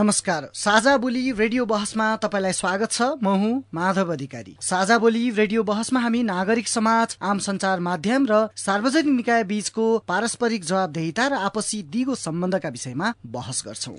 नमस्कार। 0.00 0.48
साझा 0.54 0.96
बोली 0.96 1.32
रेडियो 1.32 1.64
बहसमा 1.66 2.04
तपाईँलाई 2.16 2.52
स्वागत 2.52 2.90
छ। 2.90 3.02
म 3.22 3.28
हुँ 3.36 3.64
माधव 3.74 4.12
अधिकारी। 4.12 4.56
साझा 4.58 4.96
बोली 4.98 5.30
रेडियो 5.30 5.62
बहसमा 5.62 6.00
हामी 6.00 6.22
नागरिक 6.22 6.68
समाज 6.68 7.16
आम 7.22 7.38
सञ्चार 7.38 7.80
माध्यम 7.80 8.26
र 8.30 8.38
सार्वजनिक 8.56 9.14
निकाय 9.16 9.44
बीचको 9.44 9.84
पारस्परिक 10.08 10.64
जवाबदेहिता 10.64 11.26
र 11.26 11.32
आपसी 11.42 11.82
दिगो 11.92 12.14
सम्बन्धका 12.14 12.68
विषयमा 12.70 13.12
बहस 13.26 13.62
गर्छौं। 13.66 13.96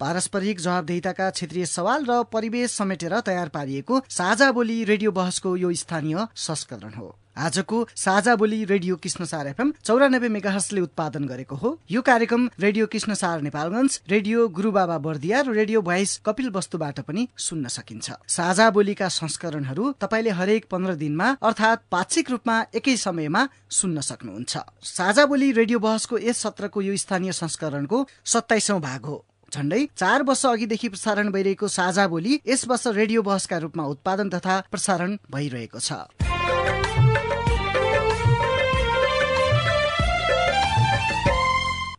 पारस्परिक 0.00 0.60
जवाबदेहिताका 0.60 1.28
क्षेत्रीय 1.30 1.66
सवाल 1.66 2.04
र 2.08 2.22
परिवेश 2.32 2.70
समेटेर 2.72 3.20
तयार 3.20 3.48
पारिएको 3.50 4.00
साझा 4.08 4.50
बोली 4.52 4.82
रेडियो 4.86 5.12
बहसको 5.12 5.56
यो 5.56 5.72
स्थानीय 5.74 6.26
संस्करण 6.48 6.92
हो। 6.96 7.14
आजको 7.36 7.86
साझा 7.96 8.34
बोली 8.36 8.64
रेडियो 8.64 8.96
कृष्णसार 8.96 9.46
एफएम 9.46 9.72
चौरानब्बे 9.84 10.28
मेगाहर्सले 10.28 10.80
उत्पादन 10.80 11.24
गरेको 11.26 11.56
हो। 11.56 11.78
यो 11.90 12.02
कार्यक्रम 12.02 12.48
रेडियो 12.60 12.86
कृष्णसार 12.86 13.40
नेपालगञ्ज 13.42 14.00
रेडियो 14.08 14.48
गुरुबाबा 14.48 14.98
बर्दिया 14.98 15.40
र 15.40 15.52
रेडियो 15.52 15.82
भोइस 15.82 16.16
कपिल 16.26 16.50
वस्तुबाट 16.50 17.00
पनि 17.02 17.28
सुन्न 17.38 17.68
सकिन्छ। 17.68 18.12
साझा 18.26 18.70
बोलीका 18.70 19.08
संस्करणहरू 19.10 19.92
तपाईँले 20.00 20.30
हरेक 20.32 20.66
पन्ध्र 20.70 20.94
दिनमा 20.96 21.28
अर्थात् 21.42 21.84
पाक्षिक 21.92 22.30
रूपमा 22.30 22.56
एकै 22.74 22.96
समयमा 22.96 23.46
सुन्न 23.70 24.00
सक्नुहुन्छ। 24.02 24.56
साझा 24.88 25.26
बोली 25.26 25.52
रेडियो 25.52 25.78
बहसको 25.78 26.18
यस 26.18 26.42
सत्रको 26.42 26.80
यो 26.82 26.96
स्थानीय 26.96 27.32
संस्करणको 27.34 28.06
सत्ताइसौं 28.24 28.80
भाग 28.80 29.04
हो। 29.04 29.24
झण्डै 29.52 29.86
चार 29.96 30.22
वर्ष 30.22 30.44
अघिदेखि 30.46 30.88
प्रसारण 30.88 31.30
भइरहेको 31.30 31.68
साझा 31.70 32.06
बोली 32.08 32.40
यस 32.46 32.66
वर्ष 32.68 32.86
रेडियो 32.96 33.22
बहसका 33.22 33.58
रूपमा 33.58 33.84
उत्पादन 33.86 34.28
तथा 34.30 34.60
प्रसारण 34.70 35.16
भइरहेको 35.30 35.78
छ। 35.78 36.25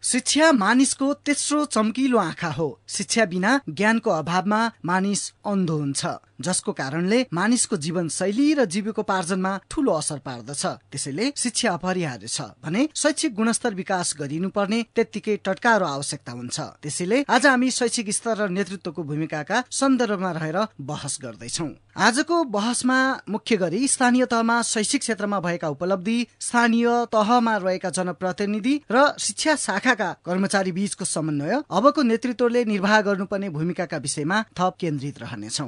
शिक्षा 0.08 0.52
मानिसको 0.52 1.14
तेस्रो 1.14 1.66
चम्किलो 1.66 2.18
आँखा 2.18 2.48
हो। 2.48 2.80
शिक्षा 2.88 3.26
बिना 3.26 3.60
ज्ञानको 3.70 4.12
अभावमा 4.12 4.72
मानिस 4.86 5.34
अन्धो 5.46 5.78
हुन्छ। 5.78 6.06
जसको 6.42 6.72
कारणले 6.74 7.20
मानिसको 7.34 7.78
जीवन 7.78 8.08
शैली 8.10 8.54
र 8.54 8.66
जीविकोपार्जनमा 8.68 9.52
ठूलो 9.70 9.92
असर 9.94 10.20
पार्दछ। 10.26 10.66
त्यसैले 10.92 11.32
शिक्षा 11.36 11.72
अपरिहार्य 11.74 12.28
छ 12.28 12.42
भने 12.64 12.88
शैक्षिक 12.96 13.34
गुणस्तर 13.36 13.74
विकास 13.74 14.16
गरिनुपर्ने 14.20 14.82
त्यत्तिकै 14.96 15.36
टटका 15.46 15.78
र 15.78 15.84
आवश्यकता 15.86 16.32
हुन्छ। 16.32 16.60
त्यसैले 16.82 17.24
आज 17.28 17.46
हामी 17.48 17.70
शैक्षिक 17.72 18.10
स्तर 18.12 18.38
र 18.38 18.50
नेतृत्वको 18.50 19.04
भूमिकाका 19.04 19.64
सन्दर्भमा 19.72 20.32
रहेर 20.32 20.58
बहस 20.82 21.18
गर्दैछौ। 21.24 21.68
आजको 21.98 22.44
बहसमा 22.46 22.98
मुख्य 23.30 23.56
गरी 23.58 23.88
स्थानीय 23.88 24.26
तहमा 24.26 24.62
शैक्षिक 24.64 25.02
क्षेत्रमा 25.02 25.40
भएका 25.40 25.70
उपलब्धि 25.70 26.18
स्थानीय 26.40 26.88
तहमा 27.12 27.56
रहेका 27.58 27.90
जनप्रतिनिधि 27.90 28.76
र 28.92 29.06
शिक्षा 29.20 29.56
शाखाका 29.58 30.12
कर्मचारी 30.26 30.72
बीचको 30.72 31.06
समन्वय 31.08 31.62
अबको 31.72 32.02
नेतृत्वले 32.04 32.64
निर्वाह 32.66 33.02
गर्नुपर्ने 33.02 33.50
भूमिकाका 33.50 33.98
विषयमा 33.98 34.44
थप 34.58 34.76
केन्द्रित 34.80 35.20
रहनेछौ। 35.20 35.66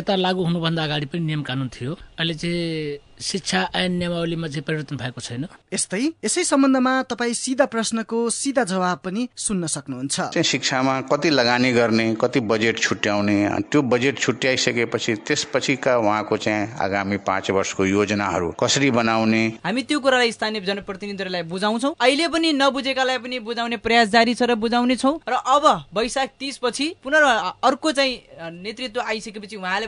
यो 0.00 0.02
संहिता 0.02 0.16
लागू 0.16 0.44
हुनुभन्दा 0.44 0.84
अगाडि 0.84 1.06
पनि 1.12 1.20
नियम 1.20 1.42
कानुन 1.44 1.68
थियो। 1.68 1.92
अहिले 2.16 2.34
चाहिँ 2.34 2.98
शिक्षा 3.20 3.60
ऐन 3.76 3.92
नियमावलीमा 4.00 4.48
चाहिँ 4.48 4.64
परिवर्तन 4.64 4.96
भएको 4.96 5.20
छैन। 5.20 5.44
यस्तै 5.72 6.24
यसै 6.24 6.44
सम्बन्धमा 6.44 6.92
तपाईँ 7.12 7.34
सिधा 7.36 7.64
प्रश्नको 7.68 8.16
सिधा 8.32 8.64
जवाब 8.64 8.98
पनि 9.04 9.28
सुन्न 9.36 9.66
सक्नुहुन्छ। 9.68 10.40
शिक्षामा 10.40 11.00
कति 11.12 11.30
लगानी 11.30 11.72
गर्ने 11.72 12.16
कति 12.16 12.40
बजेट 12.40 12.78
छुट्याउने 12.80 13.36
त्यो 13.68 13.82
बजेट 13.92 14.18
छुट्याइसकेपछि 14.18 15.14
त्यसपछिका 15.28 15.96
उहाँको 16.00 16.36
चाहिँ 16.36 16.72
आगामी 16.80 17.16
पाँच 17.28 17.50
वर्षको 17.50 17.84
योजनाहरू 17.84 18.50
कसरी 18.56 18.90
बनाउने? 18.90 19.42
हामी 19.64 19.82
त्यो 19.84 20.00
कुरालाई 20.00 20.32
स्थानीय 20.32 20.60
जनप्रतिनिधिहरूलाई 20.64 21.42
बुझाउँछौ। 21.44 21.94
अहिले 22.00 22.28
पनि 22.32 22.52
नबुझेकालाई 22.56 23.18
पनि 23.20 23.38
बुझाउने 23.44 23.76
प्रयास 23.84 24.08
जारी 24.08 24.34
छ 24.34 24.48
र 24.48 24.54
बुझाउने 24.56 24.96
छौँ। 24.96 25.20
र 25.28 25.34
अब 25.36 25.92
वैशाख 25.92 26.28
तिस 26.40 26.56
पछि 26.64 26.88
पुनः 27.04 27.52
अर्को 27.68 27.92
चाहिँ 27.92 28.16
नेतृत्व 28.64 29.00
आइसकेपछि 29.02 29.56
उहाँले 29.56 29.86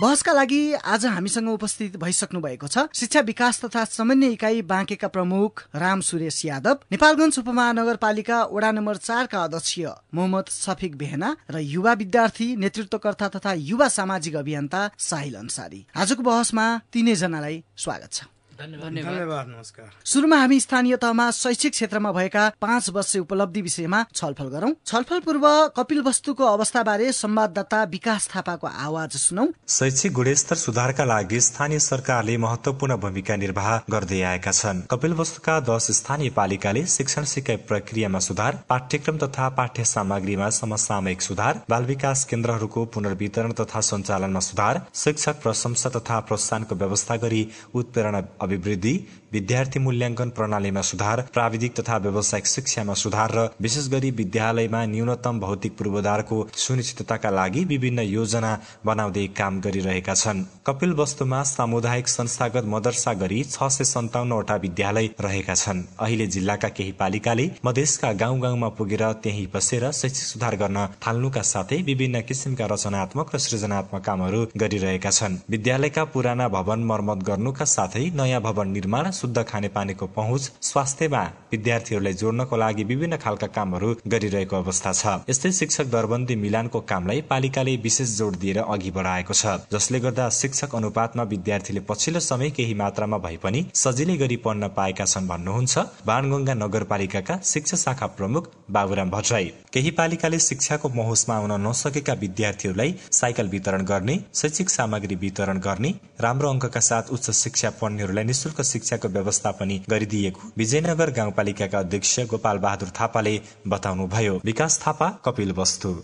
बहसका 0.00 0.32
लागि 0.32 0.72
आज 0.74 1.04
हामीसँग 1.06 1.48
उपस्थित 1.48 1.96
भइसक्नु 1.96 2.40
भएको 2.40 2.66
छ 2.66 2.78
शिक्षा 2.94 3.20
विकास 3.20 3.60
तथा 3.64 3.84
समन्वय 3.86 4.32
इकाइ 4.32 4.62
बाँकेका 4.66 5.08
प्रमुख 5.08 5.62
राम 5.74 6.00
सुरेश 6.00 6.44
यादव 6.44 6.78
नेपालगञ्ज 6.92 7.38
उपमहानगरपालिका 7.38 8.42
वडा 8.52 8.70
नम्बर 8.72 8.96
चारका 8.96 9.44
अध्यक्ष 9.44 9.78
मोहम्मद 10.14 10.50
सफिक 10.50 10.98
बेहना 10.98 11.30
र 11.50 11.62
युवा 11.70 11.92
विद्यार्थी 12.02 12.54
नेतृत्वकर्ता 12.58 13.28
तथा 13.38 13.52
युवा 13.70 13.88
सामाजिक 14.00 14.36
अभियन्ता 14.36 14.90
साहिल 14.98 15.34
अन्सारी। 15.36 15.86
आजको 15.96 16.22
बहसमा 16.22 16.68
तिनैजनालाई 16.92 17.64
स्वागत 17.76 18.12
छ। 18.12 18.33
धन्यवाद। 18.54 19.46
नमस्कार। 19.48 19.90
सुरुमा 20.04 20.36
हामी 20.36 20.58
स्थानीय 20.60 20.96
तहमा 20.96 21.30
शैक्षिक 21.32 21.72
क्षेत्रमा 21.72 22.10
भएका 22.12 22.42
पाँच 22.60 22.90
वर्ष 22.90 23.16
उपलब्धि 23.16 23.62
विषयमा 23.62 24.02
छलफल 24.14 24.48
गरौं। 24.48 24.70
छलफल 24.86 25.20
पूर्व 25.20 25.46
कपिल 25.76 26.00
वस्तुको 26.02 26.44
अवस्थाबारे 26.46 27.10
संवाददाता 27.12 27.82
विकास 27.90 28.28
थापाको 28.34 28.66
आवाज 28.66 29.16
सुनौ। 29.16 29.46
शैक्षिक 29.68 30.12
गुणस्तर 30.12 30.56
सुधारका 30.56 31.04
लागि 31.04 31.40
स्थानीय 31.40 31.78
सरकारले 31.80 32.36
महत्वपूर्ण 32.36 32.96
भूमिका 32.96 33.36
निर्वाह 33.36 33.70
गर्दै 33.90 34.20
आएका 34.22 34.52
छन्। 34.52 34.82
कपिल 34.90 35.12
वस्तुका 35.14 35.58
दश 35.62 35.90
स्थानीय 35.92 36.30
पालिकाले 36.30 36.84
शिक्षण 36.88 37.24
सिकाइ 37.24 37.56
प्रक्रियामा 37.66 38.18
सुधार 38.20 38.62
पाठ्यक्रम 38.68 39.18
तथा 39.18 39.48
पाठ्य 39.58 39.84
सामग्रीमा 39.86 40.50
समसामयिक 40.52 41.22
सुधार 41.22 41.60
बाल 41.70 41.84
विकास 41.84 42.24
केन्द्रहरूको 42.26 42.84
पुनर्वितरण 42.94 43.52
तथा 43.54 43.80
सञ्चालनमा 43.82 44.40
सुधार 44.42 44.82
शिक्षक 44.94 45.42
प्रशंसा 45.42 45.90
तथा 45.90 46.20
प्रोत्साहनको 46.22 46.74
व्यवस्था 46.76 47.16
गरी 47.18 47.42
उत्प्रेरणा 47.74 48.20
అభివృద్ధి 48.46 48.94
विद्यार्थी 49.34 49.78
मूल्याङ्कन 49.80 50.28
प्रणालीमा 50.30 50.82
सुधार 50.82 51.20
प्राविधिक 51.34 51.72
तथा 51.76 51.96
व्यावसायिक 51.98 52.46
शिक्षामा 52.46 52.94
सुधार 52.94 53.32
र 53.34 53.46
विशेष 53.60 53.88
गरी 53.90 54.10
विद्यालयमा 54.20 54.84
न्यूनतम 54.86 55.40
भौतिक 55.40 55.76
पूर्वाधारको 55.78 56.36
सुनिश्चितताका 56.64 57.30
लागि 57.30 57.64
विभिन्न 57.66 58.00
योजना 58.08 58.52
बनाउँदै 58.86 59.26
काम 59.38 59.60
गरिरहेका 59.60 60.14
छन्। 60.14 60.44
कपिल 60.66 60.92
वस्तुमा 60.94 61.42
सामुदायिक 61.44 62.08
संस्थागत 62.08 62.64
मदरसा 62.74 63.12
गरी 63.22 63.42
छ 63.44 63.68
सय 63.68 63.84
सन्ताउन्नवटा 63.84 64.56
विद्यालय 64.64 65.08
रहेका 65.20 65.54
छन्। 65.54 65.82
अहिले 66.00 66.26
जिल्लाका 66.34 66.68
केही 66.76 66.92
पालिकाले 67.00 67.50
मधेसका 67.64 68.12
गाउँ 68.22 68.40
गाउँमा 68.40 68.68
पुगेर 68.78 69.04
त्यही 69.24 69.46
बसेर 69.54 69.90
शैक्षिक 69.92 70.26
सुधार 70.26 70.56
गर्न 70.56 70.86
थाल्नुका 71.06 71.42
साथै 71.44 71.80
विभिन्न 71.82 72.20
किसिमका 72.28 72.66
रचनात्मक 72.72 73.34
र 73.34 73.38
सृजनात्मक 73.40 74.04
कामहरू 74.04 74.46
गरिरहेका 74.56 75.10
छन्। 75.10 75.38
विद्यालयका 75.50 76.04
पुराना 76.14 76.48
भवन 76.48 76.84
मर्मत 76.84 77.26
गर्नुका 77.26 77.64
साथै 77.74 78.04
नयाँ 78.14 78.40
भवन 78.42 78.68
निर्माण 78.70 79.10
शुद्ध 79.24 79.42
खानेपानीको 79.44 80.06
पहुँच 80.14 80.50
स्वास्थ्यमा 80.62 81.22
विद्यार्थीहरूलाई 81.52 82.12
जोड्नको 82.20 82.56
लागि 82.56 82.84
विभिन्न 82.84 83.16
खालका 83.16 83.46
कामहरू 83.56 83.94
गरिरहेको 84.12 84.56
अवस्था 84.56 84.92
छ। 84.92 85.12
यस्तै 85.30 85.52
शिक्षक 85.54 85.86
दरबन्दी 85.90 86.34
मिलानको 86.36 86.80
कामलाई 86.90 87.20
पालिकाले 87.30 87.76
विशेष 87.84 88.16
जोड 88.18 88.36
दिएर 88.38 88.58
अघि 88.58 88.90
बढाएको 88.90 89.34
छ। 89.34 89.54
जसले 89.72 90.00
गर्दा 90.00 90.28
शिक्षक 90.38 90.74
अनुपातमा 90.74 91.22
विद्यार्थीले 91.24 91.80
पछिल्लो 91.88 92.20
समय 92.22 92.50
केही 92.50 92.74
मात्रामा 92.74 93.18
भए 93.18 93.36
पनि 93.42 93.64
सजिलै 93.74 94.16
गरी 94.16 94.36
पढ्न 94.44 94.68
पाएका 94.76 95.04
छन् 95.06 95.28
भन्नुहुन्छ 95.28 95.78
बाणगंगा 96.06 96.54
नगरपालिकाका 96.56 97.38
शिक्षा 97.44 97.76
शाखा 97.76 98.06
प्रमुख 98.18 98.50
बाबुराम 98.70 99.10
भट्टराई। 99.10 99.50
केही 99.72 99.90
पालिकाले 99.98 100.38
शिक्षाको 100.40 100.88
पहुँचमा 100.90 101.36
आउन 101.36 101.52
नसकेका 101.66 102.12
विद्यार्थीहरूलाई 102.20 102.94
साइकल 103.12 103.48
वितरण 103.48 103.84
गर्ने 103.86 104.18
शैक्षिक 104.34 104.70
सामग्री 104.70 105.14
वितरण 105.24 105.58
गर्ने 105.60 105.94
राम्रो 106.20 106.50
अङ्कका 106.50 106.80
साथ 106.82 107.12
उच्च 107.12 107.30
शिक्षा 107.34 107.70
पढ्नेहरूलाई 107.80 108.24
निशुल्क 108.24 108.62
शिक्षाको 108.64 109.08
व्यवस्था 109.14 109.50
पनि 109.58 109.80
गरिदिएको। 109.90 110.52
विजयनगर 110.56 111.10
गाउँपालिकाका 111.10 111.78
अध्यक्ष 111.78 112.18
गोपाल 112.30 112.58
बहादुर 112.58 112.90
थापाले 113.00 113.34
बताउनुभयो 113.68 114.40
विकास 114.44 114.80
थापा 114.86 115.08
कपिल 115.24 115.52
वस्तु। 115.52 115.94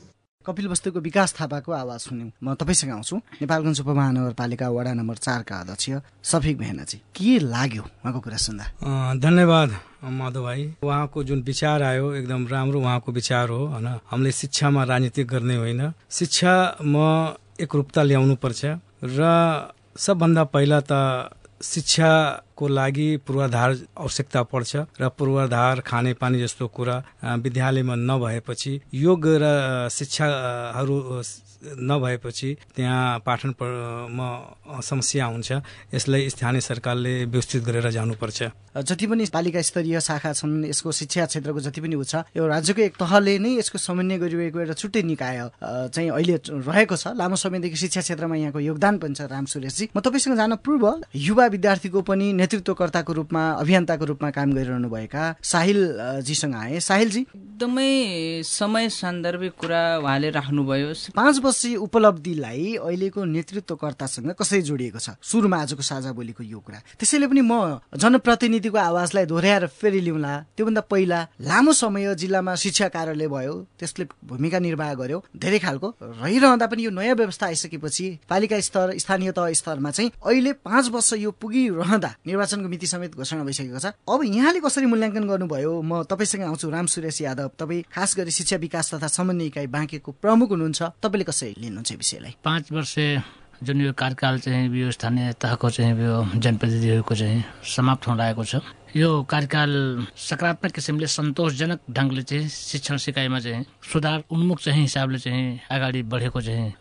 कपिल 0.47 0.69
वस्तुको 0.69 1.01
विकास 1.01 1.35
थापाको 1.37 1.73
आवाज 1.73 2.01
सुन्यौँ। 2.01 2.31
म 2.43 2.55
तपाईँसँग 2.57 2.93
आउँछु। 2.93 3.17
नेपालगञ्ज 3.45 3.81
उपमहानगरपालिका 3.81 4.69
वडा 4.71 4.93
नम्बर 4.97 5.17
चारका 5.17 5.57
अध्यक्ष 5.61 6.01
सफिक 6.25 6.57
भेनाजी। 6.59 6.97
के 7.12 7.39
लाग्यो 7.45 7.83
उहाँको 7.83 8.21
कुरा 8.25 8.37
सुन्दा? 8.37 8.65
धन्यवाद 9.21 9.71
माधव 10.01 10.43
भाइ। 10.43 10.61
उहाँको 10.81 11.25
जुन 11.25 11.43
विचार 11.45 11.83
आयो 11.83 12.07
एकदम 12.15 12.47
राम्रो 12.49 12.81
उहाँको 12.81 13.12
विचार 13.12 13.49
हो 13.49 13.61
होइन? 13.67 13.87
हामीले 14.09 14.33
शिक्षामा 14.33 14.85
राजनीति 14.85 15.25
गर्ने 15.29 15.57
होइन। 15.57 15.93
शिक्षामा 16.09 17.09
एकरूपता 17.61 18.03
ल्याउनु 18.03 18.35
पर्छ 18.41 18.81
र 19.05 19.21
सबभन्दा 19.97 20.45
पहिला 20.57 20.81
त 20.81 21.37
शिक्षाको 22.61 22.69
लागि 22.69 23.17
पूर्वाधार 23.25 23.71
आवश्यकता 23.97 24.43
पर्छ 24.53 24.77
र 25.01 25.09
पूर्वाधार 25.17 25.81
खानेपानी 25.81 26.41
जस्तो 26.41 26.67
कुरा 26.69 26.97
विद्यालयमा 27.41 27.95
नभएपछि 27.97 28.81
योग्य 28.93 29.39
र 29.41 29.89
शिक्षाहरू 29.89 30.97
नभएपछि 31.61 32.57
त्यहाँ 32.77 33.19
पाठनमा 33.21 34.29
समस्या 34.81 35.25
हुन्छ। 35.27 35.51
यसलाई 35.95 36.29
स्थानीय 36.29 36.61
सरकारले 36.61 37.25
व्यवस्थित 37.25 37.65
गरेर 37.65 37.91
जानुपर्छ। 37.91 38.39
जति 38.81 39.07
पनि 39.07 39.25
पालिका 39.29 39.61
स्तरीय 39.61 40.01
शाखा 40.01 40.33
छन् 40.33 40.65
यसको 40.65 40.93
शिक्षा 40.93 41.25
क्षेत्रको 41.27 41.61
जति 41.61 41.81
पनि 41.81 41.95
ऊ 41.97 42.05
यो 42.37 42.47
राज्यको 42.47 42.81
एक 42.81 42.95
तहले 42.97 43.39
नै 43.39 43.51
यसको 43.59 43.79
समन्वय 43.79 44.19
गरिरहेको 44.19 44.59
एउटा 44.61 44.75
छुट्टै 44.81 45.03
निकाय 45.03 45.39
चाहिँ 45.93 46.11
अहिले 46.11 46.37
रहेको 46.49 46.97
छ। 46.97 47.12
लामो 47.12 47.37
समयदेखि 47.37 47.77
शिक्षा 47.77 48.01
क्षेत्रमा 48.01 48.37
यहाँको 48.37 48.61
योगदान 48.61 48.99
पनि 48.99 49.15
छ 49.15 49.29
राम 49.29 49.45
सुरेशजी। 49.45 49.91
म 49.93 50.01
तपाईँसँग 50.01 50.37
जान 50.37 50.57
पूर्व 50.65 50.85
युवा 51.12 51.47
विद्यार्थीको 51.47 52.01
पनि 52.09 52.33
नेतृत्वकर्ताको 52.50 53.12
रूपमा 53.12 53.43
अभियन्ताको 53.62 54.05
रूपमा 54.05 54.31
काम 54.35 54.52
गरिरहनु 54.52 54.88
भएका 54.91 55.23
साहिलजीसँग 55.38 56.55
आए। 56.55 56.81
साहिलजी? 56.82 57.20
एकदमै 57.31 58.43
समय 58.43 58.88
सान्दर्भिक 58.91 59.55
कुरा 59.55 59.82
उहाँले 60.02 60.31
राख्नुभयो। 60.35 61.14
पाँच 61.14 61.38
वर्षीय 61.38 61.76
उपलब्धिलाई 61.79 62.75
अहिलेको 62.82 63.25
नेतृत्वकर्तासँग 63.25 64.35
कसरी 64.35 64.62
जोडिएको 64.67 64.99
छ? 64.99 65.14
सुरुमा 65.23 65.56
आजको 65.62 65.82
साझा 65.82 66.11
बोलीको 66.11 66.43
यो 66.43 66.58
कुरा। 66.58 66.79
त्यसैले 66.99 67.26
पनि 67.31 67.43
म 67.47 67.79
जनप्रतिनिधिको 67.94 68.79
आवाजलाई 68.79 69.26
दोहोऱ्याएर 69.31 69.67
फेरि 69.70 70.00
लिउँला। 70.00 70.32
त्योभन्दा 70.58 70.81
पहिला 70.91 71.19
लामो 71.47 71.73
समय 71.73 72.14
जिल्लामा 72.19 72.55
शिक्षा 72.58 72.88
कार्यालय 72.91 73.29
भयो। 73.31 73.55
त्यसले 73.79 74.05
भूमिका 74.26 74.58
निर्वाह 74.58 74.94
गर्यो। 74.99 75.23
धेरै 75.38 75.58
खालको 75.62 75.88
रहिरहँदा 76.02 76.67
पनि 76.67 76.82
यो 76.82 76.91
नयाँ 76.91 77.14
व्यवस्था 77.14 77.47
आइसकेपछि 77.47 78.06
पालिका 78.26 78.61
स्तर 78.61 78.99
स्थानीय 78.99 79.31
तह 79.38 79.52
स्तरमा 79.55 79.91
चाहिँ 79.91 80.11
अहिले 80.19 80.52
पाँच 80.67 80.91
वर्ष 80.91 81.12
यो 81.23 81.31
पुगिरहँदा 81.31 82.11
निर्वाचनको 82.40 82.69
मिति 82.69 82.87
समेत 82.87 83.12
घोषणा 83.20 83.44
भइसकेको 83.44 83.78
छ। 83.78 83.92
अब 84.08 84.20
यहाँले 84.25 84.60
कसरी 84.64 84.87
मूल्याङ्कन 84.88 85.25
गर्नुभयो? 85.28 85.72
म 85.84 86.02
तपाईँसँग 86.08 86.42
आउँछु 86.48 86.70
राम 86.72 86.87
सुरेश 86.88 87.20
यादव। 87.20 87.50
तपाईँ 87.60 87.84
खास 87.92 88.16
गरी 88.16 88.32
शिक्षा 88.32 88.56
विकास 88.56 88.94
तथा 88.94 89.08
समन्वय 89.12 89.46
इकाइ 89.52 89.66
बाँकेको 89.69 90.10
प्रमुख 90.16 90.48
हुनुहुन्छ। 90.50 90.82
तपाईँले 91.04 91.25
कसरी 91.28 91.54
लिनुहुन्छ 91.60 91.92
विषयलाई? 91.92 92.32
पाँच 92.40 92.72
वर्ष 92.72 92.96
जुन 93.60 93.81
यो 93.81 93.92
कार्यकाल 93.92 94.38
चाहिँ 94.40 94.72
यो 94.72 94.90
स्थानीय 94.90 95.32
तहको 95.37 95.69
चाहिँ 95.69 95.92
यो 95.92 96.40
जनप्रतिनिधिहरूको 96.40 97.14
चाहिँ 97.14 97.44
समाप्त 97.60 98.08
हुन 98.08 98.16
लागेको 98.16 98.44
छ। 98.44 98.64
यो 98.96 99.22
कार्यकाल 99.31 99.70
सकारात्मक 100.19 100.72
किसिमले 100.75 101.06
सन्तोषजनक 101.06 101.81
ढङ्गले 101.94 102.22
चाहिँ 102.26 102.48
शिक्षण 102.50 102.96
सिकाइमा 102.98 103.38
चाहिँ 103.38 103.64
सुधार 103.87 104.22
उन्मुख 104.26 104.58
चाहिँ 104.60 104.82
हिसाबले 104.82 105.19
चाहिँ 105.19 105.60
अगाडि 105.70 106.02
बढेको 106.10 106.40
चाहिँ 106.42 106.72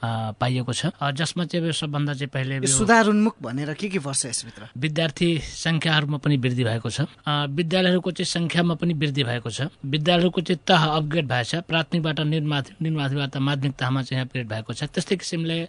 पाइएको 0.41 0.73
छ। 0.73 0.89
जसमा 1.13 1.45
चाहिँ 1.45 1.71
सबभन्दा 1.71 2.13
चाहिँ 2.13 2.29
पहिले 2.33 2.65
सुधार 2.65 3.07
उन्मुख 3.13 3.35
भनेर 3.41 3.73
के 3.77 3.89
के 3.93 3.99
पर्छ 4.01 4.25
यसभित्र? 4.25 4.69
विद्यार्थी 4.73 5.29
संख्याहरूमा 5.45 6.17
पनि 6.17 6.37
वृद्धि 6.37 6.63
भएको 6.63 6.89
छ। 6.89 7.05
विद्यालयहरूको 7.29 8.11
चाहिँ 8.11 8.25
संख्यामा 8.25 8.73
पनि 8.81 8.93
वृद्धि 8.93 9.23
भएको 9.23 9.49
छ। 9.49 9.69
विद्यालयहरूको 9.85 10.41
चाहिँ 10.41 10.59
तह 10.65 10.81
अपग्रेड 10.89 11.27
भएछ 11.29 11.55
प्राथमिकबाट 11.69 12.19
निर्माथमिकबाट 12.25 13.37
माध्यमिक 13.37 13.75
तहमा 13.77 14.01
चाहिँ 14.01 14.23
अपग्रेड 14.25 14.47
भएको 14.49 14.73
छ। 14.73 14.89
त्यस्तै 14.89 15.15
किसिमले 15.21 15.59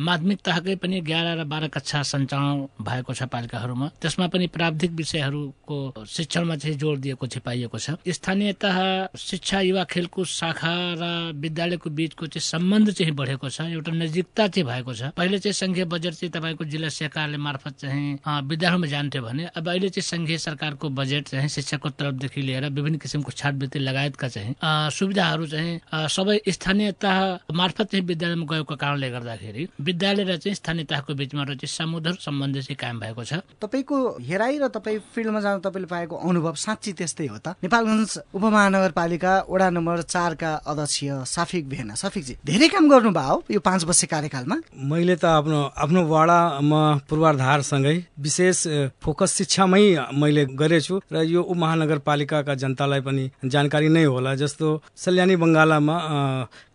माध्यमिक 0.00 0.40
तहकै 0.48 0.74
पनि 0.80 0.96
एघार 1.04 1.36
र 1.36 1.44
बाह्र 1.44 1.68
कक्षा 1.68 2.02
सञ्चालन 2.08 2.66
भएको 2.80 3.12
छ 3.12 3.28
पालिकाहरूमा। 3.28 3.86
त्यसमा 4.00 4.26
पनि 4.32 4.46
प्राविधिक 4.48 4.92
विषयहरूको 4.96 5.89
शिक्षणमा 6.06 6.56
चाहिँ 6.56 6.76
जोड 6.76 6.98
दिएको 7.00 7.26
चाहिँ 7.26 7.42
पाइएको 7.44 7.78
छ। 7.78 7.90
स्थानीय 8.08 8.52
तह 8.60 8.78
शिक्षा 9.18 9.60
युवा 9.60 9.84
खेलकुद 9.90 10.26
शाखा 10.26 10.74
र 11.00 11.32
विद्यालयको 11.36 11.90
बिचको 11.90 12.26
चाहिँ 12.26 12.44
सम्बन्ध 12.44 12.90
चाहिँ 12.90 13.14
बढेको 13.14 13.48
छ। 13.48 13.60
एउटा 13.70 13.92
नजिकता 13.92 14.46
चाहिँ 14.48 14.66
भएको 14.66 14.94
छ। 14.94 15.02
पहिले 15.16 15.38
चाहिँ 15.38 15.54
संघीय 15.54 15.84
बजेट 15.84 16.14
चाहिँ 16.14 16.32
तपाईँको 16.32 16.64
जिल्ला 16.64 16.88
सरकारले 16.88 17.36
मार्फत 17.38 17.74
चाहिँ 17.80 18.18
विद्यालयमा 18.48 18.86
जान्थ्यो 18.86 19.22
भने 19.22 19.44
अब 19.56 19.68
अहिले 19.68 19.88
चाहिँ 19.90 20.06
संघीय 20.06 20.38
सरकारको 20.38 20.88
बजेट 20.88 21.28
चाहिँ 21.28 21.48
शिक्षाको 21.48 21.88
तर्फदेखि 21.90 22.40
लिएर 22.42 22.68
विभिन्न 22.70 22.98
किसिमको 22.98 23.30
छाटवृत्ति 23.30 23.78
लगायतका 23.78 24.28
चाहिँ 24.28 24.54
सुविधाहरू 24.90 25.46
चाहिँ 25.46 25.80
सबै 26.08 26.40
स्थानीय 26.48 26.92
तह 27.00 27.18
मार्फत 27.54 27.90
चाहिँ 27.90 28.04
विद्यालयमा 28.06 28.46
गएको 28.46 28.76
कारणले 28.76 29.10
गर्दाखेरि 29.10 29.68
विद्यालय 29.80 30.24
र 30.24 30.36
चाहिँ 30.36 30.54
स्थानीय 30.54 30.84
तहको 30.84 31.14
बिचमा 31.14 31.44
चाहिँ 31.44 31.68
समुद्र 31.68 32.12
सम्बन्ध 32.20 32.60
चाहिँ 32.60 32.76
कायम 32.76 33.00
भएको 33.00 33.24
छ। 33.24 33.32
तपाईँको 33.60 33.96
हेराइ 34.20 34.58
र 34.58 34.68
तपाईँ 34.68 34.98
फिल्डमा 35.14 35.40
जानु 35.40 35.60
तपाईँले 35.80 35.86
पाएको 35.86 36.16
अनुभव 36.16 36.54
साँच्ची 36.54 36.92
त्यस्तै 36.92 37.26
हो 37.26 37.38
त। 37.40 37.56
नेपालगञ्ज 37.64 38.12
उपमहानगरपालिका 38.36 39.32
वडा 39.48 39.68
नम्बर 39.70 40.02
चारका 40.04 40.52
अध्यक्ष 40.66 40.98
साफिक 41.24 41.68
भेना। 41.68 41.94
साफिकजी 41.96 42.34
धेरै 42.44 42.68
काम 42.68 42.84
गर्नुभयो 42.90 43.36
यो 43.50 43.60
पाँच 43.60 43.84
वर्ष 43.84 44.04
कार्यकालमा? 44.04 44.56
मैले 44.76 45.16
त 45.16 45.24
आफ्नो 45.24 45.58
आफ्नो 45.72 46.00
वडामा 46.04 46.80
पूर्वाधारसँगै 47.08 47.96
विशेष 48.20 48.58
फोकस 49.00 49.30
शिक्षामै 49.36 49.84
मैले 50.12 50.44
गरेछु 50.52 51.00
र 51.12 51.24
यो 51.24 51.40
उपमहानगरपालिकाका 51.42 52.54
जनतालाई 52.54 53.00
पनि 53.00 53.24
जानकारी 53.44 53.88
नै 53.88 54.04
होला। 54.04 54.34
जस्तो 54.36 54.66
सल्यानी 54.96 55.36
बङ्गालामा 55.36 55.96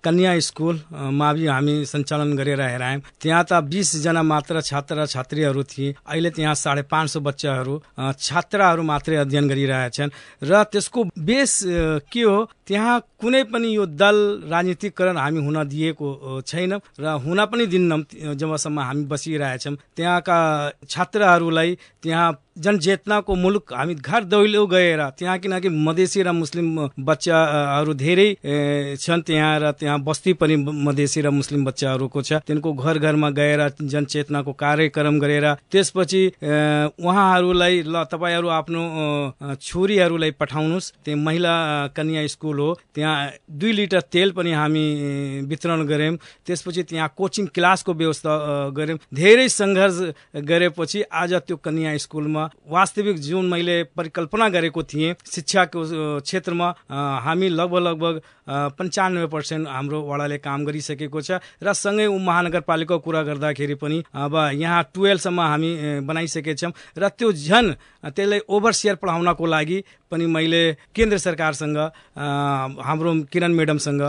कन्या 0.05 0.39
स्कुल 0.39 0.75
मावि 0.93 1.45
हामी 1.47 1.75
सञ्चालन 1.85 2.35
गरेर 2.37 2.61
हेरायौँ। 2.61 3.01
त्यहाँ 3.21 3.43
त 3.49 3.53
बिसजना 3.65 4.21
मात्र 4.23 4.61
छात्र 4.61 5.05
छात्रीहरू 5.05 5.63
थिए। 5.65 5.95
अहिले 6.05 6.29
त्यहाँ 6.29 6.55
साढे 6.55 6.81
पाँच 6.85 7.09
सौ 7.09 7.19
बच्चाहरू 7.19 7.73
छात्राहरू 8.13 8.83
मात्रै 8.85 9.15
अध्ययन 9.25 9.47
गरिरहेछन्। 9.49 10.13
र 10.43 10.63
त्यसको 10.69 11.03
बेस 11.17 11.53
के 12.13 12.21
हो? 12.21 12.37
त्यहाँ 12.67 12.99
कुनै 13.21 13.43
पनि 13.53 13.67
यो 13.75 13.85
दल 13.85 14.17
राजनीतिकरण 14.51 15.17
हामी 15.17 15.39
हुन 15.45 15.57
दिएको 15.69 16.41
छैन 16.41 16.73
र 16.99 17.05
हुन 17.25 17.39
पनि 17.45 17.65
दिन्नौँ। 17.65 18.01
जबसम्म 18.35 18.79
हामी 18.79 19.03
बसिरहेछौँ। 19.05 19.75
त्यहाँका 19.95 20.37
छात्रहरूलाई 20.89 21.77
त्यहाँ 22.03 22.41
जनचेतनाको 22.55 23.35
मुलुक 23.35 23.73
हामी 23.73 23.93
घर 23.99 24.23
दैलो 24.31 24.65
गएर 24.67 25.01
त्यहाँ 25.19 25.37
किनकि 25.39 25.69
मधेसी 25.69 26.21
र 26.23 26.31
मुस्लिम 26.31 26.67
बच्चाहरू 26.99 27.93
धेरै 27.93 28.27
छन् 28.95 29.21
त्यहाँ 29.27 29.59
र 29.59 29.71
त्यहाँ 29.79 29.99
बस्ती 30.01 30.33
पनि 30.39 30.55
मधेसी 30.55 31.21
र 31.21 31.29
मुस्लिम 31.29 31.65
बच्चाहरूको 31.65 32.21
छ। 32.21 32.39
तिनको 32.47 32.73
घर 32.73 32.97
घरमा 32.97 33.29
गएर 33.29 33.61
जनचेतनाको 33.83 34.51
कार्यक्रम 34.55 35.19
गरेर 35.19 35.47
त्यसपछि 35.71 36.21
उहाँहरूलाई 36.97 37.75
ल 37.85 38.03
तपाईँहरू 38.07 38.47
आफ्नो 38.49 38.81
छोरीहरूलाई 39.59 40.31
पठाउनुहोस्। 40.39 40.91
त्यहाँ 41.05 41.21
महिला 41.21 41.53
कन्या 41.91 42.27
स्कुल 42.27 42.54
हो 42.59 42.73
त्यहाँ 42.95 43.31
दुई 43.49 43.71
लिटर 43.71 44.01
तेल 44.11 44.31
पनि 44.31 44.51
हामी 44.51 44.85
वितरण 45.49 45.85
गऱ्यौँ। 45.85 46.17
त्यसपछि 46.45 46.83
त्यहाँ 46.83 47.09
कोचिङ 47.17 47.45
क्लासको 47.55 47.93
व्यवस्था 47.93 48.31
गऱ्यौँ। 48.77 48.99
धेरै 49.13 49.47
सङ्घर्ष 49.49 49.97
गरेपछि 50.45 51.01
आज 51.13 51.33
त्यो 51.47 51.57
कन्या 51.57 51.97
स्कुलमा 51.97 52.43
वास्तविक 52.69 53.15
जुन 53.19 53.45
मैले 53.49 53.83
परिकल्पना 53.97 54.49
गरेको 54.49 54.83
थिएँ। 54.83 55.15
शिक्षाको 55.25 55.79
क्षेत्रमा 56.21 56.67
हामी 57.25 57.49
लगभग 57.49 57.81
लगभग 57.85 58.21
पन्चानब्बे 58.77 59.27
पर्सेन्ट 59.27 59.67
हाम्रो 59.67 60.01
वडाले 60.01 60.37
काम 60.37 60.65
गरिसकेको 60.65 61.21
छ 61.21 61.39
र 61.63 61.73
सँगै 61.73 62.07
महानगरपालिकाको 62.07 62.99
कुरा 63.01 63.21
गर्दाखेरि 63.23 63.75
पनि 63.75 64.03
अब 64.13 64.33
यहाँ 64.53 64.83
टुवेल्भसम्म 64.93 65.41
हामी 65.41 65.71
बनाइसकेछौँ। 66.05 66.71
र 66.97 67.09
त्यो 67.09 67.31
झन् 67.31 67.73
त्यसलाई 68.05 68.39
ओभरसियर 68.47 68.95
पढाउनको 68.95 69.45
लागि 69.45 69.81
पनि 70.11 70.25
मैले 70.25 70.61
केन्द्र 70.95 71.17
सरकारसँग 71.17 71.77
हाम्रो 72.85 73.13
किरण 73.31 73.53
म्याडमसँग 73.53 74.01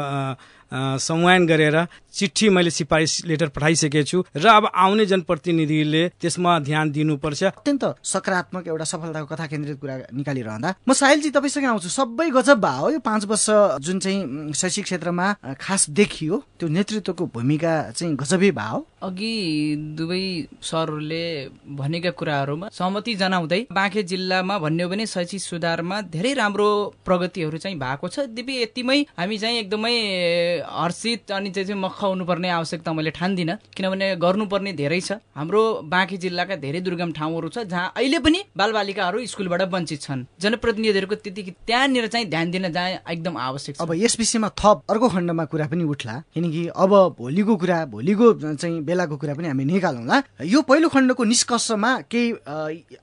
संवान 0.73 1.47
गरेर 1.47 1.77
चिठी 2.13 2.49
मैले 2.49 2.71
सिफारिस 2.71 3.25
लेटर 3.27 3.49
पठाइसकेको 3.53 4.03
छु 4.03 4.19
र 4.37 4.47
अब 4.49 4.71
आउने 4.75 5.07
जनप्रतिनिधिले 5.07 6.03
त्यसमा 6.21 6.59
ध्यान 6.61 6.91
दिनुपर्छ। 6.91 7.43
अत्यन्त 7.45 7.85
सकारात्मक 8.03 8.67
एउटा 8.67 8.85
सफलताको 8.85 9.27
कथा 9.35 9.47
केन्द्रित 9.47 9.79
कुरा 9.81 9.97
निकालिरहँदा 10.17 10.75
म 10.89 10.93
साहिलजी 10.93 11.31
तपाईँसँग 11.31 11.67
आउँछु। 11.67 11.89
सबै 11.89 12.29
गजब 12.31 12.59
भयो 12.59 12.91
यो 12.91 13.01
पाँच 13.05 13.25
वर्ष 13.27 13.47
जुन 13.85 13.99
चाहिँ 14.01 14.53
शैक्षिक 14.53 14.85
क्षेत्रमा 14.85 15.27
खास 15.61 15.91
देखियो 15.93 16.43
त्यो 16.59 16.69
नेतृत्वको 16.69 17.25
भूमिका 17.37 17.75
चाहिँ 17.93 18.17
गजबै 18.17 18.51
भयो 18.51 18.81
अघि 19.07 19.35
दुवै 19.97 20.25
सरहरूले 20.63 21.25
भनेका 21.77 22.11
कुराहरूमा 22.17 22.69
सहमति 22.73 23.15
जनाउँदै 23.15 23.61
बाँके 23.71 24.03
जिल्लामा 24.03 24.59
भन्यो 24.59 24.89
भने 24.89 25.07
शैक्षिक 25.07 25.41
सुधारमा 25.43 26.01
धेरै 26.09 26.33
राम्रो 26.35 26.69
प्रगतिहरू 27.05 27.59
चाहिँ 27.59 27.79
भएको 27.79 28.09
छ। 28.09 28.27
दिपी 28.33 28.63
यतिमै 28.63 28.99
हामी 29.19 29.39
चाहिँ 29.39 29.59
एकदमै 29.61 29.95
हर्षित 30.63 31.33
अनि 31.33 31.51
चाहिँ 31.51 31.67
चाहिँ 31.67 31.81
मख 31.81 32.03
हुनुपर्ने 32.03 32.49
आवश्यकता 32.51 32.93
मैले 32.93 33.11
ठान्दिनँ। 33.11 33.57
किनभने 33.77 34.07
गर्नुपर्ने 34.17 34.73
धेरै 34.73 35.01
छ। 35.01 35.13
हाम्रो 35.37 35.63
बाँकी 35.85 36.17
जिल्लाका 36.17 36.57
धेरै 36.57 36.81
दुर्गम 36.81 37.13
ठाउँहरू 37.13 37.49
छ 37.49 37.59
जहाँ 37.67 37.93
अहिले 37.97 38.19
पनि 38.19 38.41
बालबालिकाहरू 38.57 39.27
स्कुलबाट 39.27 39.63
वञ्चित 39.73 40.01
छन्। 40.03 40.25
जनप्रतिनिधिहरूको 40.41 41.15
त्यति 41.25 41.43
त्यहाँनिर 41.67 42.07
चाहिँ 42.07 42.27
ध्यान 42.29 42.51
दिन 42.51 42.71
जहाँ 42.73 42.89
एकदम 43.11 43.37
आवश्यक 43.37 43.77
छ। 43.77 43.81
अब 43.81 43.93
यस 43.95 44.17
विषयमा 44.19 44.49
थप 44.59 44.83
अर्को 44.91 45.09
खण्डमा 45.09 45.45
कुरा 45.45 45.67
पनि 45.67 45.85
उठ्ला। 45.85 46.15
किनकि 46.35 46.67
अब 46.77 46.93
भोलिको 47.19 47.57
कुरा 47.57 47.85
भोलिको 47.87 48.33
चाहिँ 48.55 48.81
बेलाको 48.85 49.17
कुरा 49.17 49.35
पनि 49.35 49.49
हामी 49.49 49.65
निकालौँला। 49.65 50.23
यो 50.45 50.63
पहिलो 50.63 50.89
खण्डको 50.89 51.25
निष्कर्षमा 51.25 51.91
केही 52.11 52.33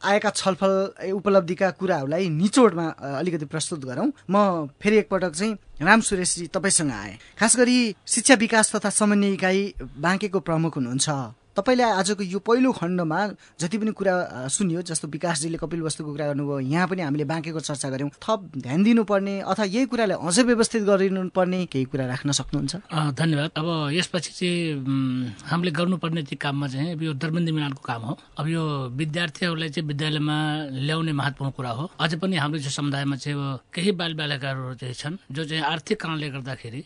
आएका 0.04 0.30
छलफल 0.32 0.74
उपलब्धिका 1.14 1.70
कुराहरूलाई 1.80 2.30
निचोडमा 2.30 2.88
अलिकति 3.20 3.46
प्रस्तुत 3.46 3.86
गरौँ। 3.86 4.12
म 4.30 4.68
फेरि 4.82 4.98
एकपटक 4.98 5.32
चाहिँ 5.34 5.56
राम 5.82 6.02
सुरेशजी 6.02 6.48
तपाईँसँग 6.48 6.92
आएँ। 6.92 7.18
खास 7.40 7.58
गरी 7.58 7.96
शिक्षा 8.08 8.34
विकास 8.34 8.76
तथा 8.76 8.90
समन्वय 8.90 9.34
इकाइ 9.34 9.74
बाँकेको 9.98 10.40
प्रमुख 10.40 10.76
हुनुहुन्छ। 10.76 11.10
तपाईँले 11.56 11.84
आजको 11.84 12.24
यो 12.24 12.40
पहिलो 12.40 12.72
खण्डमा 12.74 13.20
जति 13.62 13.78
पनि 13.78 13.92
कुरा 13.94 14.14
सुनियो 14.50 14.82
जस्तो 14.82 15.08
विकासजीले 15.08 15.58
कपिल 15.58 15.82
वस्तुको 15.82 16.12
कुरा 16.12 16.26
गर्नुभयो 16.34 16.60
यहाँ 16.74 16.88
पनि 16.88 17.02
हामीले 17.02 17.26
बाँकेको 17.30 17.60
चर्चा 17.60 17.90
गऱ्यौँ। 17.90 18.10
थप 18.18 18.40
ध्यान 18.58 18.84
दिनुपर्ने 18.84 19.40
अथवा 19.42 19.66
यही 19.66 19.86
कुरालाई 19.86 20.18
अझै 20.18 20.44
व्यवस्थित 20.44 20.84
गरिनु 20.84 21.30
पर्ने 21.30 21.66
केही 21.70 21.86
कुरा 21.86 22.06
राख्न 22.08 22.32
सक्नुहुन्छ? 22.32 22.74
धन्यवाद। 23.14 23.50
अब 23.54 23.68
यसपछि 23.94 24.32
चाहिँ 24.34 25.36
हामीले 25.46 25.72
गर्नुपर्ने 25.72 26.22
चाहिँ 26.24 26.38
काममा 26.42 26.68
चाहिँ 26.68 26.98
यो 26.98 27.14
दरबन्दी 27.14 27.52
मिलानको 27.52 27.82
काम 27.86 28.02
हो। 28.02 28.18
अब 28.40 28.48
यो 28.48 28.64
विद्यार्थीहरूलाई 28.98 29.70
चाहिँ 29.70 29.88
विद्यालयमा 29.88 30.38
ल्याउने 30.74 31.14
महत्वपूर्ण 31.14 31.52
कुरा 31.54 31.72
हो। 31.78 31.90
अझै 32.00 32.18
पनि 32.18 32.36
हाम्रो 32.38 32.60
चाहिँ 32.60 32.74
समुदायमा 32.74 33.16
चाहिँ 33.16 33.38
केही 33.74 33.92
बाल 33.94 34.14
बालिकाहरू 34.18 34.74
चाहिँ 34.82 34.94
छन् 34.94 35.18
जो 35.32 35.44
चाहिँ 35.46 35.64
आर्थिक 35.64 36.02
कारणले 36.02 36.30
गर्दाखेरि 36.30 36.82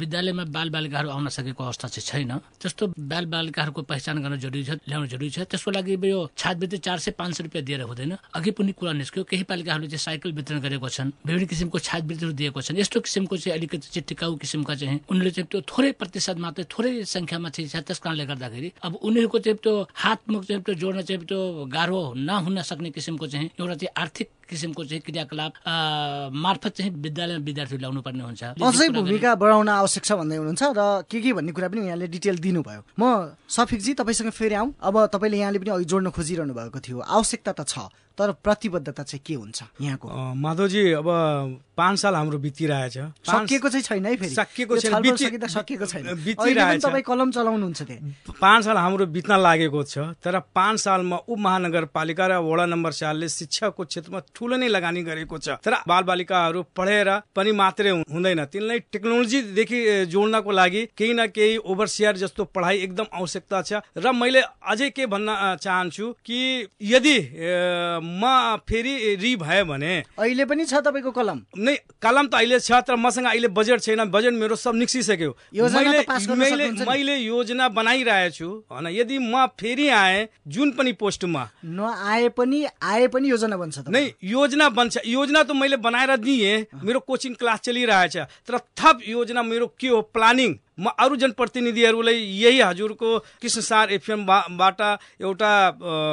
विद्यालयमा 0.00 0.44
बाल 0.56 0.68
बालिकाहरू 0.70 1.08
आउन 1.10 1.28
सकेको 1.28 1.64
अवस्था 1.64 1.88
चाहिँ 1.88 2.06
छैन। 2.06 2.32
जस्तो 2.62 2.86
बाल 2.96 3.24
बालिकाहरूको 3.26 3.82
पहिचान 4.06 4.22
गर्न 4.22 4.38
जरुरी 4.38 4.62
छ 4.62 4.70
ल्याउन 4.86 5.06
जरुरी 5.10 5.30
छ। 5.30 5.38
त्यसको 5.50 5.70
लागि 5.74 5.98
यो 5.98 6.30
छात्रवृत्ति 6.38 6.78
चार 6.78 6.98
सय 7.02 7.10
पाँच 7.18 7.34
सय 7.34 7.42
रुपियाँ 7.42 7.64
दिएर 7.66 7.82
हुँदैन। 7.82 8.12
अघि 8.38 8.50
पनि 8.54 8.72
कुरा 8.78 8.92
निस्क्यो 9.02 9.24
केही 9.26 9.42
पालिकाहरूले 9.50 9.88
चाहिँ 9.90 9.98
साइकल 9.98 10.30
वितरण 10.32 10.58
गरेको 10.62 10.88
छन् 10.88 11.10
विभिन्न 11.26 11.46
किसिमको 11.50 11.78
छात्रवृत्तिहरू 11.78 12.32
दिएको 12.38 12.60
छन्। 12.62 12.78
यस्तो 12.78 13.00
किसिमको 13.02 13.36
चाहिँ 13.36 13.58
अलिकति 13.58 13.78
चाहिँ 13.90 14.06
टिकाउ 14.06 14.34
किसिमका 14.38 14.74
चाहिँ 14.78 15.00
उनीहरूले 15.10 15.30
चाहिँ 15.34 15.48
त्यो 15.50 15.60
थोरै 15.66 15.90
प्रतिशत 15.98 16.38
मात्रै 16.38 16.64
थोरै 16.70 16.92
संख्यामा 17.02 17.48
चाहिँ 17.50 17.66
छ 17.66 17.76
त्यस 17.82 17.98
कारणले 17.98 18.24
गर्दाखेरि 18.30 18.68
अब 18.86 18.92
उनीहरूको 19.02 19.38
चाहिँ 19.42 19.58
त्यो 19.58 19.74
हातमुख 19.90 20.42
चाहिँ 20.46 20.62
त्यो 20.62 20.74
जोड्न 20.78 21.02
चाहिँ 21.02 21.26
त्यो 21.26 21.40
गाह्रो 21.66 22.00
नहुन 22.14 22.62
सक्ने 22.62 22.90
किसिमको 22.94 23.26
चाहिँ 23.26 23.50
एउटा 23.58 23.74
चाहिँ 23.74 23.94
आर्थिक 23.98 24.28
किसिमको 24.46 24.84
चाहिँ 24.86 25.02
क्रियाकलाप 25.02 25.52
मार्फत 26.30 26.72
चाहिँ 26.78 26.92
विद्यालयमा 26.94 27.42
विद्यार्थी 27.42 27.76
ल्याउनु 27.82 28.00
पर्ने 28.06 28.22
हुन्छ। 28.22 28.42
अझै 28.54 28.88
भूमिका 28.94 29.34
बढाउन 29.34 29.68
आवश्यक 29.68 30.04
छ 30.06 30.12
भन्दै 30.22 30.36
हुनुहुन्छ 30.38 30.62
र 30.78 31.02
के 31.10 31.18
के 31.18 31.32
भन्ने 31.34 31.50
कुरा 31.50 31.68
पनि 31.74 31.80
यहाँले 31.90 32.06
डिटेल 32.06 32.38
दिनुभयो। 32.38 32.80
म 32.94 33.34
सफिकजी 33.50 33.95
तपाईँसँग 33.96 34.30
फेरि 34.30 34.54
आउँ 34.54 34.74
अब 34.78 34.94
तपाईँले 35.12 35.38
यहाँले 35.38 35.58
पनि 35.58 35.70
अघि 35.70 35.84
जोड्न 35.84 36.10
खोजिरहनु 36.12 36.54
भएको 36.54 36.80
थियो। 36.80 36.98
आवश्यकता 37.00 37.52
त 37.52 37.60
छ। 37.64 37.88
तर 38.18 38.32
प्रतिबद्धता 38.40 39.02
चाहिँ 39.02 39.22
के 39.26 39.34
हुन्छ 39.34 39.62
यहाँको? 39.80 40.08
माधवजी 40.34 40.82
अब 40.98 41.08
पाँच 41.76 41.98
साल 41.98 42.14
हाम्रो 42.14 42.38
बितिरहेछ। 42.38 42.96
सकिएको 43.28 43.68
चाहिँ 43.68 43.82
छैन 43.82 44.06
है 44.06 44.16
फेरि। 44.16 44.34
सकिएको 44.34 44.76
छैन, 44.76 45.46
सकिएको 45.46 45.84
तपाईँ 45.84 47.02
कलम 47.04 47.30
चलाउनुहुन्छ 47.30 47.82
त्यहाँ? 47.82 48.34
पाँच 48.40 48.64
साल 48.64 48.76
हाम्रो 48.76 49.06
बित्न 49.12 49.36
लागेको 49.36 49.82
छ 49.84 49.98
तर 50.24 50.38
पाँच 50.56 50.80
सालमा 50.80 51.16
उपमहानगरपालिका 51.28 52.26
र 52.26 52.32
वडा 52.40 52.64
नम्बर 52.66 52.92
चारले 52.92 53.28
शिक्षाको 53.28 53.84
क्षेत्रमा 53.84 54.20
ठुलो 54.32 54.56
नै 54.56 54.68
लगानी 54.68 55.02
गरेको 55.04 55.36
छ। 55.36 55.60
तर 55.60 55.84
बालबालिकाहरू 55.84 56.62
पढेर 56.72 57.08
पनि 57.36 57.52
मात्रै 57.52 57.90
हुँदैन। 58.08 58.44
तिनलाई 58.48 58.78
टेक्नोलोजीदेखि 58.88 59.80
जोड्नको 60.08 60.50
लागि 60.50 60.82
केही 60.96 61.12
न 61.12 61.26
केही 61.28 61.56
ओभरसियर 61.60 62.16
जस्तो 62.16 62.44
पढाइ 62.56 62.76
एकदम 62.88 63.06
आवश्यकता 63.12 63.62
छ। 63.62 63.84
र 64.00 64.12
मैले 64.12 64.40
अझै 64.64 64.90
के 64.96 65.06
भन्न 65.06 65.60
चाहन्छु 65.60 66.06
कि 66.24 66.40
यदि 66.80 67.16
म 68.06 68.56
फेरि 68.68 69.16
रि 69.20 69.34
भयो 69.36 69.64
भने 69.64 69.92
अहिले 70.18 70.44
पनि 70.44 70.64
छ 70.64 70.74
तपाईँको 70.86 71.10
कलम? 71.10 71.38
नै 71.58 71.74
कलम 72.02 72.26
त 72.26 72.34
अहिले 72.34 72.60
छ 72.60 72.80
तर 72.86 72.96
मसँग 72.96 73.26
अहिले 73.26 73.48
बजेट 73.48 73.80
छैन। 73.80 74.04
बजेट 74.10 74.32
मेरो 74.32 74.56
सब 74.56 74.74
निस्किसक्यो 74.74 75.30
मैले 75.52 76.02
मैले। 76.36 76.70
मैले 76.86 77.16
योजना 77.16 77.68
बनाइरहेको 77.68 78.34
छु 78.34 78.48
होइन। 78.70 78.86
यदि 78.86 79.18
म 79.18 79.46
फेरि 79.60 79.88
आएँ 79.88 80.28
जुन 80.46 80.70
पनि 80.72 80.92
पोस्टमा। 80.92 81.42
नआए 81.64 82.28
पनि 82.28 82.66
आए 82.82 83.06
पनि 83.08 83.28
योजना 83.30 83.56
बन्छ 83.56 83.88
नै। 83.88 84.04
योजना 84.22 84.68
बन्छ। 84.68 84.98
योजना 85.06 85.42
त 85.42 85.50
मैले 85.50 85.76
बनाएर 85.76 86.16
दिएँ। 86.16 86.66
मेरो 86.84 87.00
कोचिङ 87.00 87.34
क्लास 87.34 87.60
चलिरहेछ। 87.60 88.16
तर 88.46 88.58
थप 88.78 89.00
योजना 89.08 89.42
मेरो 89.42 89.66
के 89.80 89.88
हो? 89.88 90.00
प्लानिङ। 90.14 90.54
म 90.78 90.92
अरू 90.98 91.16
जनप्रतिनिधिहरूलाई 91.16 92.16
यही 92.16 92.60
हजुरको 92.60 93.18
कृष्ण 93.40 93.60
सार 93.60 93.92
एफएमबाट 93.92 94.80
एउटा 95.24 95.52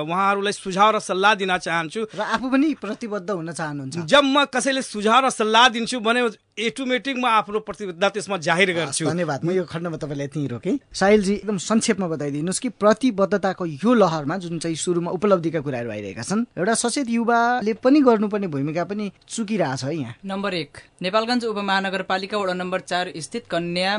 उहाँहरूलाई 0.07 0.53
सुझाव 0.53 0.95
र 0.95 0.99
सल्लाह 0.99 1.33
दिन 1.35 1.57
चाहन्छु। 1.57 2.01
र 2.15 2.21
आफू 2.21 2.47
पनि 2.49 2.73
प्रतिबद्ध 2.79 3.29
हुन 3.29 3.51
चाहनुहुन्छ। 3.51 4.07
जब 4.07 4.23
म 4.23 4.45
कसैले 4.47 4.81
सुझाव 4.81 5.25
र 5.25 5.29
सल्लाह 5.29 5.67
दिन्छु 5.75 5.99
भने 5.99 6.21
एटोमेटिक 6.53 7.17
म 7.17 7.25
आफ्नो 7.25 7.59
प्रतिबद्धता 7.59 8.09
त्यसमा 8.13 8.37
जाहिर 8.37 8.71
गर्छु। 8.77 9.05
धन्यवाद। 9.09 9.43
म 9.43 9.51
यो 9.51 9.63
खण्डमा 9.65 9.97
तपाईँलाई 9.97 10.27
यति 10.29 10.47
रोकेँ। 10.47 10.79
साहिलजी 10.93 11.33
एकदम 11.33 11.57
संक्षेपमा 11.57 12.07
बताइदिनुहोस् 12.07 12.61
कि 12.61 12.69
प्रतिबद्धताको 12.77 13.65
यो 13.65 13.93
लहरमा 13.93 14.37
जुन 14.37 14.59
चाहिँ 14.61 14.77
सुरुमा 14.77 15.11
उपलब्धिका 15.11 15.59
कुराहरू 15.59 15.89
आइरहेका 15.91 16.23
छन् 16.23 16.45
एउटा 16.55 16.73
सचेत 16.77 17.09
युवाले 17.09 17.73
पनि 17.81 17.99
गर्नुपर्ने 18.05 18.47
भूमिका 18.47 18.83
पनि 18.85 19.11
चुकिरहेछ 19.27 19.83
है 19.83 19.95
यहाँ। 19.97 20.13
नम्बर 20.23 20.53
एक 20.53 20.71
नेपालगञ्ज 21.01 21.45
उपमहानगरपालिका 21.51 22.37
वडा 22.37 22.53
नम्बर 22.53 22.79
चार 22.85 23.11
स्थित 23.17 23.43
कन्या 23.49 23.97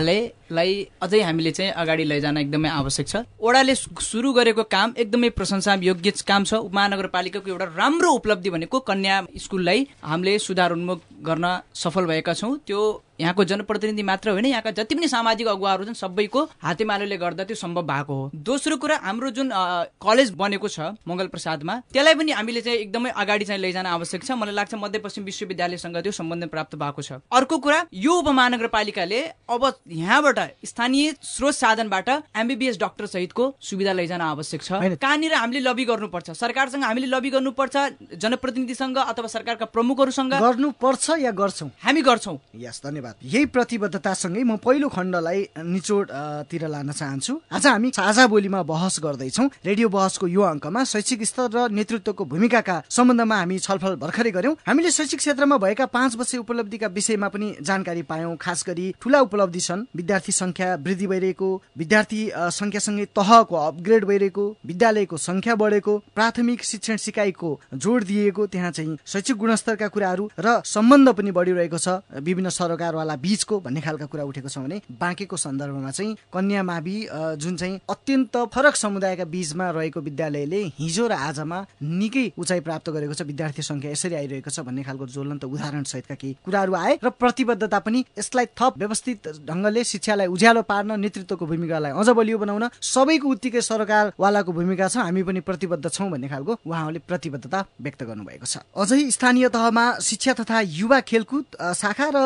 विद्यालयलाई 0.00 0.88
अझै 1.02 1.20
हामीले 1.20 1.50
चाहिँ 1.50 1.72
अगाडि 1.72 2.04
लैजान 2.04 2.38
एकदमै 2.38 2.68
आवश्यक 2.68 3.08
छ। 3.08 3.16
वडाले 3.42 3.74
सु- 3.74 4.00
सुरु 4.00 4.32
गरेको 4.32 4.62
काम 4.62 4.94
एकदमै 4.98 5.28
प्रशंसा 5.28 5.74
योग्य 5.82 6.10
काम 6.26 6.44
छ। 6.44 6.54
उपमहानगरपालिकाको 6.54 7.50
एउटा 7.50 7.64
राम्रो 7.64 8.10
उपलब्धि 8.10 8.50
भनेको 8.50 8.80
कन्या 8.80 9.26
स्कुललाई 9.36 9.88
हामीले 10.04 10.38
सुधार 10.38 10.72
उन्मुख 10.72 11.00
गर्न 11.22 11.60
सफल 11.74 12.06
भएका 12.06 12.32
छौँ। 12.32 12.58
त्यो 12.66 13.02
यहाँको 13.20 13.44
जनप्रतिनिधि 13.44 14.02
मात्र 14.02 14.30
होइन 14.30 14.46
यहाँका 14.46 14.70
जति 14.72 14.94
पनि 14.94 15.08
सामाजिक 15.08 15.46
अगुवाहरू 15.48 15.84
छन् 15.84 15.94
सबैको 15.96 16.42
हातेमालोले 16.62 17.16
गर्दा 17.16 17.44
त्यो 17.44 17.56
सम्भव 17.56 17.82
भएको 17.86 18.14
हो। 18.14 18.30
दोस्रो 18.34 18.76
कुरा 18.76 18.96
हाम्रो 19.02 19.30
जुन 19.30 19.50
कलेज 19.98 20.30
बनेको 20.36 20.68
छ 20.68 20.92
मङ्गल 21.08 21.26
प्रसादमा 21.28 21.74
त्यसलाई 21.92 22.14
पनि 22.14 22.32
हामीले 22.32 22.60
चाहिँ 22.60 22.78
एकदमै 22.78 23.10
अगाडि 23.16 23.44
चाहिँ 23.44 23.60
लैजान 23.62 23.86
आवश्यक 23.86 24.24
छ। 24.24 24.30
मलाई 24.32 24.54
लाग्छ 24.54 24.74
मध्यपश्चिम 24.76 25.24
विश्वविद्यालयसँग 25.24 25.96
त्यो 25.96 26.12
सम्बन्ध 26.12 26.48
प्राप्त 26.48 26.74
भएको 26.76 27.02
छ। 27.02 27.12
अर्को 27.32 27.58
कुरा 27.58 27.78
यो 27.94 28.12
उपमहानगरपालिकाले 28.20 29.20
अब 29.48 29.62
यहाँबाट 29.88 30.38
स्थानीय 30.66 31.14
स्रोत 31.22 31.54
साधनबाट 31.54 32.08
एमबिबिएस 32.36 32.78
डाक्टर 32.78 33.06
सहितको 33.06 33.44
सुविधा 33.60 33.92
लैजान 33.92 34.20
आवश्यक 34.20 34.62
छ। 34.62 34.72
कहाँनिर 34.96 35.34
हामीले 35.34 35.60
लबी 35.60 35.84
गर्नुपर्छ? 35.84 36.30
सरकारसँग 36.36 36.84
हामीले 36.84 37.06
लबी 37.06 37.30
गर्नुपर्छ 37.30 37.76
जनप्रतिनिधिसँग 38.14 38.98
अथवा 38.98 39.28
सरकारका 39.28 39.64
प्रमुखहरूसँग? 39.72 40.34
गर्नुपर्छ 40.34 41.10
या 41.18 41.30
गर्छौँ? 41.32 41.70
हामी 41.82 42.02
गर्छौँ। 42.02 42.38
यस 42.56 42.82
धन्यवाद। 42.84 43.05
यही 43.22 43.46
प्रतिबद्धतासँगै 43.46 44.42
म 44.42 44.56
पहिलो 44.56 44.88
खण्डलाई 44.88 45.40
निचोड 45.58 46.10
अ, 46.10 46.42
तिर 46.50 46.66
लान 46.68 46.90
चाहन्छु। 46.92 47.40
आज 47.52 47.66
हामी 47.66 47.90
साझा 47.96 48.26
बोलीमा 48.26 48.62
बहस 48.62 48.98
गर्दैछौँ। 49.02 49.48
रेडियो 49.66 49.88
बहसको 49.88 50.26
यो 50.26 50.42
अङ्कमा 50.42 50.84
शैक्षिक 50.84 51.22
स्तर 51.24 51.50
र 51.54 51.68
नेतृत्वको 51.70 52.24
भूमिकाका 52.24 52.76
सम्बन्धमा 52.90 53.36
हामी 53.36 53.58
छलफल 53.58 53.94
भर्खरै 53.96 54.30
गर्यौं 54.30 54.54
हामीले 54.66 54.90
शैक्षिक 54.90 55.20
क्षेत्रमा 55.20 55.56
भएका 55.56 55.86
पाँच 55.86 56.16
वर्ष 56.16 56.34
उपलब्धिका 56.36 56.86
विषयमा 56.86 57.28
पनि 57.28 57.54
जानकारी 57.62 58.02
पायौं। 58.02 58.36
खास 58.36 58.64
गरी 58.68 58.86
ठूला 59.00 59.20
उपलब्धि 59.20 59.60
छन्। 59.60 59.84
विद्यार्थी 59.96 60.32
संख्या 60.32 60.74
वृद्धि 60.76 61.06
भइरहेको 61.06 61.48
विद्यार्थी 61.78 62.28
अ, 62.28 62.48
संख्यासँगै 62.50 63.04
तहको 63.16 63.56
अपग्रेड 63.56 64.04
भइरहेको 64.04 64.44
विद्यालयको 64.66 65.16
संख्या 65.16 65.54
बढेको 65.54 65.98
प्राथमिक 66.14 66.64
शिक्षण 66.64 66.96
सिकाइको 66.96 67.50
जोड 67.74 68.04
दिएको 68.04 68.46
त्यहाँ 68.46 68.70
चाहिँ 68.70 68.96
शैक्षिक 69.06 69.36
गुणस्तरका 69.36 69.88
कुराहरू 69.88 70.30
र 70.38 70.60
सम्बन्ध 70.64 71.08
पनि 71.12 71.30
बढिरहेको 71.30 71.78
छ। 71.78 71.88
विभिन्न 72.26 72.48
सरकारवाला 72.96 73.16
बीचको 73.16 73.60
भन्ने 73.60 73.80
खालका 73.80 74.06
कुरा 74.06 74.24
उठेको 74.24 74.48
छ 74.48 74.58
भने 74.58 74.80
बाँकेको 74.90 75.36
सन्दर्भमा 75.36 75.90
चाहिँ 75.90 76.16
कन्या 76.32 76.62
मावि 76.62 76.96
जुन 77.36 77.56
चाहिँ 77.56 77.80
अत्यन्त 77.88 78.36
फरक 78.54 78.76
समुदायका 78.76 79.24
बीचमा 79.24 79.70
रहेको 79.70 80.00
विद्यालयले 80.00 80.60
हिजो 80.78 81.06
र 81.06 81.12
आजमा 81.12 81.58
निकै 81.82 82.32
उचाइ 82.38 82.60
प्राप्त 82.60 82.90
गरेको 82.90 83.14
छ 83.14 83.22
विद्यार्थी 83.28 83.62
संख्या 83.62 83.90
यसरी 83.92 84.14
आइरहेको 84.14 84.50
छ 84.50 84.60
भन्ने 84.64 84.82
खालको 84.82 85.06
ज्वलन्त 85.06 85.44
उदाहरण 85.44 85.84
सहितका 85.84 86.14
केही 86.14 86.36
कुराहरू 86.44 86.74
आए 86.74 86.98
र 87.04 87.08
प्रतिबद्धता 87.20 87.78
पनि 87.84 88.04
यसलाई 88.18 88.46
थप 88.56 88.72
व्यवस्थित 88.78 89.28
ढङ्गले 89.48 89.84
शिक्षालाई 89.84 90.26
उज्यालो 90.32 90.62
पार्न 90.64 91.00
नेतृत्वको 91.00 91.46
भूमिकालाई 91.46 91.92
अझ 91.92 92.08
बलियो 92.16 92.38
बनाउन 92.38 92.68
सबैको 92.80 93.28
उत्तिकै 93.28 93.60
सरकारवालाको 93.62 94.52
भूमिका 94.52 94.88
छ। 94.88 94.96
हामी 95.06 95.22
पनि 95.22 95.40
प्रतिबद्ध 95.44 95.84
छौँ 95.88 96.10
भन्ने 96.10 96.28
खालको 96.28 96.52
उहाँहरूले 96.64 97.00
प्रतिबद्धता 97.04 97.64
व्यक्त 97.80 98.02
गर्नुभएको 98.08 98.46
छ। 98.46 98.64
अझै 98.76 99.00
स्थानीय 99.10 99.48
तहमा 99.52 99.84
शिक्षा 100.00 100.32
तथा 100.40 100.60
युवा 100.80 101.00
खेलकुद 101.10 101.44
शाखा 101.76 102.08
र 102.14 102.18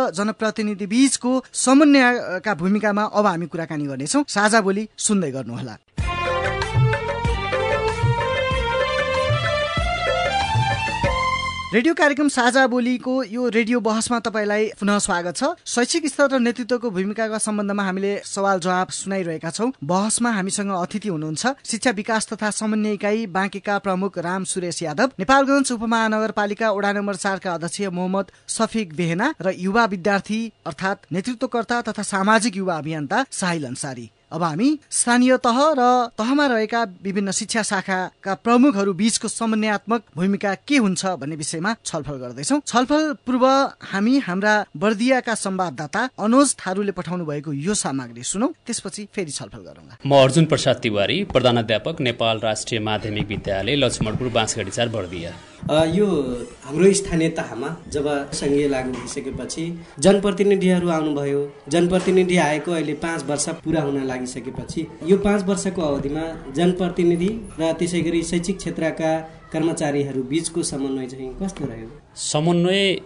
जनप्रतिनिधि 0.60 0.86
बीचको 0.86 1.30
समन्वयका 1.54 2.54
भूमिकामा 2.54 3.04
अब 3.16 3.26
हामी 3.26 3.46
कुराकानी 3.46 3.84
गर्नेछौँ। 3.86 4.24
साझा 4.28 4.60
बोली 4.60 4.88
सुन्दै 4.98 5.30
गर्नुहोला। 5.32 5.74
रेडियो 11.72 11.94
कार्यक्रम 11.94 12.28
साझा 12.28 12.66
बोलीको 12.66 13.12
यो 13.24 13.48
रेडियो 13.48 13.80
बहसमा 13.80 14.18
तपाईँलाई 14.20 14.64
पुनः 14.80 14.98
स्वागत 14.98 15.36
छ। 15.36 15.44
शैक्षिक 15.64 16.06
स्तर 16.08 16.30
र 16.32 16.38
नेतृत्वको 16.40 16.90
भूमिकाका 16.90 17.38
सम्बन्धमा 17.38 17.82
हामीले 17.84 18.10
सवाल 18.26 18.58
जवाब 18.58 18.88
सुनाइरहेका 18.90 19.50
छौँ। 19.50 19.70
बहसमा 19.78 20.30
हामीसँग 20.34 20.70
अतिथि 20.72 21.08
हुनुहुन्छ। 21.08 21.54
शिक्षा 21.62 21.90
विकास 21.94 22.26
तथा 22.26 22.50
समन्वय 22.50 22.92
इकाइ 22.94 23.26
बाँकेका 23.30 23.78
प्रमुख 23.86 24.18
राम 24.18 24.44
सुरेश 24.50 24.82
यादव 24.82 25.10
नेपालगञ्ज 25.14 25.72
उपमहानगरपालिका 25.72 26.70
वडा 26.72 26.92
नम्बर 26.92 27.16
चारका 27.16 27.54
अध्यक्ष 27.54 27.80
मोहम्मद 27.94 28.32
सफिक 28.50 28.94
बेहेना 28.96 29.34
र 29.40 29.54
युवा 29.54 29.84
विद्यार्थी 29.86 30.42
अर्थात् 30.66 31.12
नेतृत्वकर्ता 31.12 31.82
तथा 31.82 32.02
सामाजिक 32.14 32.56
युवा 32.56 32.78
अभियन्ता 32.78 33.26
साहिल 33.30 33.66
अन्सारी। 33.66 34.10
अब 34.32 34.42
हामी 34.42 34.68
स्थानीय 34.90 35.36
तह 35.36 35.58
र 35.78 35.82
तहमा 36.18 36.46
रहेका 36.46 36.82
विभिन्न 37.02 37.30
शिक्षा 37.32 37.62
शाखाका 37.62 38.34
प्रमुखहरू 38.44 38.92
बीचको 38.94 39.28
समन्वयात्मक 39.28 40.02
भूमिका 40.16 40.54
के 40.68 40.76
हुन्छ 40.76 41.06
भन्ने 41.20 41.36
विषयमा 41.36 41.74
छलफल 41.84 42.16
गर्दैछौ। 42.22 42.60
छलफल 42.66 43.12
पूर्व 43.26 43.46
हामी 43.90 44.18
हाम्रा 44.20 44.54
बर्दियाका 44.76 45.34
संवाददाता 45.36 46.08
अनुज 46.18 46.54
थारूले 46.60 46.92
पठाउनु 46.92 47.24
भएको 47.26 47.52
यो 47.52 47.74
सामग्री 47.74 48.22
सुनौ 48.22 48.52
त्यसपछि 48.66 49.08
फेरि 49.14 49.32
छलफल 49.32 49.62
गरौँला। 49.66 49.98
म 50.06 50.22
अर्जुन 50.22 50.44
प्रसाद 50.46 50.76
तिवारी 50.82 51.22
प्रधानाध्यापक 51.34 52.00
नेपाल 52.00 52.40
राष्ट्रिय 52.40 52.80
माध्यमिक 52.80 53.28
विद्यालय 53.28 53.76
लक्ष्मणपुर 53.76 54.28
बाँसगढी 54.30 54.70
चार 54.70 54.88
बर्दिया। 54.88 55.32
यो 55.68 56.06
हाम्रो 56.64 56.92
स्थानीय 56.92 57.28
तहमा 57.38 57.68
जब 57.92 58.06
सङ्घीय 58.34 58.68
लागू 58.68 58.92
भइसकेपछि 58.92 59.64
जनप्रतिनिधिहरू 59.98 60.88
आउनुभयो। 60.88 61.40
जनप्रतिनिधि 61.68 62.36
आएको 62.46 62.72
अहिले 62.72 62.94
पाँच 63.04 63.24
वर्ष 63.24 63.48
पुरा 63.64 63.82
हुन 63.82 64.04
लागिसकेपछि 64.06 64.86
यो 65.06 65.16
पाँच 65.26 65.44
वर्षको 65.48 65.82
अवधिमा 65.82 66.24
जनप्रतिनिधि 66.56 67.30
र 67.60 67.72
त्यसै 67.78 68.00
गरी 68.00 68.22
शैक्षिक 68.30 68.56
क्षेत्रका 68.58 69.12
कर्मचारीहरू 69.52 70.22
बिचको 70.30 70.62
समन्वय 70.62 71.06
चाहिँ 71.06 71.30
कस्तो 71.42 71.64
रह्यो? 71.66 71.88
समन्वय 72.16 72.96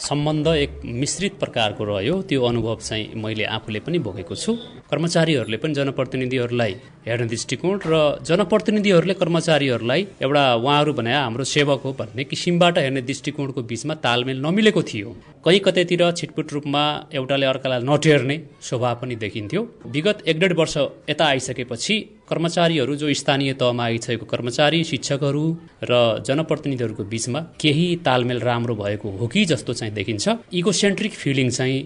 सम्बन्ध 0.00 0.46
एक 0.48 0.80
मिश्रित 0.84 1.32
प्रकारको 1.40 1.84
रह्यो। 1.84 2.20
त्यो 2.28 2.42
अनुभव 2.44 2.76
चाहिँ 2.80 3.14
मैले 3.14 3.44
आफूले 3.46 3.80
पनि 3.80 3.98
भोगेको 3.98 4.34
छु। 4.34 4.54
कर्मचारीहरूले 4.90 5.56
पनि 5.56 5.74
जनप्रतिनिधिहरूलाई 5.74 6.72
हेर्ने 7.06 7.26
दृष्टिकोण 7.26 7.78
र 7.86 7.94
जनप्रतिनिधिहरूले 8.26 9.14
कर्मचारीहरूलाई 9.14 10.06
एउटा 10.22 10.42
उहाँहरू 10.54 10.92
भने 10.92 11.12
हाम्रो 11.14 11.44
सेवक 11.44 11.82
हो 11.84 11.92
भन्ने 12.00 12.24
किसिमबाट 12.24 12.78
हेर्ने 12.78 13.02
दृष्टिकोणको 13.02 13.62
बिचमा 13.62 13.94
तालमेल 14.04 14.40
नमिलेको 14.46 14.82
थियो। 14.82 15.16
कहीँ 15.44 15.60
कतैतिर 15.60 16.10
छिटपुट 16.12 16.52
रूपमा 16.52 16.82
एउटाले 17.14 17.46
अर्कालाई 17.46 17.82
नटेर्ने 17.84 18.36
स्वभाव 18.62 18.94
पनि 19.02 19.16
देखिन्थ्यो। 19.16 19.62
विगत 19.86 20.22
एक 20.26 20.40
डेढ 20.40 20.52
वर्ष 20.58 20.76
यता 21.10 21.24
आइसकेपछि 21.26 21.98
कर्मचारीहरू 22.30 22.94
जो 22.96 23.12
स्थानीय 23.14 23.52
तहमा 23.60 23.84
आइसकेको 23.84 24.26
कर्मचारी 24.26 24.82
शिक्षकहरू 24.84 25.44
र 25.84 26.22
जनप्रतिनिधिहरूको 26.26 27.04
बिचमा 27.04 27.40
केही 27.60 27.89
तालमेल 27.96 28.40
राम्रो 28.40 28.74
भएको 28.74 29.10
हो 29.18 29.26
कि 29.26 29.44
जस्तो 29.44 29.72
चाहिँ 29.72 29.94
देखिन्छ। 29.94 30.28
इगोसेन्ट्रिक 30.52 31.12
फिलिङ 31.12 31.50
चाहिँ 31.50 31.78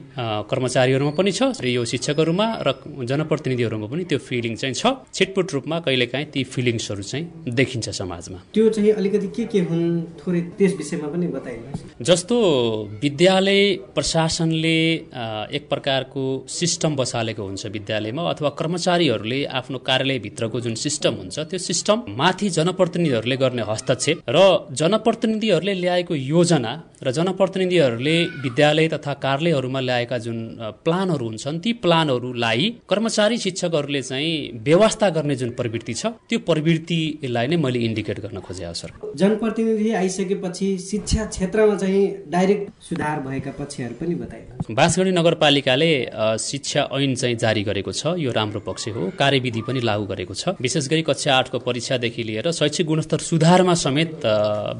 कर्मचारीहरूमा 0.50 1.12
पनि 1.18 1.32
छ 1.32 1.42
र 1.60 1.66
यो 1.68 1.84
शिक्षकहरूमा 1.84 2.46
र 2.66 2.68
जनप्रतिनिधिहरूमा 3.10 3.86
पनि 3.86 4.04
त्यो 4.04 4.18
फिलिङ 4.18 4.54
चाहिँ 4.56 4.74
छ। 4.74 4.84
छिटपुट 5.14 5.52
रूपमा 5.54 5.78
कहिलेकाहीँ 5.86 6.26
ती 6.32 6.44
फिलिङ्सहरू 6.44 7.02
चाहिँ 7.02 7.54
देखिन्छ 7.54 7.88
समाजमा। 8.00 8.38
त्यो 8.54 8.68
चाहिँ 8.68 8.90
अलिकति 8.92 9.28
के 9.36 9.44
के 9.52 9.60
हुन् 9.70 9.86
थोरै 10.20 10.40
त्यस 10.58 10.72
विषयमा 10.78 11.08
पनि 11.08 11.26
जस्तो 12.02 12.36
विद्यालय 13.02 13.62
प्रशासनले 13.94 14.78
एक 15.56 15.66
प्रकारको 15.70 16.22
सिस्टम 16.48 16.96
बसालेको 16.96 17.42
हुन्छ 17.42 17.66
विद्यालयमा 17.66 18.22
अथवा 18.30 18.48
कर्मचारीहरूले 18.60 19.44
आफ्नो 19.60 19.78
कार्यालयभित्रको 19.78 20.60
जुन 20.60 20.74
सिस्टम 20.84 21.14
हुन्छ 21.14 21.38
त्यो 21.50 21.58
सिस्टम 21.58 22.02
माथि 22.18 22.48
जनप्रतिनिधिहरूले 22.58 23.36
गर्ने 23.36 23.62
हस्तक्षेप 23.68 24.22
र 24.28 24.38
जनप्रतिनिधिहरूले 24.72 25.74
ल्याएको 25.94 26.14
योजना 26.14 26.72
र 27.06 27.10
जनप्रतिनिधिहरूले 27.12 28.16
विद्यालय 28.44 28.88
तथा 28.88 29.12
कार्यालयहरूमा 29.24 29.80
ल्याएका 29.80 30.18
जुन 30.26 30.38
प्लानहरू 30.84 31.26
हुन्छन् 31.26 31.58
ती 31.64 31.72
प्लानहरूलाई 31.84 32.68
कर्मचारी 32.90 33.38
शिक्षकहरूले 33.44 34.02
चाहिँ 34.02 34.32
व्यवस्था 34.64 35.08
गर्ने 35.16 35.36
जुन 35.36 35.50
प्रवृत्ति 35.58 35.94
छ 35.94 36.06
त्यो 36.28 36.38
प्रवृत्तिलाई 36.48 37.46
नै 37.46 37.56
मैले 37.64 37.78
इन्डिकेट 37.88 38.20
गर्न 38.24 38.40
खोजेँ 38.46 38.72
सर। 38.74 38.90
जनप्रतिनिधि 39.16 39.90
आइसकेपछि 40.00 40.68
शिक्षा 40.80 41.24
क्षेत्रमा 41.26 41.74
चाहिँ 41.76 42.04
डाइरेक्ट 42.34 42.64
सुधार 42.88 43.20
भएका 43.26 43.52
पक्षहरू 43.58 43.94
पनि 44.00 44.14
बताइदिनु 44.22 44.74
बाँसगढी 44.74 45.12
नगरपालिकाले 45.18 45.90
शिक्षा 46.40 46.88
ऐन 46.94 47.14
चाहिँ 47.14 47.36
जारी 47.44 47.62
गरेको 47.64 47.92
छ 47.92 48.14
यो 48.18 48.32
राम्रो 48.32 48.60
पक्ष 48.68 48.88
हो 48.96 49.02
कार्यविधि 49.18 49.62
पनि 49.68 49.80
लागू 49.84 50.06
गरेको 50.06 50.34
छ। 50.34 50.56
विशेष 50.60 50.88
गरी 50.88 51.02
कक्षा 51.04 51.34
आठको 51.34 51.58
परीक्षादेखि 51.68 52.22
लिएर 52.24 52.50
शैक्षिक 52.52 52.86
गुणस्तर 52.86 53.18
सुधारमा 53.28 53.74
समेत 53.84 54.26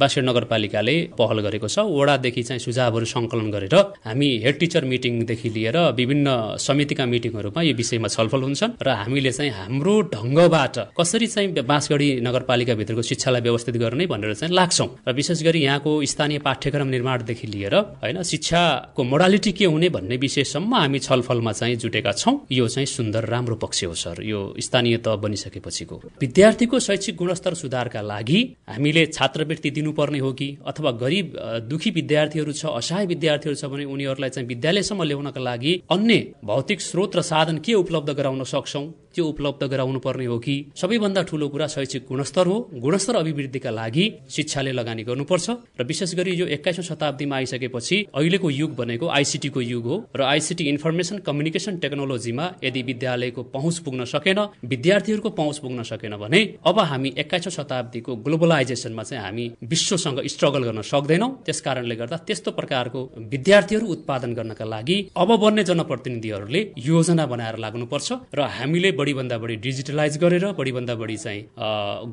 बाँसगढी 0.01 0.27
नगरपालिकाले 0.29 0.97
पहल 1.19 1.41
गरेको 1.47 1.69
छ। 1.69 1.79
वडादेखि 2.15 2.43
चाहिँ 2.43 2.61
सुझावहरू 2.61 3.07
सङ्कलन 3.07 3.51
गरेर 3.51 3.75
हामी 4.07 4.29
हेड 4.45 4.57
टिचर 4.59 4.85
मिटिङदेखि 4.85 5.49
लिएर 5.51 5.77
विभिन्न 5.99 6.29
समितिका 6.59 7.05
मिटिङहरूमा 7.07 7.61
यो 7.63 7.75
विषयमा 7.75 8.09
छलफल 8.09 8.43
हुन्छन् 8.47 8.73
र 8.83 8.89
हामीले 9.03 9.33
चाहिँ 9.33 9.51
हाम्रो 9.51 9.95
ढङ्गबाट 10.15 10.77
कसरी 10.99 11.27
चाहिँ 11.27 11.49
बाँसगढी 11.67 12.09
नगरपालिकाभित्रको 12.27 13.03
शिक्षालाई 13.03 13.43
व्यवस्थित 13.47 13.77
गर्ने 13.77 14.07
भनेर 14.07 14.35
चाहिँ 14.35 14.55
लाग्छौँ। 14.55 14.89
र 15.09 15.13
विशेष 15.13 15.43
गरी 15.43 15.61
यहाँको 15.65 15.91
स्थानीय 16.05 16.39
पाठ्यक्रम 16.39 16.89
निर्माणदेखि 16.95 17.47
लिएर 17.47 17.75
होइन 18.03 18.23
शिक्षाको 18.23 19.03
मोडालिटी 19.03 19.53
के 19.59 19.65
हुने 19.67 19.89
भन्ने 19.97 20.17
विषयसम्म 20.17 20.75
हामी 20.75 20.99
छलफलमा 20.99 21.53
चाहिँ 21.53 21.77
जुटेका 21.77 22.13
छौँ। 22.15 22.35
यो 22.53 22.69
चाहिँ 22.69 22.87
सुन्दर 22.87 23.25
राम्रो 23.27 23.57
पक्ष 23.57 23.85
हो 23.85 23.95
सर। 23.95 24.23
यो 24.23 24.41
स्थानीय 24.61 24.97
तह 25.05 25.17
बनिसकेपछिको। 25.25 25.97
विद्यार्थीको 26.21 26.79
शैक्षिक 26.79 27.17
गुणस्तर 27.17 27.55
सुधारका 27.55 28.01
लागि 28.03 28.41
हामीले 28.71 29.07
छात्रवृत्ति 29.07 29.71
दिनुपर्ने 29.71 30.19
हो 30.19 30.33
कि 30.33 30.49
अथवा 30.67 30.91
गरिब 31.03 31.27
दुखी 31.71 31.91
विद्यार्थीहरू 31.95 32.53
छ 32.53 32.67
असहाय 32.81 33.07
विद्यार्थीहरू 33.07 33.57
छ 33.61 33.71
भने 33.73 33.85
उनीहरूलाई 33.85 34.31
चाहिँ 34.31 34.49
विद्यालयसम्म 34.49 35.03
ल्याउनका 35.03 35.41
लागि 35.41 35.73
अन्य 35.91 36.19
भौतिक 36.45 36.81
स्रोत 36.81 37.17
र 37.17 37.21
साधन 37.23 37.59
के 37.59 37.75
उपलब्ध 37.75 38.11
गराउन 38.11 38.45
सक्छौँ? 38.45 38.87
त्यो 39.15 39.25
उपलब्ध 39.27 39.63
गराउनु 39.73 39.99
पर्ने 39.99 40.25
हो 40.27 40.39
कि? 40.39 40.55
सबैभन्दा 40.77 41.23
ठुलो 41.23 41.49
कुरा 41.49 41.67
शैक्षिक 41.75 42.03
गुणस्तर 42.09 42.47
हो। 42.47 42.57
गुणस्तर 42.85 43.17
अभिवृद्धिका 43.17 43.71
लागि 43.71 44.05
शिक्षाले 44.31 44.73
लगानी 44.73 45.03
गर्नुपर्छ 45.05 45.51
र 45.81 45.85
विशेष 45.85 46.15
गरी 46.15 46.33
यो 46.35 46.47
एक्काइसौँ 46.57 46.85
शताब्दीमा 46.85 47.37
आइसकेपछि 47.37 47.97
अहिलेको 48.15 48.51
युग 48.51 48.75
भनेको 48.77 49.07
आइसिटीको 49.19 49.61
युग 49.63 49.85
हो 49.87 49.97
र 50.17 50.23
आइसिटी 50.25 50.65
इन्फर्मेसन 50.69 51.19
कम्युनिकेसन 51.27 51.77
टेक्नोलोजीमा 51.85 52.47
यदि 52.65 52.83
विद्यालयको 52.83 53.43
पहुँच 53.55 53.79
पुग्न 53.85 54.05
सकेन 54.05 54.39
विद्यार्थीहरूको 54.65 55.31
पहुँच 55.31 55.59
पुग्न 55.59 55.83
सकेन 55.83 56.17
भने 56.17 56.41
अब 56.67 56.79
हामी 56.91 57.13
एक्काइसौँ 57.19 57.53
शताब्दीको 57.53 58.17
ग्लोबलाइजेसनमा 58.27 59.03
चाहिँ 59.03 59.25
हामी 59.25 59.51
विश्वसँग 59.65 60.21
स्ट्रगल 60.27 60.63
गर्न 60.65 60.83
सक्दैनौँ। 60.83 61.31
त्यस 61.47 61.61
कारणले 61.61 61.95
गर्दा 61.97 62.17
त्यस्तो 62.27 62.51
प्रकारको 62.51 63.01
विद्यार्थीहरू 63.33 63.87
उत्पादन 63.95 64.35
गर्नका 64.35 64.65
लागि 64.65 64.99
अब 65.17 65.31
बन्ने 65.43 65.65
जनप्रतिनिधिहरूले 65.65 66.61
योजना 66.87 67.27
बनाएर 67.27 67.57
लाग्नुपर्छ 67.65 68.13
र 68.35 68.41
हामीले 68.57 68.91
बढीभन्दा 69.05 69.39
बढी 69.39 69.57
डिजिटलाइज 69.69 70.19
गरेर 70.25 70.47
बढीभन्दा 70.59 70.95
बढी 70.97 71.17
चाहिँ 71.17 71.43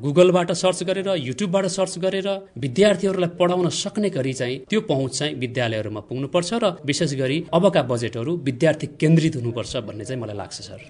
गुगलबाट 0.04 0.52
सर्च 0.62 0.82
गरेर 0.90 1.08
युट्युबबाट 1.20 1.66
सर्च 1.78 1.98
गरेर 2.04 2.28
विद्यार्थीहरूलाई 2.58 3.36
पढाउन 3.40 3.68
सक्ने 3.82 4.10
गरी 4.18 4.32
चाहिँ 4.40 4.58
त्यो 4.70 4.80
पहुँच 4.92 5.18
चाहिँ 5.18 5.34
विद्यालयहरूमा 5.44 6.00
पुग्नुपर्छ 6.10 6.52
र 6.62 6.76
विशेष 6.86 7.14
गरी 7.14 7.38
अबका 7.52 7.82
बजेटहरू 7.92 8.36
विद्यार्थी 8.44 8.86
केन्द्रित 9.00 9.36
हुनुपर्छ 9.36 9.76
भन्ने 9.88 10.04
चाहिँ 10.04 10.22
मलाई 10.22 10.36
लाग्छ 10.36 10.60
सर। 10.60 10.80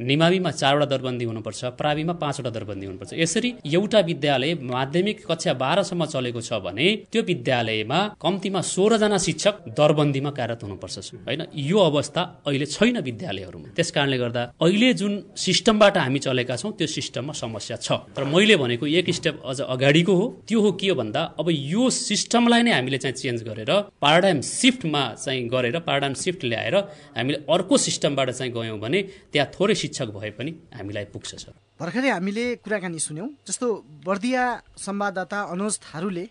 निमाविमा 0.00 0.50
चारवटा 0.50 0.86
दरबन्दी 0.86 1.24
हुनुपर्छ 1.24 1.64
प्राविमा 1.78 2.12
पाँचवटा 2.22 2.50
दरबन्दी 2.50 2.86
हुनुपर्छ। 2.86 3.12
यसरी 3.14 3.54
एउटा 3.66 4.00
विद्यालय 4.00 4.54
माध्यमिक 4.62 5.26
कक्षा 5.26 5.52
बाह्रसम्म 5.54 6.04
चलेको 6.04 6.40
छ 6.40 6.52
भने 6.64 6.86
त्यो 7.12 7.22
विद्यालयमा 7.22 7.98
कम्तीमा 8.20 8.60
सोह्रजना 8.64 9.18
शिक्षक 9.18 9.54
दरबन्दीमा 9.78 10.30
कार्यरत 10.30 10.62
हुनुपर्छ 10.64 10.96
होइन? 11.26 11.42
यो 11.54 11.78
अवस्था 11.80 12.22
अहिले 12.46 12.66
छैन 12.66 12.98
विद्यालयहरूमा। 13.00 13.68
त्यस 13.76 13.90
कारणले 13.90 14.18
गर्दा 14.18 14.42
अहिले 14.60 14.92
जुन 14.94 15.12
सिस्टमबाट 15.36 15.96
हामी 15.98 16.18
चलेका 16.18 16.56
छौँ 16.56 16.72
त्यो 16.78 16.86
सिस्टममा 16.86 17.32
समस्या 17.32 17.76
छ। 17.76 17.88
तर 18.16 18.24
मैले 18.24 18.56
भनेको 18.56 18.86
एक 18.86 19.10
स्टेप 19.10 19.42
अझ 19.44 19.60
अगाडिको 19.60 20.14
हो। 20.14 20.26
त्यो 20.48 20.60
हो 20.60 20.70
के 20.72 20.92
भन्दा 20.92 21.22
अब 21.38 21.46
यो 21.50 21.90
सिस्टमलाई 21.90 22.62
नै 22.62 22.72
हामीले 22.72 22.98
चाहिँ 22.98 23.14
चेन्ज 23.14 23.42
गरेर 23.48 23.70
पाराडाइम 24.02 24.40
सिफ्टमा 24.40 25.02
चाहिँ 25.24 25.46
गरेर 25.48 25.78
पाराडाइम 25.86 26.14
सिफ्ट 26.14 26.44
ल्याएर 26.44 26.76
हामीले 27.16 27.38
अर्को 27.46 27.76
सिस्टमबाट 27.78 28.30
चाहिँ 28.30 28.52
गयौँ 28.52 28.78
भने 28.80 29.00
त्यहाँ 29.32 29.48
थोरै 29.54 29.74
शिक्षक 29.84 30.08
भए 30.16 30.30
पनि 30.38 30.52
हामीलाई 30.74 31.04
पुग्छ 31.14 31.34
सर। 31.34 31.52
भर्खरै 31.80 32.10
हामीले 32.10 32.44
कुराकानी 32.64 32.98
सुन्यौँ 33.08 33.28
जस्तो 33.46 33.66
बर्दिया 34.06 34.44
संवाददाता 34.78 35.38
अनुज 35.54 35.74
थारूले 35.84 36.24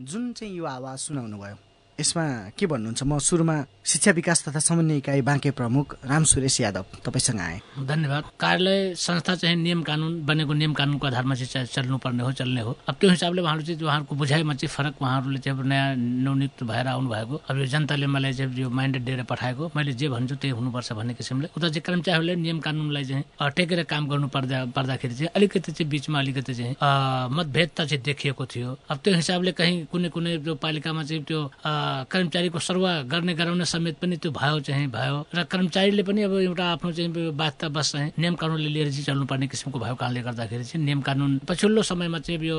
जुन 0.00 0.32
चाहिँ 0.38 0.54
यो 0.56 0.64
आवाज 0.76 0.98
सुनाउनु 0.98 1.38
भयो 1.42 1.56
यसमा 2.00 2.24
के 2.56 2.66
भन्नुहुन्छ? 2.66 3.02
म 3.04 3.18
सुरुमा 3.20 3.56
शिक्षा 3.84 4.10
विकास 4.12 4.48
तथा 4.48 4.58
समन्वय 4.60 4.96
इकाइ 4.96 5.20
बाँके 5.20 5.50
प्रमुख 5.52 5.96
राम 6.04 6.24
सुरेश 6.24 6.60
यादव 6.60 6.84
तपाईँसँग 7.04 7.40
आए। 7.40 7.60
धन्यवाद। 7.86 8.24
कार्यालय 8.40 8.94
संस्था 8.94 9.34
चाहिँ 9.34 9.56
नियम 9.56 9.82
कानुन 9.82 10.24
बनेको 10.26 10.52
नियम 10.52 10.72
कानुनको 10.74 11.06
आधारमा 11.06 11.34
चाहिँ 11.34 11.66
चल्नुपर्ने 11.66 12.22
हो 12.22 12.32
चल्ने 12.32 12.60
हो। 12.60 12.76
अब 12.88 12.94
त्यो 13.00 13.10
हिसाबले 13.10 13.42
उहाँहरू 13.42 13.62
चाहिँ 13.62 13.82
उहाँहरूको 13.82 14.14
बुझाइमा 14.16 14.54
चाहिँ 14.54 14.72
फरक 14.76 14.94
उहाँहरूले 15.02 15.38
चाहिँ 15.38 15.64
नयाँ 15.64 15.96
नवनियुक्त 15.96 16.62
भएर 16.64 16.86
आउनु 16.86 17.08
भएको 17.08 17.34
अब 17.50 17.56
यो 17.58 17.66
जनताले 17.66 18.06
मलाई 18.06 18.32
चाहिँ 18.32 18.60
यो 18.60 18.70
माइन्डेड 18.70 19.04
दिएर 19.04 19.22
पठाएको। 19.24 19.70
मैले 19.76 19.92
जे 19.92 20.08
भन्छु 20.08 20.34
त्यही 20.36 20.52
हुनुपर्छ 20.54 20.92
भन्ने 20.92 21.14
किसिमले। 21.14 21.48
उता 21.56 21.68
चाहिँ 21.68 21.82
कर्मचारीहरूले 21.82 22.34
नियम 22.36 22.58
कानुनलाई 22.60 23.04
चाहिँ 23.04 23.24
टेकेर 23.56 23.82
काम 23.90 24.08
गर्नु 24.08 24.28
पर्दा 24.28 24.64
पर्दाखेरि 24.76 25.14
चाहिँ 25.14 25.30
अलिकति 25.36 25.72
चाहिँ 25.72 25.90
बिचमा 25.90 26.18
अलिकति 26.18 26.54
चाहिँ 26.54 26.74
मतभेदता 27.36 27.84
चाहिँ 27.84 28.02
देखिएको 28.04 28.44
थियो। 28.46 28.70
अब 28.90 28.96
त्यो 29.04 29.14
हिसाबले 29.14 29.52
कहीँ 29.52 29.84
कुनै 29.92 30.08
कुनै 30.08 30.36
जो 30.46 30.54
पालिकामा 30.54 31.02
चाहिँ 31.02 31.24
त्यो 31.24 31.40
कर्मचारीको 32.10 32.58
सरुवा 32.58 32.92
गर्ने 33.10 33.34
गराउने 33.34 33.64
समेत 33.64 33.96
पनि 34.02 34.16
त्यो 34.16 34.30
भयो 34.32 34.60
चाहिँ 34.60 34.86
भयो। 34.88 35.16
र 35.34 35.44
कर्मचारीले 35.44 36.02
पनि 36.02 36.22
अब 36.22 36.34
एउटा 36.50 36.64
आफ्नो 36.74 36.92
चाहिँ 36.92 37.32
बाध्यता 37.36 37.68
बस 37.68 37.92
चाहिँ 37.92 38.12
नियम 38.18 38.34
कानुनले 38.34 38.68
लिएर 38.68 38.88
चाहिँ 38.90 39.04
चल्नुपर्ने 39.04 39.46
किसिमको 39.46 39.78
भएको 39.78 39.96
कारणले 39.96 40.20
गर्दाखेरि 40.22 40.64
चाहिँ 40.64 40.84
नियम 40.84 41.00
कानुन 41.00 41.30
पछिल्लो 41.48 41.82
समयमा 41.82 42.18
चाहिँ 42.18 42.40
यो 42.40 42.58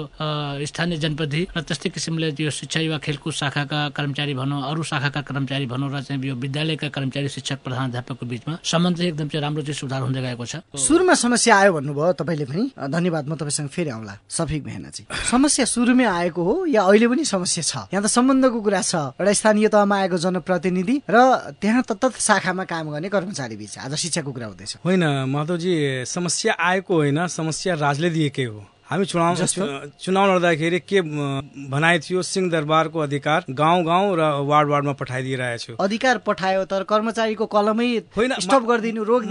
स्थानीय 0.68 0.98
जनप्रति 1.04 1.42
र 1.58 1.62
त्यस्तै 1.62 1.90
किसिमले 1.90 2.34
यो 2.40 2.50
शिक्षा 2.50 2.80
युवा 2.80 2.98
खेलकुद 3.00 3.34
शाखाका 3.34 3.80
कर्मचारी 3.98 4.34
भनौँ 4.34 4.62
अरू 4.70 4.84
शाखाका 4.84 5.22
कर्मचारी 5.22 5.66
भनौँ 5.66 5.90
र 5.92 6.02
चाहिँ 6.02 6.22
यो 6.22 6.36
विद्यालयका 6.36 6.90
कर्मचारी 6.90 7.30
शिक्षक 7.30 7.60
प्रधान 7.64 7.90
बिचमा 8.22 8.58
सम्बन्ध 8.64 8.98
चाहिँ 8.98 9.12
एकदम 9.12 9.28
चाहिँ 9.28 9.42
राम्रो 9.42 9.62
चाहिँ 9.62 9.76
सुधार 9.76 10.02
हुँदै 10.02 10.22
गएको 10.22 10.46
छ। 10.46 10.56
सुरुमा 10.78 11.14
समस्या 11.14 11.56
आयो 11.58 11.74
भन्नुभयो 11.74 12.14
तपाईँले 12.20 12.46
पनि। 12.46 12.64
धन्यवाद 12.78 13.28
म 13.28 13.36
तपाईँसँग 13.36 13.70
फेरि 13.70 13.90
आउँला। 13.90 14.14
सफिक 14.30 14.62
मेहनाजी। 14.66 15.04
समस्या 15.10 15.66
सुरुमै 15.66 16.06
आएको 16.06 16.42
हो 16.44 16.66
या 16.66 16.82
अहिले 16.82 17.08
पनि 17.08 17.26
समस्या 17.26 17.64
छ? 17.64 17.74
यहाँ 17.94 18.04
त 18.04 18.08
सम्बन्धको 18.08 18.60
कुरा 18.62 18.82
छ। 18.82 18.96
एउटा 19.22 19.34
स्थानीय 19.34 19.68
तहमा 19.70 19.96
आएको 19.98 20.18
जनप्रतिनिधि 20.18 20.96
र 21.06 21.18
त्यहाँ 21.62 21.84
तत्त 21.86 22.18
शाखामा 22.18 22.64
काम 22.66 22.90
गर्ने 22.90 23.10
कर्मचारी 23.10 23.56
बिच 23.56 23.78
आज 23.78 23.94
शिक्षाको 23.94 24.32
कुरा 24.34 24.48
हुँदैछ। 24.48 24.82
होइन 24.82 25.04
माधवजी 25.30 25.74
समस्या 26.10 26.54
आएको 26.60 26.94
होइन 26.96 27.28
समस्या 27.30 27.74
राजले 27.78 28.10
दिएकै 28.10 28.44
हो। 28.44 28.66
हामी 28.92 29.06
चुनाव 29.06 29.36
चुनाव 29.96 30.26
लड्दाखेरि 30.30 30.80
के 30.84 31.02
भनाइ 31.72 32.00
थियो? 32.00 32.22
सिंहदरबारको 32.22 33.00
अधिकार 33.00 33.46
गाउँ 33.50 33.84
गाउँ 33.84 34.16
र 34.20 34.22
वार्ड 34.44 34.70
वार्डमा 34.70 34.94
पठाइदिइरहेको 35.00 35.58
छु 35.58 35.76
अधिकार 35.80 36.18
पठायो 36.28 36.64
तर 36.68 36.84
कर्मचारीको 36.84 37.46
कलमै 37.48 37.88
होइन 38.12 38.34
स्टप 38.38 38.64
गरिदिनु 38.68 39.04
रोक 39.04 39.24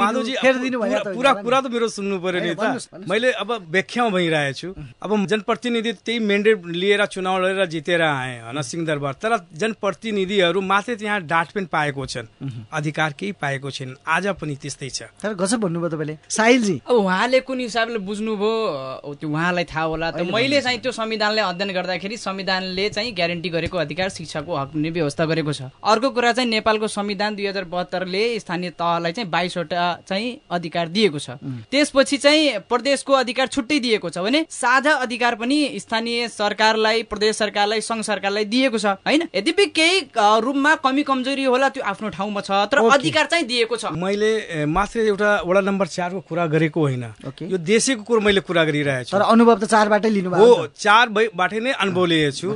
पुरा 1.13 1.33
कुरा 1.45 1.61
त 1.61 1.67
मेरो 1.69 1.89
सुन्नु 1.91 2.17
पर्यो 2.25 2.41
नि 2.41 2.55
त। 2.57 3.05
मैले 3.05 3.33
अब 3.37 3.53
व्याख्या 3.69 4.09
भइरहेको 4.09 4.57
छु 4.57 4.69
अब 5.05 5.11
जनप्रतिनिधि 5.29 5.93
त्यही 5.93 6.19
मेन्डेट 6.25 6.65
लिएर 6.81 7.05
चुनाव 7.13 7.37
लडेर 7.45 7.67
जितेर 7.69 8.03
आए 8.03 8.41
होइन 8.41 8.63
सिंहदरबार। 8.63 9.13
तर 9.21 9.37
जनप्रतिनिधिहरू 9.61 10.61
मात्रै 10.63 10.97
त्यहाँ 10.97 11.21
डाँट 11.29 11.49
पनि 11.53 11.67
पाएको 11.69 12.07
छन्। 12.07 12.27
अधिकार 12.73 13.13
केही 13.13 13.33
पाएको 13.37 13.71
छैन। 13.71 13.95
आज 14.09 14.27
पनि 14.41 14.57
त्यस्तै 14.57 14.89
छ। 14.89 15.13
तर 15.21 15.37
गजब 15.37 15.61
भन्नुभयो 15.61 15.89
तपाईँले। 15.93 16.17
साहिलजी। 16.33 16.77
अब 16.89 16.97
उहाँले 16.97 17.41
कुन 17.45 17.61
हिसाबले 17.61 17.99
बुझ्नुभयो 18.09 19.15
त्यो 19.21 19.29
उहाँलाई 19.51 19.65
थाहा 19.67 19.85
होला। 19.85 20.11
त 20.11 20.23
मैले 20.31 20.61
चाहिँ 20.63 20.79
त्यो 20.79 20.93
संविधानलाई 20.93 21.45
अध्ययन 21.45 21.71
गर्दाखेरि 21.75 22.17
संविधानले 22.17 22.89
चाहिँ 22.91 23.13
ग्यारेन्टी 23.15 23.49
गरेको 23.51 23.77
अधिकार 23.79 24.09
शिक्षाको 24.11 24.57
हक 24.57 24.71
हुने 24.75 24.91
व्यवस्था 24.91 25.25
गरेको 25.27 25.53
छ। 25.53 25.63
अर्को 25.83 26.11
कुरा 26.11 26.33
चाहिँ 26.33 26.51
नेपालको 26.51 26.87
संविधान 26.89 27.35
दुई 27.35 27.47
हजार 27.47 27.65
बहत्तरले 27.67 28.23
स्थानीय 28.39 28.71
तहलाई 28.79 29.13
चाहिँ 29.13 29.31
बाइसवटा 29.31 29.83
चाहिँ 30.07 30.31
अधिकार 30.51 30.89
दिएको 30.89 31.19
छ। 31.19 31.31
त्यसपछि 31.71 32.17
चाहिँ 32.17 32.59
प्रदेशको 32.71 33.13
अधिकार 33.13 33.47
छुट्टै 33.49 33.79
दिएको 33.81 34.11
छ 34.11 34.19
भने 34.23 34.47
साझा 34.49 34.93
अधिकार 35.03 35.35
पनि 35.35 35.59
स्थानीय 35.81 36.29
सरकारलाई 36.31 37.03
प्रदेश 37.11 37.37
सरकारलाई 37.37 37.81
संघ 37.81 38.03
सरकारलाई 38.05 38.45
दिएको 38.45 38.79
छ 38.79 38.87
होइन? 39.03 39.29
यद्यपि 39.35 39.67
केही 39.75 39.99
रूपमा 40.17 40.75
कमी 40.85 41.03
कमजोरी 41.03 41.45
होला 41.45 41.69
त्यो 41.75 41.83
आफ्नो 41.83 42.09
ठाउँमा 42.11 42.41
छ 42.41 42.51
तर 42.71 42.79
अधिकार 42.91 43.27
चाहिँ 43.27 43.47
दिएको 43.47 43.77
छ। 43.77 43.93
मैले 43.99 44.65
मात्र 44.67 45.01
एउटा 45.11 45.31
वडा 45.47 45.61
नम्बर 45.61 45.87
चारको 45.89 46.21
कुरा 46.29 46.47
गरेको 46.47 46.81
होइन। 46.81 47.05
यो 47.43 47.59
देशीको 47.59 48.03
कुरो 48.05 48.21
मैले 48.21 48.41
कुरा 48.41 48.65
गरिरहेको 48.65 49.11
छु। 49.11 49.17
अनुभव 49.41 49.57
त 49.57 49.65
चारबाटै 49.65 50.11
लिनु 50.13 50.31
हो 50.37 50.69
चारबाटै 50.77 51.61
नै 51.65 51.73
अनुभव 51.81 52.05
लिएको 52.13 52.37
छु 52.37 52.49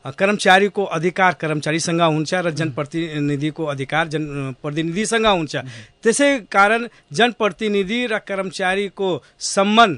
कर्मचारीको 0.00 0.82
अधिकार 0.96 1.32
कर्मचारीसँग 1.36 2.00
हुन्छ 2.00 2.32
र 2.34 2.50
जनप्रतिनिधिको 2.56 3.64
अधिकार 3.68 4.04
जन 4.08 4.56
प्रतिनिधिसँग 4.56 5.26
हुन्छ। 5.28 5.54
त्यसै 6.00 6.28
कारण 6.48 6.88
जनप्रतिनिधि 7.12 8.00
र 8.08 8.18
कर्मचारीको 8.24 9.08
सम्मान 9.36 9.90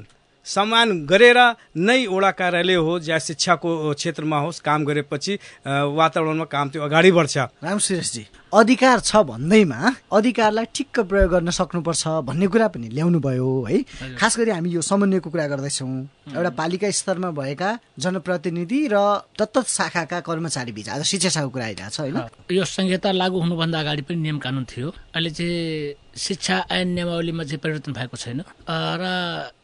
सम्मान 0.47 0.87
गरेर 1.07 1.39
नै 1.79 1.99
वडा 2.11 2.31
कार्यालय 2.35 2.75
हो 2.75 2.99
या 2.99 3.17
शिक्षाको 3.23 3.95
क्षेत्रमा 3.95 4.37
होस् 4.43 4.59
काम 4.59 4.79
गरेपछि 4.83 5.33
वातावरणमा 5.63 6.45
काम 6.51 6.65
त्यो 6.69 6.83
अगाडि 6.83 7.11
बढ्छ। 7.15 7.37
राम 7.63 7.77
सुरेशजी। 7.79 8.23
अधिकार 8.53 8.99
छ 8.99 9.15
भन्दैमा 9.25 9.79
अधिकारलाई 10.13 10.65
ठिक्क 10.75 10.99
प्रयोग 11.09 11.31
गर्न 11.31 11.49
सक्नुपर्छ 11.49 12.07
भन्ने 12.29 12.47
कुरा 12.53 12.67
पनि 12.69 12.87
ल्याउनु 12.93 13.19
भयो 13.19 13.49
है 13.69 13.77
खास 14.21 14.37
गरी 14.37 14.51
हामी 14.51 14.69
यो 14.69 14.81
समन्वयको 14.81 15.29
कुरा 15.29 15.47
गर्दैछौँ। 15.47 15.89
एउटा 16.37 16.49
पालिका 16.59 16.91
स्तरमा 16.91 17.31
भएका 17.33 17.69
जनप्रतिनिधि 17.99 18.79
र 18.93 18.95
तत्त 19.39 19.67
शाखाका 19.67 20.19
कर्मचारी 20.21 20.71
बिच 20.71 20.89
आज 20.89 21.01
शिक्षाको 21.01 21.49
कुरा 21.49 21.65
आइरहेको 21.65 21.89
छ 21.89 21.99
होइन 21.99 22.17
यो 22.53 22.65
संहिता 22.65 23.11
लागू 23.11 23.41
हुनुभन्दा 23.41 23.79
अगाडि 23.79 24.01
पनि 24.05 24.21
नियम 24.21 24.37
कानुन 24.37 24.65
थियो। 24.69 24.89
अहिले 24.89 25.29
चाहिँ 25.29 25.95
शिक्षा 26.13 26.55
ऐन 26.71 26.87
नियमावलीमा 26.93 27.43
चाहिँ 27.43 27.59
परिवर्तन 27.59 27.91
भएको 27.97 28.17
छैन। 28.17 28.39
र 28.69 29.03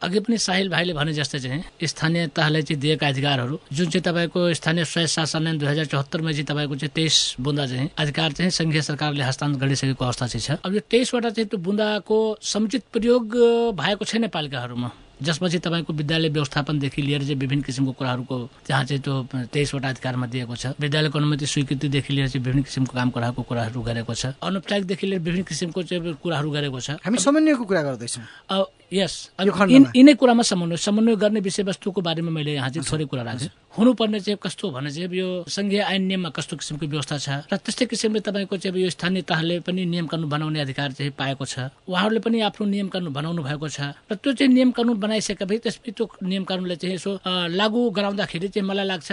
अघि 0.01 0.19
पनि 0.19 0.37
साहिल 0.37 0.69
भाइले 0.69 0.93
भने 0.97 1.13
जस्तै 1.13 1.39
चाहिँ 1.39 1.87
स्थानीय 1.87 2.27
तहले 2.33 2.61
चाहिँ 2.65 2.79
दिएका 2.81 3.07
अधिकारहरू 3.07 3.59
जुन 3.69 3.89
चाहिँ 3.89 4.03
तपाईँको 4.03 4.53
स्थानीय 4.57 4.85
स्वायत्त 4.85 5.13
शासन 5.13 5.47
ऐन 5.47 5.57
दुई 5.61 5.67
हजार 5.69 5.85
चौहत्तरमा 5.93 6.31
चाहिँ 6.31 6.45
तपाईँको 6.49 6.75
चाहिँ 6.75 6.93
तेइस 6.95 7.35
बुन्दा 7.39 7.65
चाहिँ 7.69 7.89
अधिकार 7.97 8.31
चाहिँ 8.33 8.51
सरकारले 8.81 9.23
हस्तान्तरण 9.23 9.59
गरिसकेको 9.59 10.05
अवस्था 10.05 10.27
चाहिँ 10.27 10.43
छ। 10.45 10.59
अब 10.65 10.73
यो 10.73 10.81
तेइसवटा 10.89 11.29
चाहिँ 11.29 11.47
त्यो 11.49 11.59
बुन्दाको 11.59 12.17
समुचित 12.41 12.83
प्रयोग 12.93 13.23
भएको 13.75 14.05
छैन 14.05 14.27
पालिकाहरूमा। 14.27 14.91
जसमा 15.19 15.47
चाहिँ 15.47 15.59
तपाईँको 15.59 15.93
विद्यालय 15.93 16.29
व्यवस्थापनदेखि 16.29 17.01
लिएर 17.01 17.21
चाहिँ 17.21 17.35
विभिन्न 17.35 17.61
किसिमको 17.61 17.91
कुराहरूको 17.91 18.35
त्यहाँ 18.67 18.83
चाहिँ 18.85 19.01
त्यो 19.03 19.15
तेइसवटा 19.51 19.89
अधिकारमा 19.89 20.27
दिएको 20.31 20.55
छ। 20.55 20.65
विद्यालयको 20.79 21.19
अनुमति 21.19 21.45
स्वीकृतिदेखि 21.45 22.13
लिएर 22.13 22.27
चाहिँ 22.27 22.43
विभिन्न 22.45 22.63
किसिमको 22.63 22.93
काम 22.95 23.09
कुराहरूको 23.11 23.43
कुराहरू 23.43 23.81
गरेको 23.83 24.13
छ। 24.15 24.25
अनौपचारिकदेखि 24.39 25.07
लिएर 25.07 25.19
विभिन्न 25.19 25.43
किसिमको 25.43 25.83
चाहिँ 25.83 26.15
कुराहरू 26.23 26.49
गरेको 26.51 26.79
छ। 26.79 26.89
हामी 27.03 27.17
समन्वयको 27.19 27.63
कुरा 27.67 27.81
गर्दैछौँ। 27.83 28.23
यस 28.93 29.13
यिनै 29.39 30.13
कुरामा 30.19 30.43
समन्वय 30.43 30.77
समन्वय 30.77 31.15
गर्ने 31.15 31.39
विषयवस्तुको 31.39 32.01
बारेमा 32.01 32.31
मैले 32.31 32.53
यहाँ 32.53 32.69
चाहिँ 32.69 32.85
थोरै 32.89 33.05
कुरा 33.05 33.23
राखेँ। 33.23 33.49
हुनुपर्ने 33.69 34.19
चाहिँ 34.19 34.37
कस्तो 34.41 34.69
भने 34.73 34.89
चाहिँ 34.91 35.13
यो 35.13 35.45
संघीय 35.45 35.81
ऐन 35.93 36.01
नियममा 36.09 36.29
कस्तो 36.33 36.57
किसिमको 36.57 36.85
व्यवस्था 36.89 37.17
छ 37.17 37.29
र 37.53 37.57
त्यस्तै 37.61 37.85
किसिमले 37.85 38.19
तपाईँको 38.25 38.57
चाहिँ 38.57 38.81
यो 38.81 38.89
स्थानीय 38.89 39.21
तहले 39.29 39.59
पनि 39.61 39.85
नियम 39.85 40.07
कानुन 40.09 40.29
बनाउने 40.29 40.59
अधिकार 40.59 40.91
चाहिँ 40.97 41.11
पाएको 41.13 41.45
छ। 41.45 41.69
उहाँहरूले 41.85 42.19
पनि 42.19 42.41
आफ्नो 42.49 42.65
नियम 42.65 42.87
कानुन 42.89 43.13
बनाउनु 43.13 43.41
भएको 43.45 43.67
छ। 43.69 43.93
र 44.09 44.15
त्यो 44.17 44.33
चाहिँ 44.33 44.53
नियम 44.53 44.71
कानुन 44.73 44.97
बनाइसकेपछि 44.99 45.59
त्यसपछि 45.69 45.91
त्यो 45.91 46.05
नियम 46.25 46.43
कानुनले 46.49 46.75
चाहिँ 46.81 46.95
यसो 46.97 47.11
लागू 47.53 47.79
गराउँदाखेरि 47.93 48.47
चाहिँ 48.49 48.67
मलाई 48.67 48.85
लाग्छ 48.89 49.09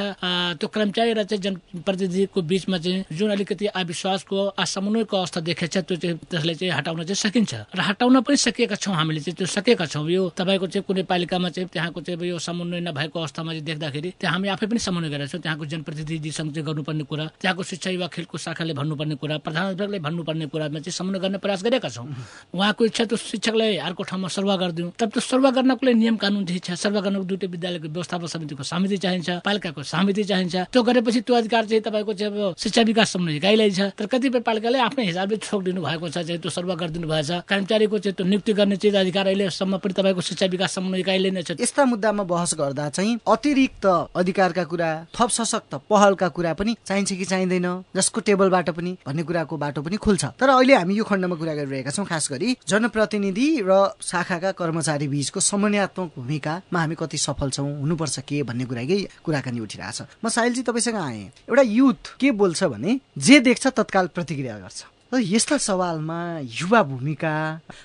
त्यो 0.56 0.68
कर्मचारी 0.72 1.12
र 1.12 1.22
चाहिँ 1.28 1.42
जनप्रतिनिधिको 1.44 2.40
बिचमा 2.42 2.78
चाहिँ 2.80 3.04
जुन 3.12 3.30
अलिकति 3.36 3.66
अविश्वासको 3.76 4.38
असमन्वयको 4.56 5.16
अवस्था 5.16 5.40
देखेको 5.44 5.68
छ 5.68 5.84
त्यो 5.84 5.96
चाहिँ 6.00 6.16
त्यसलाई 6.32 6.54
चाहिँ 6.54 6.72
हटाउन 6.72 7.04
चाहिँ 7.04 7.20
सकिन्छ। 7.28 7.52
र 7.76 7.80
हटाउन 7.92 8.20
पनि 8.24 8.36
सकिएका 8.40 8.76
छौँ 8.80 8.96
हामीले 8.96 9.20
चाहिँ 9.20 9.36
त्यो 9.36 9.46
सकेका 9.66 9.86
छौँ? 9.90 10.06
यो 10.06 10.30
तपाईँको 10.30 10.66
चाहिँ 10.70 10.84
कुनै 10.86 11.02
पालिकामा 11.10 11.48
चाहिँ 11.50 11.68
त्यहाँको 11.74 12.00
चाहिँ 12.06 12.22
यो 12.22 12.38
समन्वय 12.38 12.80
नभएको 12.86 13.18
अवस्थामा 13.18 13.50
चाहिँ 13.50 13.64
देख्दाखेरि 13.66 14.10
त्यहाँ 14.14 14.34
हामी 14.38 14.48
आफै 14.54 14.66
पनि 14.70 14.78
समन्वय 14.78 15.10
गरेका 15.10 15.26
छौँ। 15.26 15.42
त्यहाँको 15.42 15.64
जनप्रतिनिधिसँग 15.66 16.50
चाहिँ 16.54 16.66
गर्नुपर्ने 16.66 17.04
कुरा 17.10 17.24
त्यहाँको 17.42 17.62
शिक्षा 17.66 17.90
युवा 17.90 18.06
खेलको 18.14 18.38
शाखाले 18.38 18.72
भन्नुपर्ने 18.78 19.14
कुरा 19.18 19.36
प्रधानमन्त्रीले 19.42 19.98
भन्नुपर्ने 20.06 20.46
कुरामा 20.54 20.78
चाहिँ 20.86 20.94
समन्वय 20.94 21.18
गर्ने 21.18 21.38
प्रयास 21.42 21.62
गरेका 21.66 21.88
छौँ। 21.90 22.06
उहाँको 22.54 22.82
इच्छा 22.86 23.04
त्यो 23.10 23.16
शिक्षकलाई 23.18 23.76
अर्को 23.82 24.02
ठाउँमा 24.06 24.28
सर्वा 24.30 24.54
गरिदिउँ। 24.54 24.90
तर 24.94 25.06
त्यो 25.10 25.20
सर्वा 25.20 25.50
गर्नको 25.50 25.82
लागि 25.82 25.98
नियम 25.98 26.16
कानुन 26.22 26.46
छ 26.46 26.78
सर्वा 26.78 27.00
गर्नको 27.02 27.24
दुइटै 27.26 27.46
विद्यालयको 27.50 27.88
व्यवस्थापन 27.90 28.26
समितिको 28.30 28.62
समिति 28.62 28.96
चाहिन्छ 29.02 29.28
पालिकाको 29.42 29.82
समिति 29.82 30.22
चाहिन्छ। 30.30 30.54
त्यो 30.70 30.82
गरेपछि 30.82 31.20
त्यो 31.26 31.34
अधिकार 31.34 31.64
चाहिँ 31.66 31.82
तपाईँको 31.82 32.12
चाहिँ 32.14 32.54
शिक्षा 32.54 32.82
विकास 32.86 33.08
समन्वय 33.18 33.36
इकाइलाई 33.42 33.70
छ। 33.74 33.80
तर 33.98 34.06
कतिपय 34.06 34.40
पालिकाले 34.46 34.78
आफ्नै 34.78 35.04
हिसाबले 35.10 35.36
छोक 35.42 35.62
दिनु 35.66 35.82
भएको 35.82 36.06
छ 36.06 36.22
चाहिँ 36.22 36.38
त्यो 36.38 36.50
सर्वा 36.54 36.74
गरिदिनु 36.78 37.06
भएको 37.10 37.26
छ। 37.26 37.42
कर्मचारीको 37.50 37.98
चाहिँ 37.98 38.14
त्यो 38.14 38.26
नियुक्ति 38.26 38.52
गर्ने 38.54 38.76
चिज 38.76 38.94
अधिकार 38.94 39.26
अहिलेसम्म 39.56 39.76
पनि 39.80 39.92
तपाईँको 39.92 40.20
शिक्षा 40.20 40.46
विकास 40.46 40.74
समन्वय 40.74 41.00
इकाइले 41.00 41.30
नै 41.30 41.42
छ। 41.42 41.56
यस्ता 41.56 41.84
मुद्दामा 41.86 42.22
बहस 42.28 42.54
गर्दा 42.60 42.88
चाहिँ 42.92 43.20
अतिरिक्त 43.24 43.86
अधिकारका 44.12 44.64
कुरा 44.68 44.90
थप 45.16 45.30
सशक्त 45.32 45.74
पहलका 45.88 46.28
कुरा 46.28 46.52
पनि 46.52 46.76
चाहिन्छ 46.84 47.12
कि 47.12 47.24
चाहिँदैन 47.24 47.68
जसको 47.96 48.20
टेबलबाट 48.20 48.70
पनि 48.76 48.92
भन्ने 49.06 49.22
कुराको 49.22 49.56
बाटो 49.56 49.80
पनि 49.82 49.96
खुल्छ। 49.96 50.24
तर 50.36 50.48
अहिले 50.50 50.74
हामी 50.76 50.94
यो 50.94 51.04
खण्डमा 51.04 51.36
कुरा 51.36 51.54
गरिरहेका 51.56 51.90
छौँ 51.90 52.04
खास 52.04 52.28
गरी 52.32 52.56
जनप्रतिनिधि 52.68 53.48
र 53.64 53.72
शाखाका 53.96 54.52
कर्मचारी 54.52 55.08
बीचको 55.08 55.40
समन्वयात्मक 55.40 56.12
भूमिकामा 56.16 56.78
हामी 56.78 56.94
कति 56.94 57.18
सफल 57.18 57.50
छौँ 57.50 57.70
हुनुपर्छ 57.80 58.18
के 58.28 58.42
भन्ने 58.42 58.64
कुराकै 58.68 58.98
कुराकानी 59.24 59.60
उठिरहेछ। 59.60 60.20
म 60.20 60.28
साहिलजी 60.28 60.62
तपाईँसँग 60.68 60.96
आएँ। 60.98 61.24
एउटा 61.48 61.62
युथ 61.62 62.02
के 62.20 62.30
बोल्छ 62.36 62.64
भने 62.66 63.00
जे 63.16 63.40
देख्छ 63.40 63.66
तत्काल 63.68 64.06
प्रतिक्रिया 64.12 64.58
गर्छ। 64.58 64.84
यस्ता 65.18 65.56
सवालमा 65.58 66.18
युवा 66.42 66.82
भूमिका 66.82 67.32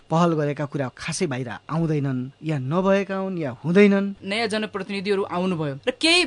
पहल 0.09 0.33
गरेका 0.33 0.65
कुरा 0.65 0.87
खासै 0.97 1.25
बाहिर 1.27 1.49
आउँदैनन् 1.69 2.21
या 2.43 2.57
नभएका 2.57 3.15
हुन् 3.15 3.37
या 3.39 3.51
हुँदैनन्। 3.63 4.13
नयाँ 4.23 4.47
जनप्रतिनिधिहरू 4.47 5.23
आउनुभयो। 5.23 5.75
र 5.87 5.91
केही 5.91 6.25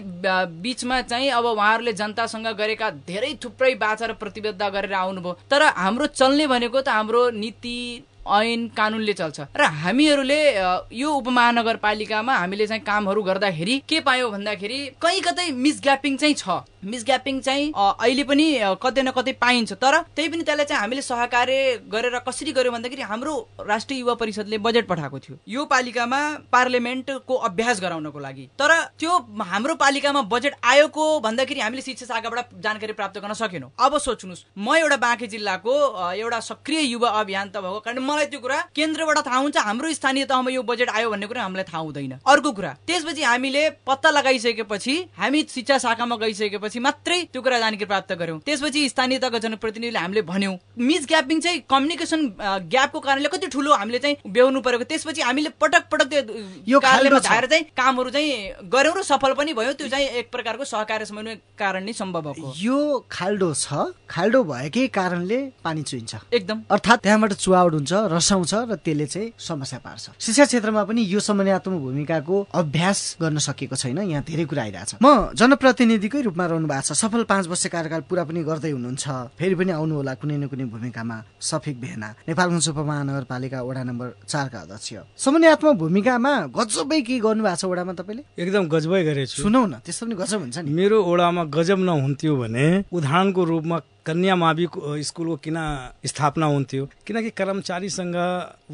बिचमा 0.62 1.00
चाहिँ 1.02 1.30
अब 1.30 1.44
उहाँहरूले 1.44 1.92
जनतासँग 1.92 2.46
गरेका 2.58 2.90
धेरै 3.04 3.32
थुप्रै 3.42 3.74
बाचा 3.74 4.06
र 4.06 4.12
प्रतिबद्धता 4.16 4.68
गरेर 4.68 4.94
आउनुभयो। 4.94 5.32
तर 5.50 5.62
हाम्रो 5.76 6.06
चल्ने 6.14 6.46
भनेको 6.46 6.80
त 6.80 6.88
हाम्रो 6.88 7.30
नीति 7.30 7.76
ऐन 8.24 8.68
कानुनले 8.72 9.12
चल्छ। 9.12 9.40
र 9.52 9.62
हामीहरूले 9.84 10.40
यो 10.96 11.08
उपमहानगरपालिकामा 11.12 12.34
हामीले 12.34 12.66
चाहिँ 12.66 12.82
कामहरू 12.82 13.22
गर्दाखेरि 13.22 13.74
के 13.88 14.00
पायौँ 14.00 14.30
भन्दाखेरि 14.32 14.78
कहीँ 14.96 15.20
कतै 15.20 15.50
मिसग्यापिङ 15.52 16.16
चाहिँ 16.16 16.34
छ। 16.34 16.64
मिसग्यापिङ 16.84 17.40
चाहिँ 17.40 17.72
अ, 17.72 17.84
अहिले 18.00 18.24
पनि 18.24 18.46
कतै 18.82 19.02
न 19.02 19.10
कतै 19.10 19.32
पाइन्छ। 19.40 19.72
तर 19.82 19.94
त्यही 20.16 20.28
पनि 20.28 20.42
त्यसलाई 20.42 20.66
चाहिँ 20.66 20.80
हामीले 20.80 21.02
सहकार्य 21.02 21.76
गरेर 21.92 22.18
कसरी 22.28 22.52
गर्यौँ 22.52 22.74
भन्दाखेरि 22.74 23.02
हाम्रो 23.02 23.34
राष्ट्रिय 23.60 23.98
युवा 24.00 24.14
परिषदले 24.14 24.58
बजेट 24.58 24.86
पठाएको 24.88 25.18
थियो। 25.18 25.36
यो 25.48 25.64
पालिकामा 25.64 26.20
पार्लियामेन्टको 26.52 27.34
अभ्यास 27.48 27.80
गराउनको 27.80 28.18
लागि। 28.18 28.48
तर 28.58 28.72
त्यो 28.98 29.12
हाम्रो 29.52 29.74
पालिकामा 29.74 30.22
बजेट 30.32 30.54
आयोको 30.64 31.04
भन्दाखेरि 31.20 31.60
हामीले 31.60 31.82
शिक्षा 31.82 32.06
शाखाबाट 32.06 32.54
जानकारी 32.64 32.92
प्राप्त 32.92 33.18
गर्न 33.18 33.32
सकेनौँ। 33.34 33.70
अब 33.78 33.98
सोच्नुहोस् 33.98 34.44
म 34.58 34.76
एउटा 34.76 34.96
बाँके 34.96 35.26
जिल्लाको 35.26 35.74
एउटा 36.14 36.40
सक्रिय 36.40 36.80
युवा 36.92 37.08
अभियन्ता 37.20 37.60
भएको 37.60 37.80
कारण 37.80 37.98
मलाई 38.04 38.26
त्यो 38.26 38.40
कुरा 38.40 38.60
केन्द्रबाट 38.74 39.18
थाहा 39.26 39.38
हुन्छ 39.38 39.56
हाम्रो 39.56 39.92
स्थानीय 39.94 40.24
तहमा 40.24 40.50
यो 40.50 40.62
बजेट 40.62 40.90
आयो 40.90 41.10
भन्ने 41.10 41.26
कुरा 41.26 41.42
हामीलाई 41.42 41.64
थाहा 41.64 41.82
हुँदैन। 41.82 42.12
अर्को 42.26 42.50
कुरा 42.52 42.72
त्यसपछि 42.86 43.22
हामीले 43.22 43.68
पत्ता 43.86 44.10
लगाइसकेपछि 44.10 44.94
हामी 45.18 45.42
शिक्षा 45.50 45.78
शाखामा 45.78 46.16
गइसकेपछि 46.16 46.73
मात्रै 46.80 47.20
त्यो 47.32 47.42
कुरा 47.42 47.58
जानकारी 47.58 47.84
प्राप्त 47.84 48.12
गर्यौँ 48.12 48.40
त्यसपछि 48.46 48.88
स्थानीय 48.88 49.18
तहका 49.18 49.38
जनप्रतिनिधिले 49.38 49.98
हामीले 49.98 50.22
भन्यौँ 50.22 50.56
मिस 50.78 51.06
ग्यापिङ 51.08 51.40
चाहिँ 51.40 51.60
कम्युनिकेसन 51.70 52.20
ग्यापको 52.70 53.00
कारणले 53.00 53.28
कति 53.28 53.46
ठुलो 53.54 53.72
हामीले 53.74 53.98
चाहिँ 53.98 54.16
बेहोर्नु 54.26 54.60
परेको। 54.60 54.84
त्यसपछि 54.84 55.20
हामीले 55.22 55.50
पटक 55.60 55.84
पटक 55.92 56.06
त्यो 56.66 56.78
कार्यालयमा 56.80 57.18
छ। 57.18 57.26
धाएर 57.26 57.46
चाहिँ 57.46 57.64
कामहरू 57.76 58.10
चाहिँ 58.10 58.68
गऱ्यौँ 58.68 58.94
र 58.94 59.02
सफल 59.02 59.32
पनि 59.34 59.52
भयो। 59.54 59.72
त्यो 59.74 59.88
चाहिँ 59.88 60.08
एक 60.20 60.30
प्रकारको 60.32 60.64
सहकार्य 60.64 61.04
समन्वय 61.04 61.34
कारण 61.58 61.84
नै 61.84 61.92
सम्भव 61.92 62.32
भएको। 62.32 62.52
यो 62.58 62.78
खाल्डो 63.10 63.50
छ। 63.54 63.66
खाल्डो 64.10 64.42
भएकै 64.44 64.86
कारणले 64.88 65.38
पानी 65.64 65.82
चुइन्छ 65.82 66.14
एकदम। 66.32 66.58
अर्थात् 66.70 67.02
त्यहाँबाट 67.02 67.32
चुहावट 67.34 67.72
हुन्छ 67.74 67.92
रसाउँछ 68.14 68.54
र 68.54 68.74
त्यसले 68.84 69.06
चाहिँ 69.06 69.32
समस्या 69.38 69.78
पार्छ। 69.84 70.04
शिक्षा 70.20 70.44
क्षेत्रमा 70.44 70.82
पनि 70.84 71.02
यो 71.02 71.20
समन्वयात्मक 71.20 71.80
भूमिकाको 71.80 72.36
अभ्यास 72.54 73.16
गर्न 73.20 73.38
सकेको 73.38 73.76
छैन। 73.76 73.98
यहाँ 73.98 74.22
धेरै 74.24 74.44
कुरा 74.44 74.62
आइरहेछ। 74.62 74.94
म 75.02 75.34
जनप्रतिनिधिकै 75.34 76.20
रूपमा 76.22 76.46
रहनु 76.64 76.72
भएको 76.72 76.94
छ। 76.94 76.96
सफल 76.96 77.24
पाँच 77.24 77.46
वर्ष 77.48 77.66
कार्यकाल 77.66 78.00
पुरा 78.08 78.24
पनि 78.24 78.42
गर्दै 78.44 78.70
हुनुहुन्छ। 78.72 79.04
फेरि 79.36 79.54
पनि 79.54 79.72
आउनु 79.76 79.94
होला 79.94 80.14
कुनै 80.16 80.36
न 80.36 80.46
कुनै 80.48 80.64
भूमिकामा। 80.64 81.16
सफिक 81.40 81.80
बेहना 81.80 82.08
नेपालगञ्ज 82.28 82.68
उपमहानगरपालिका 82.68 83.58
वडा 83.62 83.82
नम्बर 83.84 84.08
चारका 84.24 84.58
अध्यक्ष। 84.64 84.88
समन्वयात्मक 85.16 85.74
भूमिकामा 85.76 86.32
गजबै 86.56 87.00
के 87.04 87.18
गर्नु 87.20 87.42
भएको 87.44 87.56
छ 87.56 87.64
वडामा 87.64 87.92
तपाईँले? 87.92 88.22
एकदम 88.38 88.64
गजबै 88.68 89.02
गरेछु। 89.04 89.36
सुनौ 89.44 89.62
न 89.66 89.74
त्यस्तो 89.84 90.06
पनि 90.06 90.14
गजब 90.16 90.40
हुन्छ 90.40 90.56
नि। 90.64 90.70
मेरो 90.70 90.96
ओडामा 91.04 91.42
गजब 91.52 91.78
नहुन्थ्यो 91.84 92.32
भने 92.36 92.66
उदाहरणको 92.92 93.42
रूपमा 93.44 93.76
कन्या 94.06 94.34
मावि 94.36 94.66
स्कुलको 95.00 95.36
किन 95.44 95.56
स्थापना 96.06 96.46
हुन्थ्यो। 96.46 96.84
किनकि 97.06 97.30
कर्मचारीसँग 97.30 98.16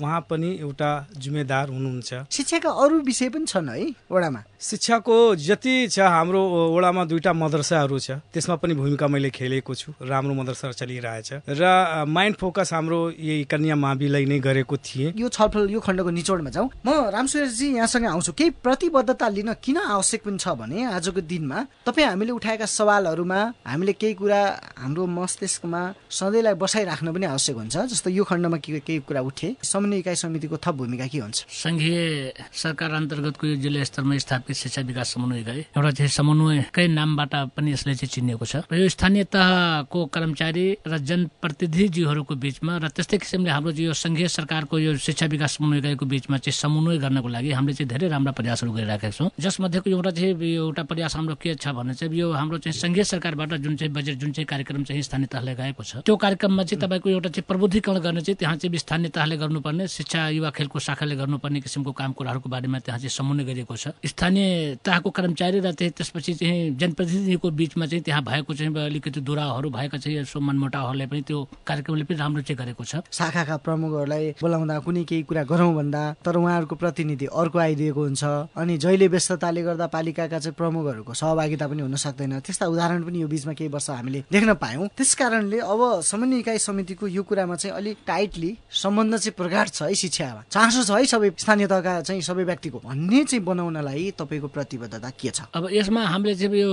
उहाँ 0.03 0.21
पनि 0.31 0.51
एउटा 0.61 0.90
जिम्मेदार 1.16 1.69
हुनुहुन्छ। 1.71 2.11
शिक्षाका 2.31 2.71
अरू 2.71 3.01
विषय 3.07 3.29
पनि 3.31 3.47
छन् 3.47 3.69
है 3.69 3.87
वडामा? 4.11 4.40
शिक्षाको 4.61 5.16
जति 5.38 5.75
छ 5.88 5.99
हाम्रो 6.01 6.43
वडामा 6.75 7.05
दुईटा 7.05 7.33
मदरसाहरू 7.33 7.99
छ। 7.99 8.11
त्यसमा 8.33 8.55
पनि 8.59 8.75
भूमिका 8.75 9.07
मैले 9.07 9.31
खेलेको 9.31 9.75
छु। 9.75 9.93
राम्रो 10.03 10.35
मदरसा 10.35 10.73
चलिरहेछ। 10.73 11.31
र 11.49 12.05
माइन्ड 12.07 12.37
फोकस 12.37 12.73
हाम्रो 12.73 13.01
यही 13.11 13.45
कन्या 13.47 13.77
माविलाई 13.77 14.25
नै 14.27 14.38
गरेको 14.38 14.77
थिएँ। 14.77 15.12
यो 15.16 15.29
छलफल 15.29 15.71
यो 15.71 15.81
खण्डको 15.81 16.11
निचोडमा 16.11 16.51
जाउँ। 16.51 16.69
म 16.85 16.88
रामसुरेशजी 17.14 17.66
यहाँसँग 17.79 18.07
आउँछु। 18.07 18.33
केही 18.33 18.51
प्रतिबद्धता 18.61 19.29
लिन 19.29 19.53
किन 19.62 19.77
आवश्यक 19.79 20.21
पनि 20.27 20.38
छ 20.38 20.49
भने 20.59 20.85
आजको 20.99 21.21
दिनमा 21.23 21.59
तपाईँ 21.87 22.07
हामीले 22.09 22.33
उठाएका 22.33 22.66
सवालहरूमा 22.66 23.40
हामीले 23.64 23.93
केही 23.93 24.14
कुरा 24.14 24.40
हाम्रो 24.83 25.07
मस्तिष्कमा 25.20 25.80
सधैँलाई 26.11 26.54
बसाइराख्न 26.56 27.12
पनि 27.12 27.26
आवश्यक 27.26 27.56
हुन्छ। 27.56 27.76
जस्तो 27.92 28.11
यो 28.11 28.24
खण्डमा 28.24 28.56
के 28.64 28.80
केही 28.80 28.98
कुरा 29.04 29.20
उठे 29.20 29.48
समन्वय 29.62 29.98
इकाइ 29.98 30.16
समितिको 30.16 30.56
थप 30.64 30.74
भूमिका 30.80 31.06
के 31.06 31.18
हुन्छ? 31.18 31.38
संघीय 31.48 32.33
सरकार 32.52 32.90
अन्तर्गतको 32.90 33.46
यो 33.46 33.56
जिल्ला 33.62 33.85
स्तरमा 33.85 34.18
स्थापित 34.18 34.56
शिक्षा 34.56 34.83
विकास 34.88 35.14
समन्वय 35.14 35.40
इकाइ 35.40 35.61
एउटा 35.76 35.90
चाहिँ 35.90 36.11
समन्वयकै 36.11 36.87
नामबाट 36.88 37.35
पनि 37.56 37.72
यसले 37.72 37.94
चाहिँ 37.94 38.11
चिनिएको 38.11 38.44
छ। 38.44 38.56
र 38.72 38.74
यो 38.80 38.88
स्थानीय 38.88 39.24
तहको 39.30 39.98
कर्मचारी 40.14 40.66
र 40.87 40.98
जनप्रतिनिधिज्यूहरूको 40.98 42.35
बिचमा 42.35 42.72
र 42.80 42.88
त्यस्तै 42.88 43.18
किसिमले 43.18 43.50
हाम्रो 43.50 43.72
यो 43.76 43.92
संघीय 43.92 44.28
सरकारको 44.28 44.78
यो 44.78 44.96
शिक्षा 44.96 45.26
विकास 45.26 45.50
समन्वय 45.59 45.78
इकाइको 45.78 46.04
बिचमा 46.06 46.37
चाहिँ 46.38 46.56
समन्वय 46.56 46.98
गर्नको 46.98 47.28
लागि 47.28 47.50
हामीले 47.52 47.74
चाहिँ 47.76 47.88
धेरै 47.90 48.09
राम्रा 48.09 48.33
प्रयासहरू 48.33 48.72
गरिराखेका 48.72 49.11
छौँ। 49.11 49.30
जसमध्येको 49.40 49.90
एउटा 49.90 50.11
चाहिँ 50.11 50.35
एउटा 50.40 50.83
प्रयास 50.90 51.16
हाम्रो 51.16 51.35
के 51.42 51.54
छ 51.54 51.68
भने 51.76 51.94
चाहिँ 51.94 52.18
यो 52.18 52.33
हाम्रो 52.33 52.59
चाहिँ 52.59 52.74
संघीय 52.74 53.04
सरकारबाट 53.04 53.52
जुन 53.61 53.76
चाहिँ 53.76 53.92
बजेट 53.92 54.16
जुन 54.18 54.33
चाहिँ 54.33 54.46
कार्यक्रम 54.46 54.83
चाहिँ 54.85 55.02
स्थानीय 55.11 55.27
तहले 55.27 55.55
गएको 55.59 55.83
छ। 55.83 56.07
त्यो 56.07 56.14
कार्यक्रममा 56.14 56.62
चाहिँ 56.62 56.81
तपाईँको 56.87 57.09
एउटा 57.11 57.29
चाहिँ 57.35 57.44
प्रबुद्धिकरण 57.51 57.99
गर्ने 57.99 58.20
चाहिँ 58.23 58.37
त्यहाँ 58.38 58.57
चाहिँ 58.62 58.79
स्थानीय 58.79 59.11
तहले 59.11 59.37
गर्नुपर्ने 59.42 59.88
शिक्षा 59.90 60.29
युवा 60.38 60.51
खेलको 60.55 60.79
शाखाले 60.79 61.16
गर्नुपर्ने 61.18 61.61
किसिमको 61.66 61.92
काम 61.99 62.12
कुराहरूको 62.14 62.49
बारेमा 62.49 62.79
त्यहाँ 62.79 62.99
चाहिँ 63.03 63.11
समन्वय 63.11 63.44
गरिएको 63.51 63.75
छ। 63.75 63.88
स्थानीय 64.07 64.79
तहको 64.87 65.11
कर्मचारी 65.11 65.59
र 65.61 65.73
चाहिँ 65.75 65.92
त्यसपछि 65.99 66.35
चाहिँ 66.38 66.79
जनप्रतिनिधिको 66.79 67.51
बिचमा 67.51 67.87
चाहिँ 67.90 68.03
त्यहाँ 68.07 68.23
भएको 68.23 68.55
चाहिँ 68.55 68.70
अलिकति 68.70 69.20
दुराहरू 69.20 69.70
भएका 69.70 69.99
चाहिँ 69.99 70.18
यसो 70.23 70.38
मनमुटावहरूलाई 70.38 71.07
पनि 71.11 71.23
त्यो 71.27 71.38
कार्यक्रमले 71.66 72.05
पनि 72.07 72.18
राम्रो 72.23 72.42
चाहिँ 72.46 72.59
गरेको 72.62 72.85
छ। 72.87 73.03
शाखाका 73.11 73.57
प्रमुखहरूलाई 73.66 74.38
बोलाउँदा 74.38 74.79
कुनै 74.87 75.03
केही 75.11 75.23
कुरा 75.27 75.42
गरौँ 75.51 75.75
भन्दा 75.75 76.03
तर 76.23 76.37
उहाँहरूको 76.38 76.75
प्रतिनिधि 76.79 77.27
अर्को 77.27 77.59
आइदिएको 77.59 78.01
हुन्छ। 78.01 78.23
अनि 78.55 78.79
जहिले 78.79 79.07
व्यस्तताले 79.11 79.62
गर्दा 79.66 79.87
पालिकाका 79.90 80.38
चाहिँ 80.38 80.55
प्रमुखहरूको 80.55 81.12
सहभागिता 81.14 81.66
पनि 81.66 81.83
हुन 81.83 81.96
सक्दैन। 81.99 82.38
त्यस्ता 82.46 82.66
उदाहरण 82.70 83.03
पनि 83.03 83.18
यो 83.23 83.29
बिचमा 83.29 83.53
केही 83.59 83.70
वर्ष 83.75 83.90
हामीले 83.90 84.25
देख्न 84.31 84.55
पायौँ। 84.55 84.88
त्यस 85.00 85.14
कारणले 85.16 85.58
अब 85.64 85.80
समन्वय 86.04 86.38
इकाइ 86.38 86.58
समितिको 86.60 87.06
यो 87.08 87.22
कुरामा 87.24 87.54
चाहिँ 87.56 87.72
अलिक 87.76 87.98
टाइटली 88.06 88.50
सम्बन्ध 88.68 89.16
चाहिँ 89.16 89.32
प्रगाढ 89.32 89.68
छ 89.72 89.88
है 89.88 89.94
शिक्षामा। 89.96 90.42
चासो 90.52 90.82
छ 90.84 90.90
है 90.92 91.04
सबै 91.08 91.30
स्थानीय 91.40 91.66
तहका 91.72 91.92
चाहिँ 92.04 92.20
सबै 92.20 92.44
व्यक्तिको। 92.44 92.78
भन्ने 92.84 93.24
चाहिँ 93.24 93.40
बनाउनलाई 93.40 94.12
तपाईँको 94.20 94.48
प्रतिबद्धता 94.52 95.10
के 95.16 95.30
छ? 95.32 95.48
अब 95.56 95.72
यसमा 95.72 96.04
हामीले 96.04 96.34
चाहिँ 96.36 96.60
यो 96.60 96.68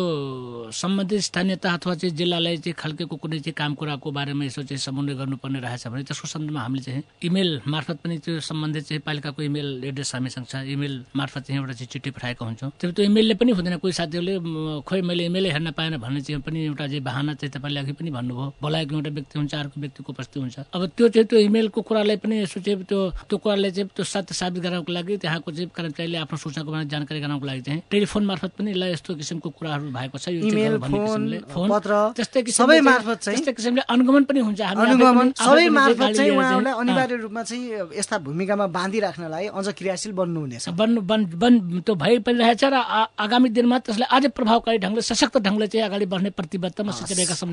सम्बन्धित 0.75 1.21
स्थानीय 1.23 1.55
तह 1.55 1.71
अथवा 1.79 1.95
चाहिँ 1.95 2.15
जिल्लालाई 2.19 2.57
चाहिँ 2.67 2.75
खालकेको 2.75 3.15
कुनै 3.15 3.39
चाहिँ 3.47 3.55
काम 3.55 3.71
कुराको 3.79 4.11
बारेमा 4.11 4.43
यसो 4.43 4.63
चाहिँ 4.67 4.83
समन्वय 4.83 5.15
गर्नुपर्ने 5.23 5.59
रहेछ 5.63 5.87
भने 5.87 6.03
त्यसको 6.03 6.27
सन्दर्भमा 6.27 6.61
हामीले 6.67 6.83
चाहिँ 6.83 7.03
इमेल 7.23 7.49
मार्फत 7.63 7.97
पनि 8.03 8.17
त्यो 8.27 8.43
सम्बन्धित 8.43 8.83
चाहिँ 8.91 9.01
पालिकाको 9.07 9.39
इमेल 9.47 9.67
एड्रेस 9.87 10.11
हामीसँग 10.19 10.45
छ। 10.51 10.67
इमेल 10.67 10.93
मार्फत 11.15 11.47
चाहिँ 11.47 11.61
एउटा 11.63 11.73
चाहिँ 11.79 11.89
चिठी 11.95 12.11
पठाएका 12.11 12.43
हुन्छौँ। 12.43 12.71
त्यो 12.75 12.91
त्यो 12.91 13.05
इमेलले 13.07 13.39
पनि 13.39 13.51
हुँदैन। 13.55 13.77
कोही 13.79 13.93
साथीहरूले 13.95 14.35
खोइ 14.83 15.01
मैले 15.07 15.25
इमेलै 15.31 15.49
हेर्न 15.55 15.71
पाएन 15.71 15.97
भन्ने 16.03 16.21
चाहिँ 16.27 16.43
पनि 16.43 16.59
एउटा 16.75 16.85
चाहिँ 16.91 17.03
बाहना 17.07 17.33
चाहिँ 17.39 17.51
तपाईँले 17.55 17.79
अघि 17.79 17.93
पनि 17.95 18.09
भन्नुभयो 18.17 18.45
बोलाएको 18.61 18.93
एउटा 18.97 19.11
व्यक्ति 19.17 19.35
हुन्छ 19.39 19.53
अर्को 19.55 19.77
व्यक्तिको 19.81 20.09
उपस्थिति 20.13 20.39
हुन्छ। 20.39 20.57
अब 20.75 20.81
त्यो 20.97 21.07
चाहिँ 21.13 21.27
त्यो 21.29 21.39
इमेलको 21.47 21.79
कुरालाई 21.87 22.17
पनि 22.23 22.35
यसो 22.41 22.59
चाहिँ 22.65 22.83
त्यो 22.89 22.99
त्यो 23.29 23.37
कुरालाई 23.37 23.71
चाहिँ 23.71 23.89
त्यो 23.95 24.05
सत्य 24.05 24.33
साबित 24.33 24.61
गराउनको 24.65 24.91
लागि 24.97 25.17
त्यहाँको 25.23 25.49
चाहिँ 25.51 25.69
कर्मचारीले 25.77 26.17
आफ्नो 26.25 26.37
सूचनाको 26.37 26.69
बारेमा 26.71 26.89
जानकारी 26.93 27.19
गराउनको 27.21 27.45
लागि 27.47 27.61
चाहिँ 27.67 27.81
टेलिफोन 27.91 28.23
मार्फत 28.25 28.51
पनि 28.57 28.71
ल 28.73 28.83
यस्तो 28.93 29.15
किसिमको 29.21 29.49
कुराहरू 29.57 29.91
भएको 29.93 30.17
छ 30.17 30.27
यो 30.33 30.41
भन्ने 30.81 31.39
फोन, 31.53 31.69
त्यस्तै 32.17 32.41
किसिमले 33.53 33.81
अनुगमन 33.87 34.23
पनि 34.29 34.39
हुन्छ। 34.47 34.61
सबै 35.37 35.67
मार्फत 35.69 36.09
चाहिँ 36.17 36.31
उहाँहरूलाई 36.31 36.73
अनिवार्य 36.81 37.15
रूपमा 37.23 37.41
चाहिँ 37.43 37.95
यस्ता 37.97 38.17
भूमिकामा 38.25 38.65
बाँधिराख्नलाई 38.67 39.45
अझ 39.53 39.67
क्रियाशील 39.77 40.11
बन्नुहुनेछ। 40.19 40.69
बन 40.77 40.91
बन 41.09 41.21
बन 41.37 41.53
त्यो 41.85 41.95
भइ 41.95 42.19
पनि 42.25 42.37
रहेछ 42.43 42.63
र 42.73 42.75
आगामी 43.23 43.49
दिनमा 43.57 43.77
त्यसलाई 43.85 44.09
अझै 44.17 44.29
प्रभावकारी 44.37 44.77
ढङ्गले 44.83 45.01
सशक्त 45.01 45.37
ढङ्गले 45.45 45.67
चाहिँ 45.67 45.85
अगाडि 45.87 46.05
बढ्ने 46.05 46.29
प्रतिबद्धता 46.37 46.81
म 46.83 46.91
शिक्षा 46.97 47.15
विकास 47.15 47.43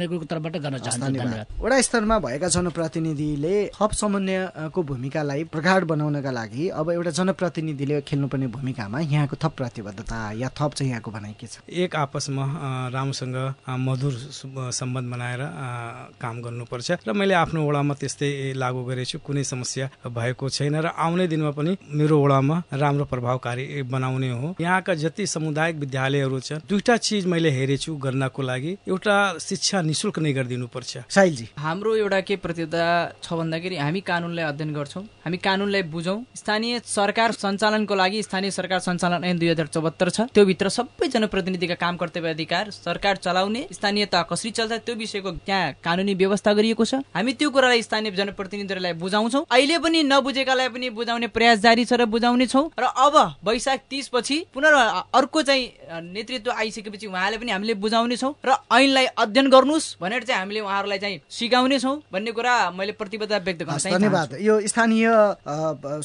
तर्फबाट 0.54 0.62
गर्न 0.62 0.78
चाहन्छु 0.78 1.06
धन्यवाद 1.06 1.26
धन्यवाद। 1.26 1.46
वडा 1.60 1.80
स्तरमा 1.80 2.18
भएका 2.18 2.48
जनप्रतिनिधिले 2.48 3.54
थप 3.74 3.92
समन्वयको 3.92 4.82
भूमिकालाई 4.82 5.44
प्रगाढ 5.50 5.84
बनाउनका 5.84 6.30
लागि 6.30 6.68
अब 6.70 6.90
एउटा 6.90 7.10
जनप्रतिनिधिले 7.10 8.00
खेल्नुपर्ने 8.00 8.46
भूमिकामा 8.46 8.98
यहाँको 9.00 9.36
थप 9.42 9.52
प्रतिबद्धता 9.58 10.18
या 10.38 10.48
थप 10.54 10.70
चाहिँ 10.74 10.90
यहाँको 10.90 11.10
भनाइ 11.10 11.34
के 11.40 11.46
छ? 11.46 11.58
एक 11.66 11.96
आपसमा 11.96 12.44
राम्रोसँग 12.94 13.36
मधुर 13.68 14.14
सम्बन्ध 14.72 15.10
बनाएर 15.10 15.42
काम 16.20 16.42
गर्नुपर्छ। 16.42 16.90
र 17.08 17.12
मैले 17.12 17.34
आफ्नो 17.34 17.60
वडामा 17.66 17.94
त्यस्तै 17.94 18.52
लागू 18.54 18.82
गरेछु 18.84 19.18
कुनै 19.18 19.44
समस्या 19.44 19.90
भएको 20.06 20.48
छैन 20.48 20.76
र 20.80 20.86
आउने 20.94 21.26
दिनमा 21.28 21.50
पनि 21.50 21.76
मेरो 21.90 22.16
वडामा 22.22 22.62
राम्रो 22.72 23.04
प्रभावकारी 23.04 23.82
बनाउने 23.84 24.30
हो। 24.30 24.54
यहाँका 24.60 24.94
जति 24.94 25.26
सामुदायिक 25.26 25.76
विद्यालयहरू 25.76 26.40
छन् 26.40 26.60
दुईटा 26.68 26.96
चिज 26.96 27.26
मैले 27.26 27.50
हेरेछु 27.50 27.96
गर्नको 27.96 28.42
लागि। 28.42 28.72
एउटा 28.88 29.16
शिक्षा 29.38 29.82
निशुल्क 29.82 30.18
नै 30.18 30.32
गरिदिनुपर्छ। 30.34 30.92
साहिलजी। 31.08 31.46
हाम्रो 31.58 31.94
एउटा 31.96 32.20
के 32.20 32.36
प्रतिबद्धता 32.36 33.22
छ 33.22 33.32
भन्दाखेरि 33.32 33.76
हामी 33.76 34.00
कानुनलाई 34.00 34.44
अध्ययन 34.44 34.72
गर्छौँ। 34.74 35.04
हामी 35.24 35.38
कानुनलाई 35.38 35.82
बुझौँ। 35.88 36.18
स्थानीय 36.34 36.80
सरकार 36.84 37.32
सञ्चालनको 37.32 37.94
लागि 37.94 38.22
स्थानीय 38.22 38.50
सरकार 38.50 38.78
सञ्चालन 38.80 39.24
ऐन 39.24 39.38
दुई 39.38 39.48
हजार 39.48 39.66
चौहत्तर 39.66 40.08
छ। 40.10 40.20
त्यो 40.34 40.44
भित्र 40.44 40.68
सबै 40.68 41.08
जनप्रतिनिधिका 41.08 41.74
काम 41.74 41.96
कर्तव्य 41.96 42.30
अधिकार 42.30 42.70
सरकार 42.70 43.16
चलाउने 43.16 43.66
स्थानीय 43.72 44.06
तह 44.12 44.22
कसरी 44.30 44.50
चल्छ 44.50 44.72
त्यो 44.84 44.94
विषयको 44.94 45.30
त्यहाँ 45.46 45.72
कानुनी 45.84 46.14
व्यवस्था 46.14 46.52
गरिएको 46.52 46.84
छ। 46.84 46.94
हामी 47.14 47.32
त्यो 47.32 47.50
कुरालाई 47.50 47.82
स्थानीय 47.82 48.10
जनप्रतिनिधिहरूलाई 48.12 48.92
बुझाउँछौँ। 48.98 49.44
अहिले 49.46 49.78
पनि 49.78 50.02
नबुझेकालाई 50.04 50.68
पनि 50.68 50.90
बुझाउने 50.90 51.28
प्रयास 51.30 51.58
जारी 51.60 51.84
छ 51.84 51.92
र 51.94 52.04
बुझाउने 52.06 52.46
छौँ 52.46 52.70
र 52.78 52.84
अब 52.84 53.14
वैशाख 53.44 53.80
तिस 53.90 54.08
पछि 54.08 54.36
पुनः 54.54 54.72
अर्को 55.14 55.42
चाहिँ 55.42 55.64
नेतृत्व 56.02 56.50
आइसकेपछि 56.52 57.06
उहाँले 57.06 57.38
पनि 57.38 57.50
हामीले 57.52 57.74
बुझाउने 57.78 58.16
छौँ 58.16 58.34
र 58.44 58.56
ऐनलाई 58.72 59.06
अध्ययन 59.16 59.48
गर्नुहोस् 59.50 59.96
भनेर 60.00 60.23
चाहिँ 60.24 60.40
हामीले 60.40 60.60
उहाँहरूलाई 60.60 60.98
चाहिँ 60.98 61.20
सिकाउने 61.30 61.78
छौँ 61.78 61.96
भन्ने 62.12 62.32
कुरा 62.32 62.54
मैले 62.78 62.92
प्रतिबद्धता 62.92 63.38
व्यक्त 63.44 63.62
चाहिँ 63.64 63.96
धन्यवाद। 63.96 64.36
यो 64.40 64.60
स्थानीय 64.66 65.06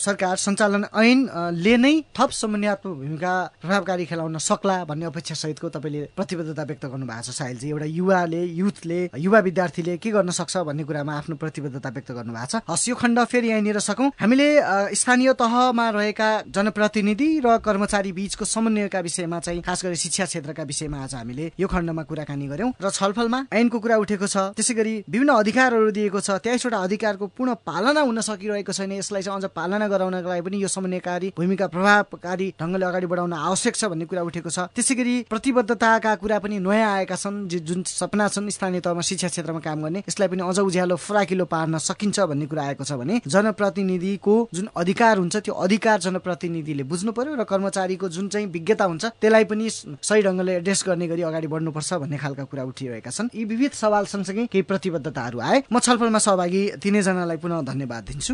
सरकार 0.05 0.35
सञ्चालन 0.37 0.85
ऐन 0.95 1.27
अ, 1.27 1.49
ले 1.55 1.75
नै 1.77 1.93
थप 2.17 2.31
समन्वयात्मक 2.31 2.93
भूमिका 2.99 3.33
प्रभावकारी 3.61 4.05
खेलाउन 4.05 4.37
सक्ला 4.37 4.77
भन्ने 4.85 5.05
अपेक्षा 5.05 5.35
सहितको 5.35 5.69
तपाईँले 5.69 6.01
प्रतिबद्धता 6.15 6.63
व्यक्त 6.63 6.85
गर्नु 6.85 7.05
भएको 7.05 7.21
छ 7.21 7.35
साहिलजी। 7.39 7.69
एउटा 7.69 7.85
युवाले 7.85 8.43
युथले 8.59 8.99
युवा 9.17 9.39
विद्यार्थीले 9.47 9.97
के 9.97 10.09
गर्न 10.11 10.29
सक्छ 10.39 10.57
भन्ने 10.67 10.83
कुरामा 10.83 11.13
आफ्नो 11.17 11.35
प्रतिबद्धता 11.35 11.89
व्यक्त 11.89 12.11
गर्नु 12.11 12.33
भएको 12.33 12.59
छ। 12.59 12.61
हस् 12.69 12.87
यो 12.89 12.95
खण्ड 12.95 13.19
फेरि 13.31 13.47
यहीँनिर 13.49 13.79
सकौँ। 13.79 14.11
हामीले 14.19 14.47
स्थानीय 14.95 15.33
तहमा 15.39 15.89
रहेका 15.89 16.29
जनप्रतिनिधि 16.49 17.29
र 17.45 17.57
कर्मचारी 17.65 18.11
बीचको 18.11 18.45
समन्वयका 18.45 18.99
विषयमा 18.99 19.39
चाहिँ 19.39 19.61
खास 19.61 19.83
गरी 19.85 19.95
शिक्षा 19.95 20.25
क्षेत्रका 20.25 20.63
विषयमा 20.63 20.97
आज 21.03 21.15
हामीले 21.15 21.51
यो 21.59 21.67
खण्डमा 21.67 22.03
कुराकानी 22.03 22.47
गर्यौं 22.47 22.71
र 22.81 22.89
छलफलमा 22.89 23.39
ऐनको 23.53 23.79
कुरा 23.79 23.95
उठेको 24.09 24.25
छ। 24.25 24.37
त्यसै 24.57 24.73
गरी 24.73 24.93
विभिन्न 25.05 25.31
अधिकारहरू 25.37 25.91
दिएको 25.93 26.19
छ। 26.19 26.41
तेइसवटा 26.41 26.77
अधिकारको 26.81 27.25
पूर्ण 27.37 27.53
पालना 27.61 28.01
हुन 28.01 28.19
सकिरहेको 28.25 28.73
छैन। 28.73 28.91
यसलाई 28.97 29.21
चाहिँ 29.21 29.37
अझ 29.37 29.53
पालना 29.53 29.85
गराउनका 29.85 30.25
लागि 30.25 30.41
पनि 30.41 30.57
यो 30.57 30.67
समन्वयकारी 30.67 31.33
भूमिका 31.37 31.67
प्रभावकारी 31.69 32.47
ढङ्गले 32.57 32.85
अगाडि 32.89 33.05
बढाउन 33.05 33.33
आवश्यक 33.33 33.75
छ 33.75 33.85
भन्ने 33.93 34.05
कुरा 34.09 34.21
उठेको 34.25 34.49
छ। 34.49 34.59
त्यसै 34.73 34.95
गरी 34.97 35.15
प्रतिबद्धताका 35.29 36.15
कुरा 36.17 36.37
पनि 36.41 36.57
नयाँ 36.57 36.89
आएका 36.97 37.15
छन् 37.15 37.37
जुन 37.45 37.83
सपना 37.85 38.27
छन् 38.33 38.49
स्थानीय 38.49 38.81
तहमा 38.81 39.01
शिक्षा 39.05 39.27
क्षेत्रमा 39.29 39.61
काम 39.61 39.77
गर्ने। 39.85 39.99
यसलाई 40.09 40.27
पनि 40.33 40.41
अझ 40.41 40.57
उज्यालो 40.59 40.95
फराकिलो 40.97 41.45
पार्न 41.45 41.77
सकिन्छ 41.77 42.19
भन्ने 42.33 42.45
कुरा 42.49 42.63
आएको 42.73 42.83
छ 42.83 42.97
भने 42.97 43.21
जनप्रतिनिधिको 43.29 44.35
जुन 44.53 44.67
अधिकार 44.73 45.17
हुन्छ 45.21 45.35
त्यो 45.45 45.53
अधिकार 45.53 45.97
जनप्रतिनिधिले 46.01 46.83
बुझ्नु 46.89 47.11
पर्यो 47.13 47.35
र 47.37 47.43
कर्मचारीको 47.45 48.09
जुन 48.09 48.27
चाहिँ 48.33 48.47
विज्ञता 48.49 48.85
हुन्छ 48.89 49.05
त्यसलाई 49.21 49.45
पनि 49.45 49.69
सही 49.69 50.21
ढङ्गले 50.25 50.55
एड्रेस 50.55 50.83
गर्ने 50.87 51.07
गरी 51.07 51.21
अगाडि 51.29 51.47
बढ्नुपर्छ 51.53 51.93
भन्ने 51.93 52.17
खालका 52.17 52.43
कुरा 52.49 52.63
उठिरहेका 52.63 53.11
छन्। 53.11 53.29
यी 53.35 53.43
विविध 53.45 53.73
सवाल 53.99 54.05
सँगसँगै 54.05 54.45
केही 54.47 54.63
प्रतिबद्धताहरू 54.63 55.39
आए 55.39 55.57
म 55.67 55.79
छलफलमा 55.83 56.19
सहभागी 56.23 56.61
तिनैजनालाई 56.79 57.37
पुनः 57.43 57.61
धन्यवाद 57.67 58.03
दिन्छु। 58.07 58.33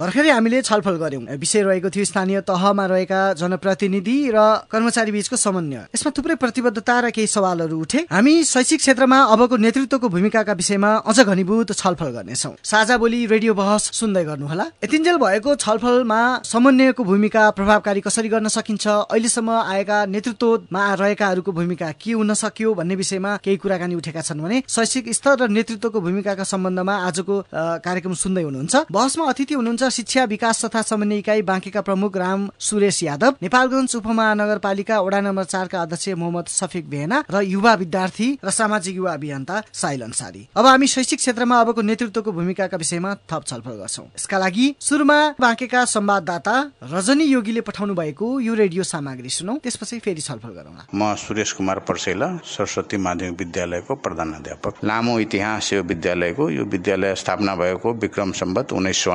भर्खरै 0.00 0.30
हामीले 0.30 0.60
छलफल 0.60 0.96
गर्यौं 0.98 1.38
विषय 1.38 1.62
रहेको 1.62 1.88
थियो 1.94 2.04
स्थानीय 2.04 2.40
तहमा 2.42 2.84
रहेका 2.90 3.18
जनप्रतिनिधि 3.38 4.16
र 4.34 4.38
कर्मचारी 4.66 5.12
बीचको 5.14 5.36
समन्वय। 5.38 5.94
यसमा 5.94 6.10
थुप्रै 6.10 6.34
प्रतिबद्धता 6.34 6.94
र 6.98 7.10
केही 7.14 7.30
सवालहरू 7.30 7.78
उठे। 7.78 8.00
हामी 8.10 8.34
शैक्षिक 8.44 8.80
क्षेत्रमा 8.82 9.18
अबको 9.30 9.56
नेतृत्वको 9.56 10.08
भूमिकाका 10.10 10.52
विषयमा 10.52 10.90
अझ 11.06 11.18
घनीभूत 11.22 11.72
छलफल 11.72 12.10
गर्नेछौँ। 12.10 12.54
साझा 12.64 12.96
बोली 12.98 13.20
रेडियो 13.30 13.54
बहस 13.54 13.94
सुन्दै 13.94 14.24
गर्नुहोला। 14.24 14.66
यतिन्जेल 14.82 15.16
भएको 15.16 15.54
छलफलमा 15.62 16.20
समन्वयको 16.42 17.02
भूमिका 17.04 17.42
प्रभावकारी 17.54 18.00
कसरी 18.02 18.28
गर्न 18.34 18.50
सकिन्छ? 18.50 19.14
अहिलेसम्म 19.14 19.50
आएका 19.62 19.98
नेतृत्वमा 20.10 20.82
रहेकाहरूको 20.98 21.52
भूमिका 21.54 21.92
के 22.02 22.18
हुन 22.18 22.34
सक्यो 22.34 22.74
भन्ने 22.74 22.94
विषयमा 22.98 23.36
केही 23.46 23.56
कुराकानी 23.62 23.94
उठेका 23.94 24.26
छन् 24.26 24.42
भने 24.42 24.62
शैक्षिक 24.66 25.14
स्तर 25.14 25.38
र 25.38 25.48
नेतृत्वको 25.54 25.98
भूमिकाका 26.02 26.42
सम्बन्धमा 26.42 26.94
आजको 27.06 27.34
कार्यक्रम 27.78 28.14
सुन्दै 28.18 28.42
हुनुहुन्छ। 28.42 28.74
बहसमा 28.90 29.30
अतिथि 29.30 29.54
हुनुहुन्छ 29.54 29.82
शिक्षा 29.90 30.24
विकास 30.24 30.64
तथा 30.64 30.82
समन्वय 30.82 31.18
इकाइ 31.18 31.42
बाँकेका 31.42 31.80
प्रमुख 31.80 32.16
राम 32.16 32.48
सुरेश 32.60 33.02
यादव 33.02 33.34
नेपालगञ्ज 33.42 33.96
उपमहानगरपालिका 33.96 35.00
वडा 35.00 35.20
नम्बर 35.20 35.44
चारका 35.44 35.82
अध्यक्ष 35.82 36.08
मोहम्मद 36.18 36.46
सफिक 36.50 36.88
बेहना 36.90 37.22
र 37.30 37.40
युवा 37.44 37.74
विद्यार्थी 37.74 38.28
र 38.44 38.50
सामाजिक 38.50 38.96
युवा 38.96 39.12
अभियन्ता 39.12 39.62
साइल 39.72 40.02
अन्सारी 40.02 40.46
अब 40.56 40.66
हामी 40.66 40.86
शैक्षिक 40.86 41.18
क्षेत्रमा 41.18 41.60
अबको 41.60 41.82
नेतृत्वको 41.82 42.32
भूमिकाका 42.32 42.76
विषयमा 42.76 43.14
थप 43.32 43.44
छलफल 43.46 43.76
गर्छौं। 43.80 44.04
यसका 44.06 44.38
लागि 44.38 44.66
सुरुमा 44.80 45.18
बाँकेका 45.40 45.84
संवाददाता 45.86 46.54
रजनी 46.92 47.24
योगीले 47.24 47.60
पठाउनु 47.60 47.94
भएको 47.94 48.28
यो 48.40 48.54
रेडियो 48.54 48.82
सामग्री 48.84 49.30
सुनौ 49.30 49.56
त्यसपछि 49.64 49.98
फेरि 49.98 50.20
छलफल 50.20 50.52
गरौँला। 50.58 50.86
म 50.94 51.14
सुरेश 51.16 51.52
कुमार 51.52 51.78
पर्सेला 51.88 52.28
सरस्वती 52.44 52.96
माध्यमिक 52.96 53.38
विद्यालयको 53.38 53.94
प्रधानाध्यापक 54.04 54.84
लामो 54.84 55.18
इतिहास 55.20 55.72
यो 55.72 55.82
विद्यालयको 55.82 56.48
यो 56.50 56.64
विद्यालय 56.74 57.14
स्थापना 57.14 57.54
भएको 57.56 57.92
विक्रम 58.04 58.32
सम्बत 58.34 58.72
उन्नाइस 58.72 59.04
सौ 59.04 59.10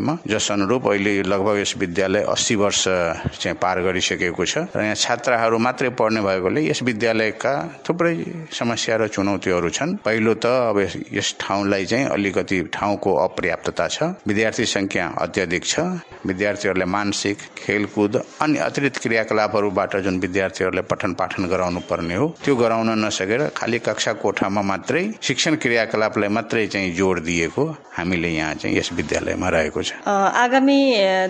अन्ठानब्बेमा 0.00 0.16
जस 0.26 0.50
अनुरूप 0.52 0.86
अहिले 0.88 1.22
लगभग 1.22 1.58
यस 1.60 1.74
विद्यालय 1.78 2.22
अस्सी 2.28 2.54
वर्ष 2.56 2.84
चाहिँ 3.40 3.56
पार 3.60 3.80
गरिसकेको 3.82 4.44
छ 4.44 4.58
र 4.76 4.80
यहाँ 4.80 4.94
छात्राहरू 4.94 5.58
मात्रै 5.58 5.90
पढ्ने 5.98 6.20
भएकोले 6.20 6.60
यस 6.68 6.82
विद्यालयका 6.82 7.52
थुप्रै 7.84 8.14
समस्या 8.52 8.96
र 8.96 9.08
चुनौतीहरू 9.08 9.68
छन्। 9.70 9.96
पहिलो 10.04 10.34
त 10.34 10.46
अब 10.46 10.78
यस- 11.12 11.36
ठाउँलाई 11.40 11.84
चाहिँ 11.86 12.06
अलिकति 12.06 12.58
ठाउँको 12.72 13.10
अपर्याप्तता 13.14 13.86
छ। 13.88 14.02
विद्यार्थी 14.26 14.64
संख्या 14.66 15.06
अत्याधिक 15.20 15.64
छ। 15.64 15.80
विद्यार्थीहरूलाई 16.26 16.88
मानसिक 16.88 17.36
खेलकुद 17.58 18.16
अनि 18.40 18.58
अतिरिक्त 18.58 18.98
क्रियाकलापहरूबाट 18.98 19.96
जुन 19.96 20.18
विद्यार्थीहरूलाई 20.20 20.84
पठन 20.90 21.12
पाठन 21.14 21.48
गराउनु 21.48 21.80
पर्ने 21.90 22.14
हो 22.14 22.26
त्यो 22.44 22.56
गराउन 22.56 22.88
नसकेर 23.04 23.42
खालि 23.56 23.78
कक्षा 23.78 24.12
कोठामा 24.22 24.62
मात्रै 24.62 25.04
शिक्षण 25.22 25.56
क्रियाकलापलाई 25.56 26.28
मात्रै 26.28 26.66
चाहिँ 26.66 26.94
जोड 26.94 27.20
दिएको 27.24 27.64
हामीले 27.96 28.28
यहाँ 28.28 28.54
चाहिँ 28.54 28.76
यस 28.78 28.92
विद्यालयमा 28.92 29.48
रहेको 29.48 29.82
छ। 29.82 29.89
आगामी 30.06 30.80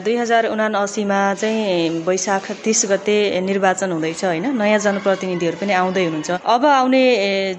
दुई 0.05 0.17
हजार 0.17 0.47
उनासीमा 0.47 1.21
चाहिँ 1.35 2.05
वैशाख 2.07 2.51
तिस 2.65 2.85
गते 2.91 3.41
निर्वाचन 3.41 3.93
हुँदैछ 3.93 4.25
होइन? 4.25 4.47
नयाँ 4.57 4.79
जनप्रतिनिधिहरू 4.79 5.57
पनि 5.61 5.73
आउँदै 5.73 6.05
हुनुहुन्छ। 6.05 6.31
अब 6.45 6.65
आउने 6.67 7.03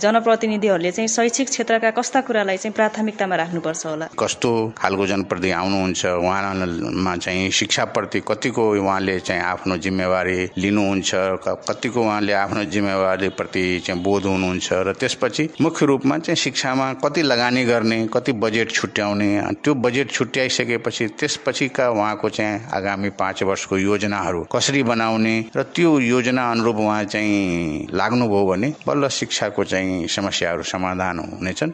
जनप्रतिनिधिहरूले 0.02 0.92
चाहिँ 0.92 1.08
शैक्षिक 1.08 1.48
क्षेत्रका 1.50 1.92
कस्ता 1.92 2.22
कुरालाई 2.22 2.58
चाहिँ 2.58 2.74
प्राथमिकतामा 2.74 3.36
राख्नुपर्छ 3.36 3.86
होला? 3.86 4.06
कस्तो 4.20 4.52
खालको 4.78 5.06
जनप्रति 5.08 5.52
आउनुहुन्छ? 5.52 6.06
उहाँमा 6.06 7.16
चाहिँ 7.18 7.50
शिक्षाप्रति 7.52 8.20
कतिको 8.28 8.64
उहाँले 8.80 9.20
चाहिँ 9.20 9.42
आफ्नो 9.42 9.78
जिम्मेवारी 9.78 10.40
लिनुहुन्छ? 10.58 11.12
कतिको 11.68 12.00
उहाँले 12.02 12.34
आफ्नो 12.34 12.64
जिम्मेवारीप्रति 12.74 13.66
चाहिँ 13.86 14.02
बोध 14.04 14.24
हुनुहुन्छ? 14.26 14.70
र 14.72 14.94
त्यसपछि 15.00 15.50
मुख्य 15.62 15.86
रूपमा 15.86 16.18
चाहिँ 16.18 16.36
शिक्षामा 16.36 16.94
कति 17.04 17.22
लगानी 17.22 17.64
गर्ने 17.66 18.00
कति 18.14 18.32
बजेट 18.44 18.72
छुट्याउने 18.72 19.30
त्यो 19.64 19.74
बजेट 19.76 20.12
छुट्याइसकेपछि 20.12 20.90
त्यसपछिका 20.91 21.89
उहाँको 21.89 22.30
चाहिँ 22.30 22.60
आगामी 22.73 23.10
पाँच 23.15 23.43
वर्षको 23.43 23.77
योजनाहरू 23.77 24.41
कसरी 24.51 24.84
बनाउने 24.84 25.36
र 25.56 25.63
त्यो 25.75 25.99
योजना 25.99 26.51
अनुरूप 26.51 26.77
उहाँ 26.77 27.04
चाहिँ 27.04 27.88
लाग्नुभयो 27.93 28.45
भने 28.45 28.73
बल्ल 28.88 29.08
शिक्षाको 29.08 29.63
चाहिँ 29.63 30.08
समस्याहरू 30.08 30.63
समाधान 30.63 31.19
हुनेछन् 31.19 31.73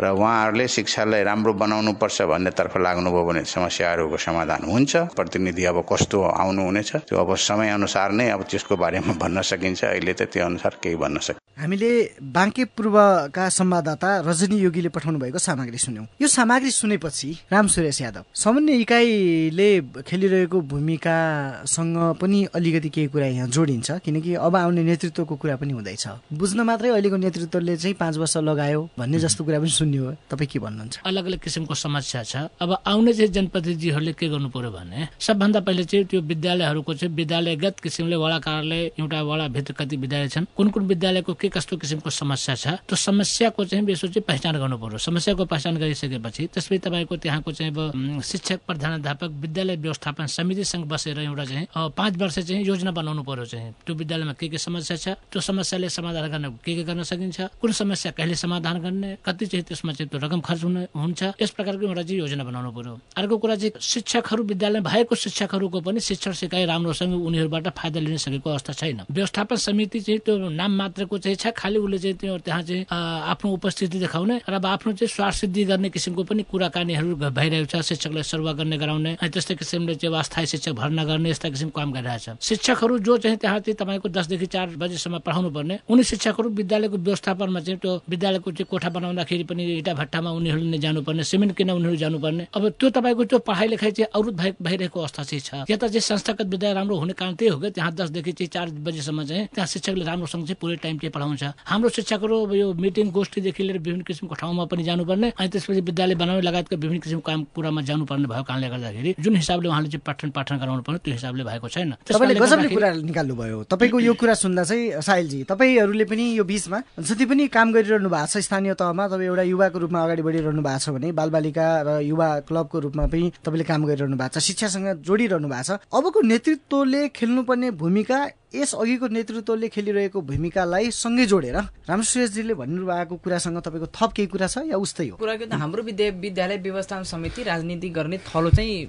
र 0.00 0.04
उहाँहरूले 0.14 0.66
शिक्षालाई 0.68 1.22
राम्रो 1.22 1.52
बनाउनु 1.58 1.92
पर्छ 1.98 2.22
भन्नेतर्फ 2.22 2.76
लाग्नुभयो 2.76 3.24
भने 3.24 3.42
समस्याहरूको 3.44 4.16
समाधान 4.16 4.62
हुन्छ। 4.70 4.96
प्रतिनिधि 5.16 5.64
अब 5.64 5.82
कस्तो 5.90 6.22
आउनुहुनेछ 6.22 6.90
त्यो 7.08 7.18
अब 7.18 7.34
समयअनुसार 7.34 8.12
नै 8.12 8.28
अब 8.30 8.42
त्यसको 8.50 8.76
बारेमा 8.76 9.12
भन्न 9.18 9.42
सकिन्छ। 9.42 9.84
अहिले 9.84 10.12
त 10.14 10.22
त्यो 10.30 10.44
अनुसार 10.46 10.78
केही 10.82 10.96
भन्न 10.96 11.18
सकिन्छ। 11.18 11.47
हामीले 11.58 11.90
बाँके 12.22 12.64
पूर्वका 12.78 13.48
संवाददाता 13.50 14.08
रजनी 14.26 14.56
योगीले 14.58 14.88
पठाउनु 14.94 15.18
भएको 15.18 15.38
सामग्री 15.38 15.78
सुन्यौं। 15.78 16.04
यो 16.22 16.28
सामग्री 16.28 16.70
सुनेपछि 16.70 17.30
राम 17.52 17.66
सुरेश 17.66 18.00
यादव 18.00 18.24
समन्वय 18.30 18.80
इकाइले 18.80 19.68
खेलिरहेको 20.06 20.60
भूमिकासँग 20.70 21.96
पनि 22.20 22.44
अलिकति 22.54 22.88
केही 22.88 23.06
कुरा 23.10 23.26
यहाँ 23.26 23.48
जोडिन्छ 23.50 23.90
किनकि 24.04 24.34
अब 24.38 24.56
आउने 24.56 24.82
नेतृत्वको 24.86 25.36
कुरा 25.36 25.56
पनि 25.58 25.72
हुँदैछ। 25.72 26.06
बुझ्न 26.38 26.60
मात्रै 26.62 26.90
अहिलेको 26.90 27.16
नेतृत्वले 27.26 27.76
चाहिँ 27.76 27.94
पाँच 27.98 28.16
वर्ष 28.16 28.36
लगायो 28.38 28.88
भन्ने 28.98 29.18
जस्तो 29.18 29.44
कुरा 29.44 29.58
पनि 29.58 29.70
सुन्यो। 29.70 30.14
तपाईँ 30.30 30.48
के 30.52 30.58
भन्नुहुन्छ? 30.62 31.00
अलग 31.06 31.26
अलग 31.26 31.38
किसिमको 31.42 31.74
समस्या 31.74 32.22
छ। 32.22 32.46
अब 32.62 32.76
आउने 32.86 33.12
चाहिँ 33.18 33.32
जनप्रतिनिधिहरूले 33.34 34.12
के 34.14 34.28
गर्नु 34.28 34.48
पर्यो 34.54 34.70
भने 34.70 35.08
सबभन्दा 35.18 35.60
पहिले 35.66 35.84
चाहिँ 35.90 36.06
त्यो 36.06 36.20
विद्यालयहरूको 36.22 36.94
चाहिँ 36.94 37.14
विद्यालयगत 37.14 37.80
किसिमले 37.82 38.16
वडा 38.16 38.38
कार्यालय 38.46 38.82
एउटा 38.94 39.22
वडाभित्र 39.22 39.72
कति 39.74 39.96
विद्यालय 39.96 40.28
छन्। 40.28 40.46
कुन 40.56 40.70
कुन 40.70 40.86
विद्यालयको 40.86 41.34
के 41.34 41.47
के 41.48 41.50
कस्तो 41.50 41.76
किसिमको 41.80 42.10
समस्या 42.12 42.54
छ 42.54 42.66
त्यो 42.84 42.96
समस्याको 42.96 43.64
चाहिँ 43.64 43.84
बेसो 43.84 44.06
चाहिँ 44.12 44.24
पहिचान 44.28 44.60
गर्नु 44.60 44.76
पर्यो। 44.76 44.98
समस्याको 45.00 45.44
पहिचान 45.48 45.76
गरिसकेपछि 45.80 46.46
त्यसपछि 46.52 46.78
तपाईँको 46.84 47.16
त्यहाँको 47.16 47.52
चाहिँ 47.52 47.72
अब 47.72 48.20
शिक्षक 48.20 48.60
प्रधानध्यापक 48.68 49.30
विद्यालय 49.40 49.76
व्यवस्थापन 49.80 50.26
समितिसँग 50.28 50.84
बसेर 50.84 51.18
एउटा 51.18 51.44
चाहिँ 51.44 51.66
पाँच 51.96 52.16
वर्ष 52.20 52.38
चाहिँ 52.38 52.64
योजना 52.64 52.90
बनाउनु 52.92 53.22
पर्यो 53.24 53.44
चाहिँ। 53.48 53.72
त्यो 53.86 53.94
विद्यालयमा 53.96 54.32
के 54.36 54.48
के 54.48 54.58
समस्या 54.58 54.96
छ 54.96 55.08
त्यो 55.32 55.40
समस्याले 55.40 55.88
समाधान 55.88 56.28
गर्न 56.28 56.44
के 56.60 56.74
के 56.76 56.82
गर्न 56.84 57.02
सकिन्छ 57.02 57.40
कुन 57.60 57.72
समस्या 57.72 58.12
कहिले 58.12 58.34
समाधान 58.34 58.76
गर्ने 58.84 59.16
कति 59.24 59.46
चाहिँ 59.46 59.64
त्यसमा 59.64 59.92
चाहिँ 59.92 60.08
त्यो 60.08 60.20
रकम 60.20 60.40
खर्च 60.44 60.64
हुने 60.64 60.82
हुन्छ 60.92 61.22
यस 61.40 61.50
प्रकारको 61.56 61.86
एउटा 61.86 62.02
चाहिँ 62.02 62.18
योजना 62.20 62.44
बनाउनु 62.44 62.70
पर्यो। 62.76 62.98
अर्को 63.16 63.36
कुरा 63.38 63.56
चाहिँ 63.56 63.80
शिक्षकहरू 63.80 64.42
विद्यालय 64.44 64.80
भएको 64.84 65.14
शिक्षकहरूको 65.14 65.80
पनि 65.80 66.00
शिक्षण 66.00 66.32
सिकाइ 66.42 66.64
राम्रोसँग 66.66 67.14
उनीहरूबाट 67.14 67.68
फाइदा 67.78 68.00
लिन 68.00 68.16
सकेको 68.18 68.50
अवस्था 68.50 68.72
छैन। 68.72 69.00
व्यवस्थापन 69.10 69.56
समिति 69.56 70.00
चाहिँ 70.00 70.20
त्यो 70.26 70.36
नाम 70.50 70.72
मात्रको 70.78 71.18
चाहिँ 71.18 71.36
छ 71.38 71.54
खालि 71.56 71.78
उसले 71.78 71.98
चाहिँ 71.98 72.16
त्यो 72.18 72.38
त्यहाँ 72.44 72.62
चाहिँ 72.62 72.84
आफ्नो 72.90 73.50
उपस्थिति 73.50 73.98
देखाउने 73.98 74.36
र 74.48 74.54
अब 74.58 74.66
आफ्नो 74.66 74.92
चाहिँ 74.98 75.32
सिद्धि 75.32 75.64
गर्ने 75.64 75.88
किसिमको 75.90 76.22
पनि 76.24 76.42
कुराकानीहरू 76.50 77.14
भइरहेको 77.30 77.66
छ। 77.70 77.82
शिक्षकलाई 77.88 78.22
सरुवा 78.22 78.52
गर्ने 78.58 78.76
गराउने 78.78 79.12
त्यस्तै 79.22 79.54
किसिमले 79.54 79.94
चाहिँ 79.94 80.18
अस्थायी 80.18 80.46
शिक्षक 80.46 80.72
भर्ना 80.74 81.04
गर्ने 81.04 81.30
यस्ता 81.30 81.48
किसिमको 81.48 81.78
काम 81.78 81.92
गरिरहेछ। 81.92 82.42
शिक्षकहरू 82.42 82.98
जो 82.98 83.16
चाहिँ 83.18 83.38
त्यहाँ 83.38 83.58
चाहिँ 83.60 83.76
तपाईँको 83.78 84.08
दसदेखि 84.08 84.46
चार 84.46 84.66
बजीसम्म 84.76 85.18
पढाउनु 85.22 85.50
पर्ने 85.50 85.78
उनी 85.88 86.02
शिक्षकहरू 86.02 86.48
विद्यालयको 86.50 86.96
व्यवस्थापनमा 86.98 87.60
चाहिँ 87.60 87.78
त्यो 87.78 87.92
विद्यालयको 88.08 88.50
चाहिँ 88.52 88.66
कोठा 88.70 88.88
बनाउँदाखेरि 88.88 89.44
पनि 89.44 89.62
इटा 89.78 89.94
भट्टामा 89.94 90.30
उनीहरूले 90.30 90.70
नै 90.70 90.78
जानुपर्ने 90.78 91.24
सिमेन्ट 91.24 91.56
किन 91.56 91.70
उनीहरू 91.70 91.96
जानुपर्ने। 91.96 92.46
अब 92.56 92.62
त्यो 92.78 92.88
तपाईँको 92.90 93.24
त्यो 93.24 93.38
पढाइ 93.46 93.66
लेखाइ 93.68 93.90
चाहिँ 93.92 94.10
अवरुद्ध 94.14 94.40
भइरहेको 94.62 94.98
अवस्था 95.00 95.22
चाहिँ 95.22 95.40
छ। 95.40 95.70
यता 95.70 95.86
चाहिँ 95.88 96.00
संस्थागत 96.02 96.46
विद्यालय 96.48 96.74
राम्रो 96.74 96.96
हुने 96.98 97.12
कारण 97.14 97.34
त्यही 97.38 97.50
हो 97.52 97.58
कि 97.60 97.70
त्यहाँ 97.70 97.92
दसदेखि 97.94 98.32
चाहिँ 98.32 98.50
चार 98.50 98.66
बजीसम्म 98.82 99.24
चाहिँ 99.24 99.46
त्यहाँ 99.54 99.66
शिक्षकले 99.66 100.04
राम्रोसँग 100.04 100.42
चाहिँ 100.44 100.58
पुरै 100.60 100.76
टाइम 100.82 100.98
चाहिँ 100.98 101.12
पढाउँछ 101.28 101.54
हाम्रो 101.66 101.88
शिक्षकहरू 101.88 102.36
यो 102.54 102.72
मिटिङ 102.74 103.10
गोष्ठीदेखि 103.12 103.62
लिएर 103.62 103.78
विभिन्न 103.78 104.02
किसिमको 104.02 104.34
ठाउँमा 104.34 104.64
पनि 104.64 104.82
जानुपर्ने 104.84 105.28
अनि 105.38 105.48
त्यसपछि 105.48 105.80
विद्यालय 105.80 106.14
बनाउने 106.14 106.42
लगायतको 106.42 106.76
विभिन्न 106.76 107.00
किसिमको 107.00 107.26
काम 107.28 107.44
कुरामा 107.54 107.82
जानुपर्ने 107.82 108.26
भएको 108.28 108.44
कारणले 108.48 108.68
गर्दाखेरि 108.68 109.14
जुन 109.20 109.36
हिसाबले 109.36 109.68
उहाँले 109.68 109.88
चाहिँ 109.88 110.02
पठन 110.06 110.30
पाठन 110.30 110.56
गराउनु 110.58 110.82
पर्ने 110.82 110.98
त्यो 111.04 111.12
हिसाबले 111.14 111.44
भएको 111.44 111.68
छैन। 111.68 111.92
तपाईँले 112.08 112.34
गजबले 112.40 112.68
कुरा 112.68 112.90
निकाल्नु 113.04 113.34
भयो 113.36 113.62
तपाईँको 113.68 113.98
यो 114.00 114.14
कुरा 114.14 114.34
सुन्दा 114.34 114.64
चाहिँ 114.64 115.00
साहिलजी 115.02 115.42
तपाईँहरूले 115.44 116.04
पनि 116.04 116.24
यो 116.38 116.44
बिचमा 116.44 116.78
जति 117.00 117.24
पनि 117.26 117.48
काम 117.48 117.72
गरिरहनु 117.72 118.08
भएको 118.08 118.26
छ 118.32 118.44
स्थानीय 118.48 118.74
तहमा 118.80 119.04
तपाईँ 119.08 119.28
एउटा 119.28 119.42
युवाको 119.52 119.78
रूपमा 119.78 120.00
अगाडि 120.04 120.22
बढिरहनु 120.22 120.62
भएको 120.62 120.78
छ 120.78 120.88
भने 120.96 121.12
बालबालिका 121.12 121.66
र 121.86 122.00
युवा 122.08 122.28
क्लबको 122.48 122.78
रूपमा 122.88 123.06
पनि 123.12 123.32
तपाईँले 123.44 123.64
काम 123.64 123.84
गरिरहनु 123.84 124.16
भएको 124.16 124.40
छ 124.40 124.44
शिक्षासँग 124.48 124.88
जोडिरहनु 125.04 125.48
भएको 125.48 125.76
छ। 125.76 125.80
अबको 125.92 126.20
नेतृत्वले 126.32 127.08
खेल्नुपर्ने 127.16 127.70
भूमिका 127.82 128.18
यस 128.54 128.74
अघिको 128.74 129.06
नेतृत्वले 129.12 129.68
खेलिरहेको 129.68 130.20
भूमिकालाई 130.24 130.90
सँगै 130.90 131.26
जोडेर 131.28 131.56
रामसुरेशजीले 131.84 132.54
भन्नुभएको 132.56 133.16
कुरासँग 133.20 133.60
तपाईँको 133.60 133.88
थप 133.92 134.12
केही 134.16 134.28
कुरा 134.32 134.46
छ 134.48 134.64
या 134.72 134.76
उस्तै 134.80 135.08
हो? 135.08 135.16
कुरा 135.20 135.36
हाम्रो 135.52 135.82
विद्या 135.84 136.08
विद्यालय 136.16 136.56
व्यवस्थापन 136.64 137.04
समिति 137.12 137.42
राजनीति 137.44 137.88
गर्ने 137.92 138.18
थलो 138.24 138.50
चाहिँ 138.56 138.88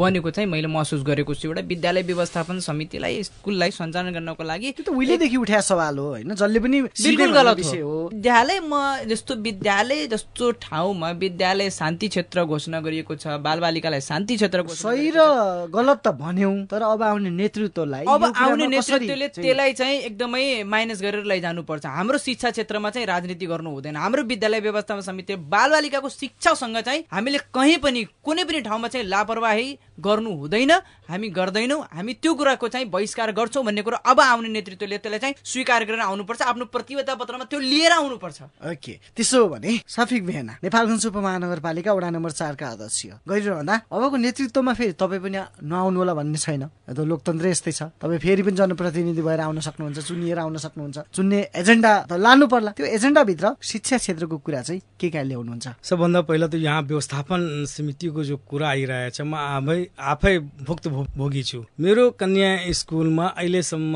बनेको 0.00 0.30
चाहिँ 0.30 0.48
मैले 0.48 0.66
महसुस 0.70 1.02
गरेको 1.04 1.34
छु। 1.34 1.48
एउटा 1.48 1.62
विद्यालय 1.66 2.02
व्यवस्थापन 2.02 2.60
समितिलाई 2.64 3.22
स्कुललाई 3.22 3.70
सञ्चालन 3.70 4.12
गर्नको 4.14 4.42
लागि 4.46 4.70
त्यो 4.72 4.84
त 4.86 4.94
उहिलेदेखि 4.94 5.36
उठाए 5.36 5.60
सवाल 5.60 5.98
हो 5.98 6.06
होइन? 6.06 6.34
जसले 6.34 6.60
पनि 6.60 6.80
बिल्कुल 6.88 7.32
गलत 7.34 7.58
हो। 7.66 8.08
विद्यालयमा 8.14 8.80
जस्तो 9.10 9.34
विद्यालय 9.44 10.06
जस्तो 10.06 10.50
ठाउँमा 10.62 11.10
विद्यालय 11.20 11.70
शान्ति 11.70 12.08
क्षेत्र 12.08 12.44
घोषणा 12.46 12.80
गरिएको 12.80 13.14
छ 13.16 13.36
बालबालिकालाई 13.44 14.00
शान्ति 14.00 14.36
क्षेत्र 14.36 14.64
सही 14.78 15.10
र 15.18 15.20
गलत 15.68 16.00
त 16.06 16.14
भन्यौ 16.22 16.52
तर 16.70 16.82
अब 16.88 17.02
आउने 17.02 17.30
नेतृत्वलाई 17.36 18.04
अब 18.08 18.24
आउने 18.24 18.66
नेतृत्वले 19.00 19.28
त्यसलाई 19.28 19.72
चाहिँ 19.72 19.98
एकदमै 20.00 20.62
माइनस 20.64 21.02
गरेर 21.02 21.24
लैजानुपर्छ। 21.24 21.86
हाम्रो 21.86 22.18
शिक्षा 22.18 22.50
क्षेत्रमा 22.50 22.90
चाहिँ 22.90 23.06
राजनीति 23.06 23.46
गर्नु 23.46 23.70
हुँदैन। 23.70 23.96
हाम्रो 23.96 24.22
विद्यालय 24.22 24.60
व्यवस्थापन 24.60 25.00
समिति 25.00 25.36
बालबालिकाको 25.36 26.08
शिक्षासँग 26.08 26.78
चाहिँ 26.80 27.04
हामीले 27.12 27.38
कहीँ 27.54 27.78
पनि 27.78 28.04
कुनै 28.24 28.44
पनि 28.44 28.60
ठाउँमा 28.60 28.88
चाहिँ 28.88 29.06
लापरवाही 29.06 29.78
गर्नु 30.00 30.30
हुँदैन 30.40 30.72
हामी 31.10 31.28
गर्दैनौँ 31.30 31.80
हामी 31.92 32.12
त्यो 32.22 32.34
कुराको 32.34 32.68
चाहिँ 32.68 32.86
बहिष्कार 32.90 33.32
गर्छौँ 33.32 33.64
भन्ने 33.64 33.82
कुरो 33.82 33.96
अब 34.06 34.20
आउने 34.20 34.48
नेतृत्वले 34.48 34.98
त्यसलाई 34.98 35.18
चाहिँ 35.20 35.34
स्वीकार 35.44 35.84
गरेर 35.84 36.00
आउनुपर्छ 36.00 36.42
आफ्नो 36.42 36.64
प्रतिबद्धता 36.74 37.14
पत्रमा 37.14 37.44
त्यो 37.50 37.60
लिएर 37.60 37.92
आउनुपर्छ। 37.92 38.38
ओके 38.70 38.94
त्यसो 39.16 39.42
हो 39.42 39.48
भने 39.48 39.70
सफिक 39.86 40.22
बेहना 40.26 40.52
नेपालगञ्ज 40.64 41.06
उपमहानगरपालिका 41.06 41.92
वडा 41.92 42.10
नम्बर 42.10 42.30
चारका 42.30 42.66
अध्यक्ष। 42.74 43.00
गरिरहँदा 43.28 43.74
अबको 43.90 44.16
नेतृत्वमा 44.16 44.72
फेरि 44.74 44.92
तपाईँ 45.00 45.20
पनि 45.20 45.38
नआउनु 45.62 45.98
होला 45.98 46.14
भन्ने 46.14 46.38
छैन। 46.38 46.64
लोकतन्त्र 46.90 47.46
यस्तै 47.48 47.72
छ। 47.72 47.82
तपाईँ 48.00 48.18
फेरि 48.20 48.42
पनि 48.42 48.56
जनप्रतिनिधि 48.56 49.22
भएर 49.22 49.40
आउन 49.40 49.60
सक्नुहुन्छ 49.60 49.98
चुनिएर 49.98 50.38
आउन 50.38 50.56
सक्नुहुन्छ। 50.56 50.98
चुन्ने 51.14 51.38
एजेन्डा 51.60 51.92
त 52.06 52.12
लानु 52.16 52.46
पर्ला। 52.46 52.70
त्यो 52.78 52.86
एजेन्डाभित्र 52.86 53.46
शिक्षा 53.60 53.96
क्षेत्रको 53.98 54.36
कुरा 54.38 54.60
चाहिँ 54.62 54.80
के 55.00 55.08
के 55.10 55.22
ल्याउनुहुन्छ? 55.22 55.66
सबभन्दा 55.82 56.20
पहिला 56.28 56.46
त 56.46 56.54
यहाँ 56.54 56.82
व्यवस्थापन 56.82 57.40
समितिको 57.66 58.22
जो 58.24 58.36
कुरा 58.46 58.68
आइरहेछ 58.68 59.20
म 59.20 59.34
आफै 59.34 59.80
आफै 59.98 60.38
भुक्त 60.66 60.88
भोगी 60.88 61.42
छु। 61.42 61.64
मेरो 61.80 62.10
कन्या 62.20 62.50
स्कुलमा 62.72 63.26
अहिलेसम्म 63.26 63.94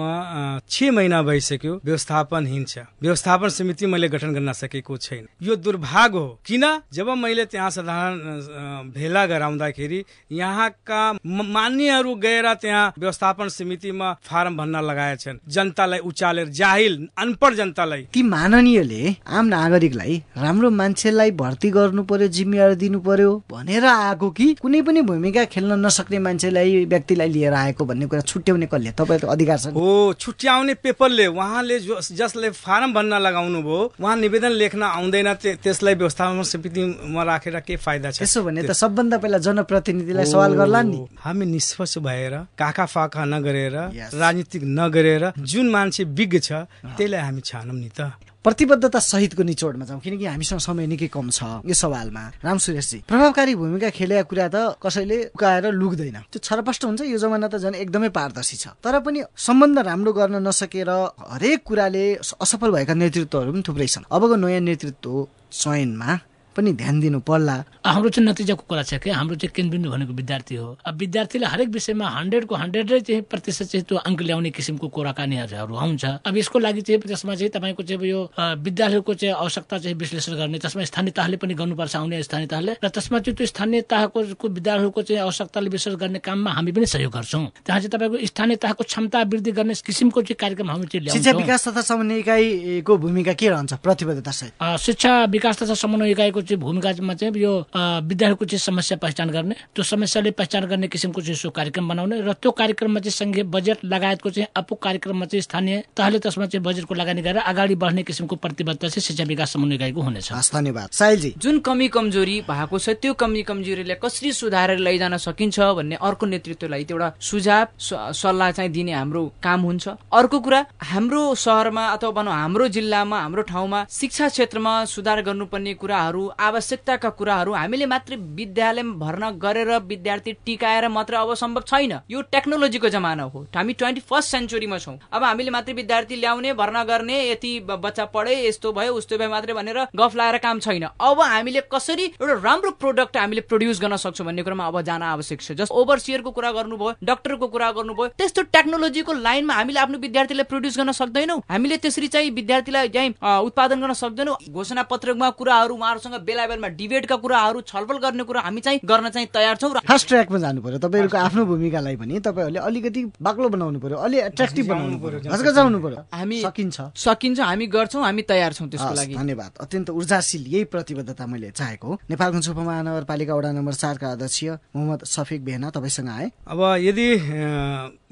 छ 0.68 0.90
महिना 0.90 1.22
भइसक्यो 1.22 1.80
व्यवस्थापनहीन 1.84 2.64
छ। 2.64 2.78
व्यवस्थापन 3.02 3.48
समिति 3.50 3.86
मैले 3.86 4.08
गठन 4.08 4.32
गर्न 4.34 4.52
सकेको 4.54 4.96
छैन। 4.96 5.26
यो 5.42 5.56
दुर्भाग्य 5.56 6.18
हो। 6.18 6.38
किन? 6.46 6.64
जब 6.92 7.08
मैले 7.16 7.44
त्यहाँ 7.46 7.70
साधारण 7.70 8.90
भेला 8.94 9.24
गराउँदाखेरि 9.26 10.04
यहाँका 10.32 11.00
मान्यहरू 11.24 12.14
गएर 12.16 12.52
त्यहाँ 12.54 12.92
व्यवस्थापन 12.98 13.48
समितिमा 13.50 14.12
फारम 14.24 14.56
भन्न 14.56 14.84
लगाएछन् 14.84 15.38
जनतालाई 15.48 15.98
उचालेर 16.00 16.48
जाहिल 16.50 16.94
अनपढ 17.18 17.54
जनतालाई। 17.54 18.02
ती 18.14 18.22
माननीयले 18.24 19.14
आम 19.28 19.46
नागरिकलाई 19.46 20.22
राम्रो 20.36 20.70
मान्छेलाई 20.70 21.30
भर्ती 21.34 21.70
गर्नु 21.70 22.02
पर्यो 22.04 22.28
जिम्मेवारी 22.30 22.76
दिनु 22.76 23.00
पर्यो 23.00 23.30
भनेर 23.50 23.84
आएको 23.84 24.30
कि 24.30 24.46
कुनै 24.62 24.82
पनि 24.82 25.00
भूमिका 25.02 25.44
खेल्न 25.46 25.80
नसक्ने 25.84 26.18
मान्छेलाई 26.18 26.84
व्यक्तिलाई 26.86 27.28
लिएर 27.28 27.54
आएको 27.54 27.84
भन्ने 27.84 28.06
कुरा 28.06 28.20
छुट्याउने 28.24 28.66
कसले? 28.72 28.90
तपाईँको 28.96 29.26
अधिकार 29.28 29.58
छ 29.58 29.66
हो 29.76 30.12
छुट्याउने 30.18 30.74
पेपरले 30.80 31.26
उहाँले 31.26 31.78
जसले 32.16 32.50
फारम 32.50 32.92
भन्न 32.94 33.12
लगाउनु 33.20 33.62
भयो 33.62 33.80
उहाँ 34.00 34.16
निवेदन 34.16 34.52
लेख्न 34.52 34.82
आउँदैन 34.82 35.32
त्यसलाई 35.62 35.94
व्यवस्थापन 35.94 36.42
समितिमा 36.42 37.22
राखेर 37.22 37.60
के 37.60 37.76
फाइदा 37.76 38.10
छ? 38.10 38.18
त्यसो 38.18 38.42
भने 38.42 38.62
त 38.62 38.72
सबभन्दा 38.72 39.16
पहिला 39.18 39.38
जनप्रतिनिधिलाई 39.46 40.26
सवाल 40.26 40.52
गर्ला 40.54 40.82
नि। 40.82 41.00
हामी 41.20 41.44
निष्पक्ष 41.46 41.98
भएर 41.98 42.34
काका 42.58 42.86
फाका 42.86 43.24
नगरेर 43.24 43.76
राजनीतिक 44.14 44.62
नगरेर 44.64 45.32
जुन 45.38 45.66
मान्छे 45.70 46.04
विज्ञ 46.04 46.38
छ 46.38 46.52
त्यसलाई 46.96 47.20
हामी 47.20 47.40
छानौँ 47.40 47.76
नि 47.76 47.90
त। 47.98 48.12
प्रतिबद्धता 48.44 48.98
सहितको 49.00 49.42
निचोडमा 49.42 49.84
जाउँ। 49.88 50.00
किनकि 50.04 50.24
हामीसँग 50.24 50.60
समय 50.60 50.86
निकै 50.86 51.08
कम 51.08 51.30
छ 51.32 51.64
यो 51.64 51.74
सवालमा। 51.74 52.44
राम 52.44 52.58
सुरेशजी 52.60 52.98
प्रभावकारी 53.08 53.54
भूमिका 53.56 53.90
खेलेका 53.90 54.22
कुरा 54.28 54.48
त 54.52 54.56
कसैले 54.84 55.32
उकाएर 55.32 55.72
लुक्दैन। 55.72 56.18
त्यो 56.28 56.38
छरपष्ट 56.44 56.84
हुन्छ 56.84 57.00
यो 57.08 57.18
जमाना 57.18 57.48
त 57.48 57.56
झन् 57.56 57.80
एकदमै 57.80 58.08
पारदर्शी 58.12 58.56
छ। 58.60 58.76
तर 58.84 59.00
पनि 59.00 59.24
सम्बन्ध 59.32 59.78
राम्रो 59.88 60.12
गर्न 60.12 60.36
नसकेर 60.44 60.90
हरेक 61.32 61.60
कुराले 61.64 62.04
असफल 62.36 62.70
भएका 62.70 62.94
नेतृत्वहरू 62.94 63.50
पनि 63.52 63.62
थुप्रै 63.64 63.88
छन् 63.88 64.08
अबको 64.12 64.36
नयाँ 64.36 64.60
नेतृत्व 64.60 65.12
चयनमा 65.48 66.10
पनि 66.56 66.72
ध्यान 66.72 67.00
दिनु 67.00 67.20
पर्ला। 67.20 67.56
हाम्रो 67.84 68.08
चाहिँ 68.10 68.28
नतिजाको 68.28 68.64
कुरा 68.68 68.82
छ 68.82 68.94
कि? 69.02 69.10
हाम्रो 69.10 69.36
चाहिँ 69.36 69.52
केन्द्रबिन्दु 69.54 69.90
भनेको 69.90 70.12
विद्यार्थी 70.12 70.54
हो। 70.54 70.68
अब 70.86 70.94
विद्यार्थीले 70.96 71.46
हरेक 71.46 71.68
विषयमा 71.68 72.06
हन्ड्रेडको 72.08 72.54
हन्ड्रेडै 72.54 73.00
चाहिँ 73.00 73.22
प्रतिशत 73.26 73.66
चाहिँ 73.74 73.84
त्यो 73.84 73.96
अङ्क 73.98 74.22
ल्याउने 74.22 74.50
किसिमको 74.50 74.88
कुराकानीहरू 74.88 75.74
हुन्छ। 75.74 76.04
अब 76.24 76.36
यसको 76.36 76.58
लागि 76.58 76.80
चाहिँ 76.80 77.00
त्यसमा 77.02 77.34
चाहिँ 77.34 77.50
तपाईँको 77.54 77.82
चाहिँ 77.82 78.08
यो 78.08 78.20
विद्यालयको 78.38 79.14
चाहिँ 79.14 79.34
आवश्यकता 79.34 79.78
चाहिँ 79.78 79.96
विश्लेषण 79.98 80.32
गर्ने 80.38 80.58
त्यसमा 80.58 80.84
स्थानीय 80.84 81.12
तहले 81.16 81.36
पनि 81.42 81.54
गर्नुपर्छ 81.54 81.96
आउने 81.96 82.22
स्थानीय 82.22 82.46
तहले 82.46 82.72
र 82.84 82.88
त्यसमा 82.88 83.18
चाहिँ 83.18 83.36
त्यो 83.36 83.46
स्थानीय 83.46 83.80
तहको 83.90 84.48
विद्यालयको 84.48 85.02
चाहिँ 85.02 85.20
आवश्यकताले 85.22 85.68
विश्लेषण 85.70 85.98
गर्ने 85.98 86.18
काममा 86.24 86.50
हामी 86.50 86.72
पनि 86.72 86.86
सहयोग 86.86 87.12
गर्छौँ। 87.12 87.44
त्यहाँ 87.66 87.80
चाहिँ 87.80 87.92
तपाईँको 87.92 88.26
स्थानीय 88.26 88.56
तहको 88.62 88.82
क्षमता 88.84 89.22
वृद्धि 89.24 89.52
गर्ने 89.52 89.74
किसिमको 89.74 90.22
चाहिँ 90.22 90.38
कार्यक्रम 90.40 90.70
हामी 90.70 90.86
चाहिँ 90.86 91.08
शिक्षा 91.14 91.32
विकास 91.32 91.68
तथा 91.68 91.82
समन्वय 91.82 92.18
इकाइको 92.18 92.92
भूमिका 92.98 93.32
के 93.32 93.48
रहन्छ? 93.48 93.72
प्रतिबद्धता 93.84 94.76
शिक्षा 94.78 95.12
विकास 95.28 95.62
तथा 95.62 95.74
समन्वय 95.74 96.10
इकाइको 96.10 96.40
चाहिँ 96.44 96.60
भूमिकामा 96.60 97.14
चाहिँ 97.14 97.40
यो 97.40 97.52
विद्यार्थीको 97.74 98.44
चाहिँ 98.44 98.60
समस्या 98.60 98.98
पहिचान 98.98 99.30
गर्ने। 99.30 99.54
त्यो 99.74 99.82
समस्याले 99.84 100.30
पहिचान 100.30 100.64
गर्ने 100.66 100.88
किसिमको 100.88 101.20
चाहिँ 101.20 101.50
कार्यक्रम 101.56 101.88
बनाउने 101.88 102.20
र 102.20 102.32
त्यो 102.36 102.50
कार्यक्रममा 102.52 103.00
चाहिँ 103.00 103.12
सङ्घीय 103.12 103.44
बजेट 103.54 103.84
लगायतको 103.84 104.30
चाहिँ 104.30 104.48
अपो 104.56 104.74
कार्यक्रममा 104.76 105.24
चाहिँ 105.26 105.42
स्थानीय 105.42 105.82
तहले 105.96 106.18
त्यसमा 106.18 106.46
चाहिँ 106.46 106.64
बजेटको 106.64 106.94
लगानी 106.94 107.22
गरेर 107.22 107.42
अगाडि 107.42 107.74
बढ्ने 107.74 108.02
किसिमको 108.02 108.36
प्रतिबद्धता 108.36 108.88
चाहिँ 108.88 109.02
शिक्षा 109.02 109.24
विकास 109.24 109.52
समन्वय 109.52 109.74
इकाइको 109.74 110.00
हुनेछ। 110.00 110.32
धन्यवाद। 110.32 110.88
साहिलजी। 110.92 111.34
जुन 111.38 111.58
कमी 111.60 111.88
कमजोरी 111.88 112.40
भएको 112.48 112.78
छ 112.78 112.88
त्यो 113.02 113.12
कमी 113.14 113.42
कमजोरीलाई 113.42 113.96
कसरी 114.04 114.32
सुधारेर 114.32 114.78
लैजान 114.78 115.16
सकिन्छ 115.16 115.60
भन्ने 115.78 115.96
अर्को 116.00 116.26
नेतृत्वलाई 116.26 116.86
एउटा 116.90 117.08
सुझाव 117.20 117.66
सल्लाह 118.12 118.50
चाहिँ 118.50 118.70
दिने 118.72 118.92
हाम्रो 118.92 119.22
काम 119.42 119.60
हुन्छ। 119.60 119.88
अर्को 119.88 120.38
कुरा 120.40 120.60
हाम्रो 120.82 121.22
सहरमा 121.34 121.84
अथवा 121.88 122.10
भनौँ 122.10 122.34
हाम्रो 122.34 122.68
जिल्लामा 122.68 123.18
हाम्रो 123.20 123.42
ठाउँमा 123.42 123.86
शिक्षा 123.90 124.28
क्षेत्रमा 124.28 124.72
सुधार 124.84 125.22
गर्नुपर्ने 125.22 125.74
कुराहरू 125.74 126.22
आवश्यकताका 126.38 127.08
कुराहरू 127.10 127.52
हामीले 127.54 127.86
मात्रै 127.86 128.16
विद्यालयमा 128.16 128.94
भर्ना 128.98 129.30
गरेर 129.44 129.70
विद्यार्थी 129.84 130.32
टिकाएर 130.46 130.88
मात्र 130.88 131.14
अब 131.14 131.34
सम्भव 131.34 131.62
छैन। 131.66 131.92
यो 132.10 132.22
टेक्नोलोजीको 132.32 132.88
जमाना 132.88 133.22
हो। 133.24 133.46
हामी 133.54 133.72
ट्वेन्टी 133.72 134.00
फर्स्ट 134.00 134.30
सेन्चुरीमा 134.30 134.78
छौँ। 134.78 134.98
अब 135.12 135.22
हामीले 135.24 135.50
मात्रै 135.50 135.74
विद्यार्थी 135.74 136.16
ल्याउने 136.16 136.52
भर्ना 136.54 136.84
गर्ने 136.84 137.18
यति 137.30 137.52
बच्चा 137.68 138.04
पढे 138.14 138.34
यस्तो 138.46 138.72
भयो 138.72 138.94
उस्तो 138.94 139.18
भयो 139.18 139.30
मात्रै 139.30 139.54
भनेर 139.54 139.78
गफ 139.96 140.14
लाएर 140.16 140.38
काम 140.38 140.58
छैन। 140.60 140.84
अब 140.84 141.20
हामीले 141.20 141.60
कसरी 141.72 142.04
एउटा 142.04 142.34
राम्रो 142.44 142.70
प्रोडक्ट 142.80 143.16
हामीले 143.16 143.40
प्रड्युस 143.48 143.80
गर्न 143.80 143.96
सक्छौँ 143.96 144.26
भन्ने 144.26 144.42
कुरामा 144.42 144.66
अब 144.66 144.80
जान 144.82 145.02
आवश्यक 145.04 145.40
छ। 145.40 145.52
जस्ट 145.54 145.72
ओभरसियरको 145.72 146.30
कुरा 146.30 146.50
गर्नुभयो 146.52 146.92
डक्टरको 147.04 147.46
कुरा 147.48 147.70
गर्नुभयो 147.72 148.08
त्यस्तो 148.18 148.42
टेक्नोलोजीको 148.54 149.12
लाइनमा 149.14 149.54
हामीले 149.54 149.80
आफ्नो 149.80 149.98
विद्यार्थीलाई 149.98 150.44
प्रड्युस 150.44 150.78
गर्न 150.78 150.92
सक्दैनौँ। 150.92 151.40
हामीले 151.50 151.76
त्यसरी 151.78 152.08
चाहिँ 152.08 152.30
विद्यार्थीलाई 152.30 152.88
चाहिँ 152.88 153.14
उत्पादन 153.44 153.80
गर्न 153.80 153.92
सक्दैनौँ। 153.94 154.36
घोषणा 154.50 154.82
पत्रकमा 154.90 155.30
कुराहरू 155.38 155.74
उहाँहरूसँग 155.74 156.14
बेला 156.24 156.46
बेलामा 156.46 156.68
डिबेटका 156.80 157.16
कुराहरू 157.16 157.60
छलफल 157.70 157.98
गर्ने 158.04 158.24
कुरा 158.24 158.40
हामी 158.40 158.60
चाहिँ 158.60 158.80
गर्न 158.84 159.08
चाहिँ 159.10 159.28
तयार 159.34 159.56
छौँ 159.56 159.70
फास्ट 159.84 160.08
ट्र्याकमा 160.08 160.38
जानु 160.38 160.60
पर्यो। 160.62 160.78
तपाईँहरूको 160.78 161.18
आफ्नो 161.18 161.42
भूमिकालाई 161.44 161.96
पनि 161.96 162.20
तपाईँहरूले 162.20 162.60
अलिकति 162.60 163.00
बाक्लो 163.22 163.48
बनाउनु 163.54 163.78
पर्यो 163.80 163.96
अलि 163.98 164.18
एट्र्याक्टिभ 164.28 164.64
बनाउनु 164.68 164.98
पर्यो 164.98 165.82
पर्यो 165.84 166.00
हामी 166.12 166.40
सकिन्छ। 166.40 166.80
सकिन्छ 166.96 167.40
हामी 167.40 167.66
गर्छौँ 167.66 168.02
हामी 168.04 168.22
तयार 168.22 168.52
छौँ 168.52 168.68
त्यसको 168.68 168.94
लागि। 168.94 169.14
धन्यवाद। 169.14 169.52
अत्यन्त 169.60 169.90
ऊर्जाशील 169.90 170.46
यही 170.54 170.64
प्रतिबद्धता 170.72 171.26
मैले 171.26 171.50
चाहेको 171.50 171.86
हो। 171.88 171.98
नेपालगञ्ज 172.10 172.48
उपमहानगरपालिका 172.50 173.34
वडा 173.34 173.50
नम्बर 173.52 173.74
चारका 173.74 174.06
अध्यक्ष 174.12 174.42
मोहम्मद 174.74 175.04
सफिक 175.04 175.44
बेहना 175.44 175.70
तपाईँसँग 175.76 176.08
आए। 176.08 176.26
अब 176.48 176.60
यदि 176.80 177.08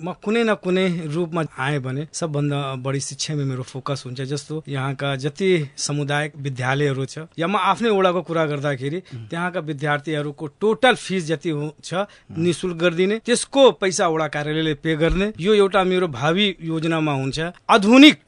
म 0.02 0.12
कुनै 0.18 0.42
न 0.44 0.54
कुनै 0.58 0.86
रूपमा 1.14 1.42
आएँ 1.58 1.78
भने 1.78 2.06
सबभन्दा 2.12 2.58
बढी 2.84 3.00
शिक्षामा 3.00 3.44
मेरो 3.44 3.62
फोकस 3.62 4.02
हुन्छ 4.06 4.20
जस्तो 4.32 4.62
यहाँका 4.68 5.14
जति 5.16 5.50
समुदायिक 5.78 6.32
विद्यालयहरू 6.36 7.04
छ 7.06 7.18
या 7.38 7.46
म 7.46 7.56
आफ्नै 7.56 7.90
वडाको 8.02 8.20
कुरा 8.26 8.44
गर्दाखेरि 8.50 8.98
त्यहाँका 9.30 9.60
विद्यार्थीहरूको 9.62 10.46
टोटल 10.60 10.94
फिस 10.98 11.26
जति 11.26 11.50
छ 11.84 12.06
निशुल्क 12.34 12.76
गरिदिने 12.76 13.18
त्यसको 13.22 13.70
पैसा 13.78 14.08
वडा 14.08 14.26
कार्यालयले 14.34 14.74
पे 14.82 14.96
गर्ने। 14.96 15.32
यो 15.38 15.54
एउटा 15.54 15.82
मेरो 15.84 16.08
भावी 16.10 16.46
योजनामा 16.60 17.12
हुन्छ। 17.12 17.38
आधुनिक 17.70 18.20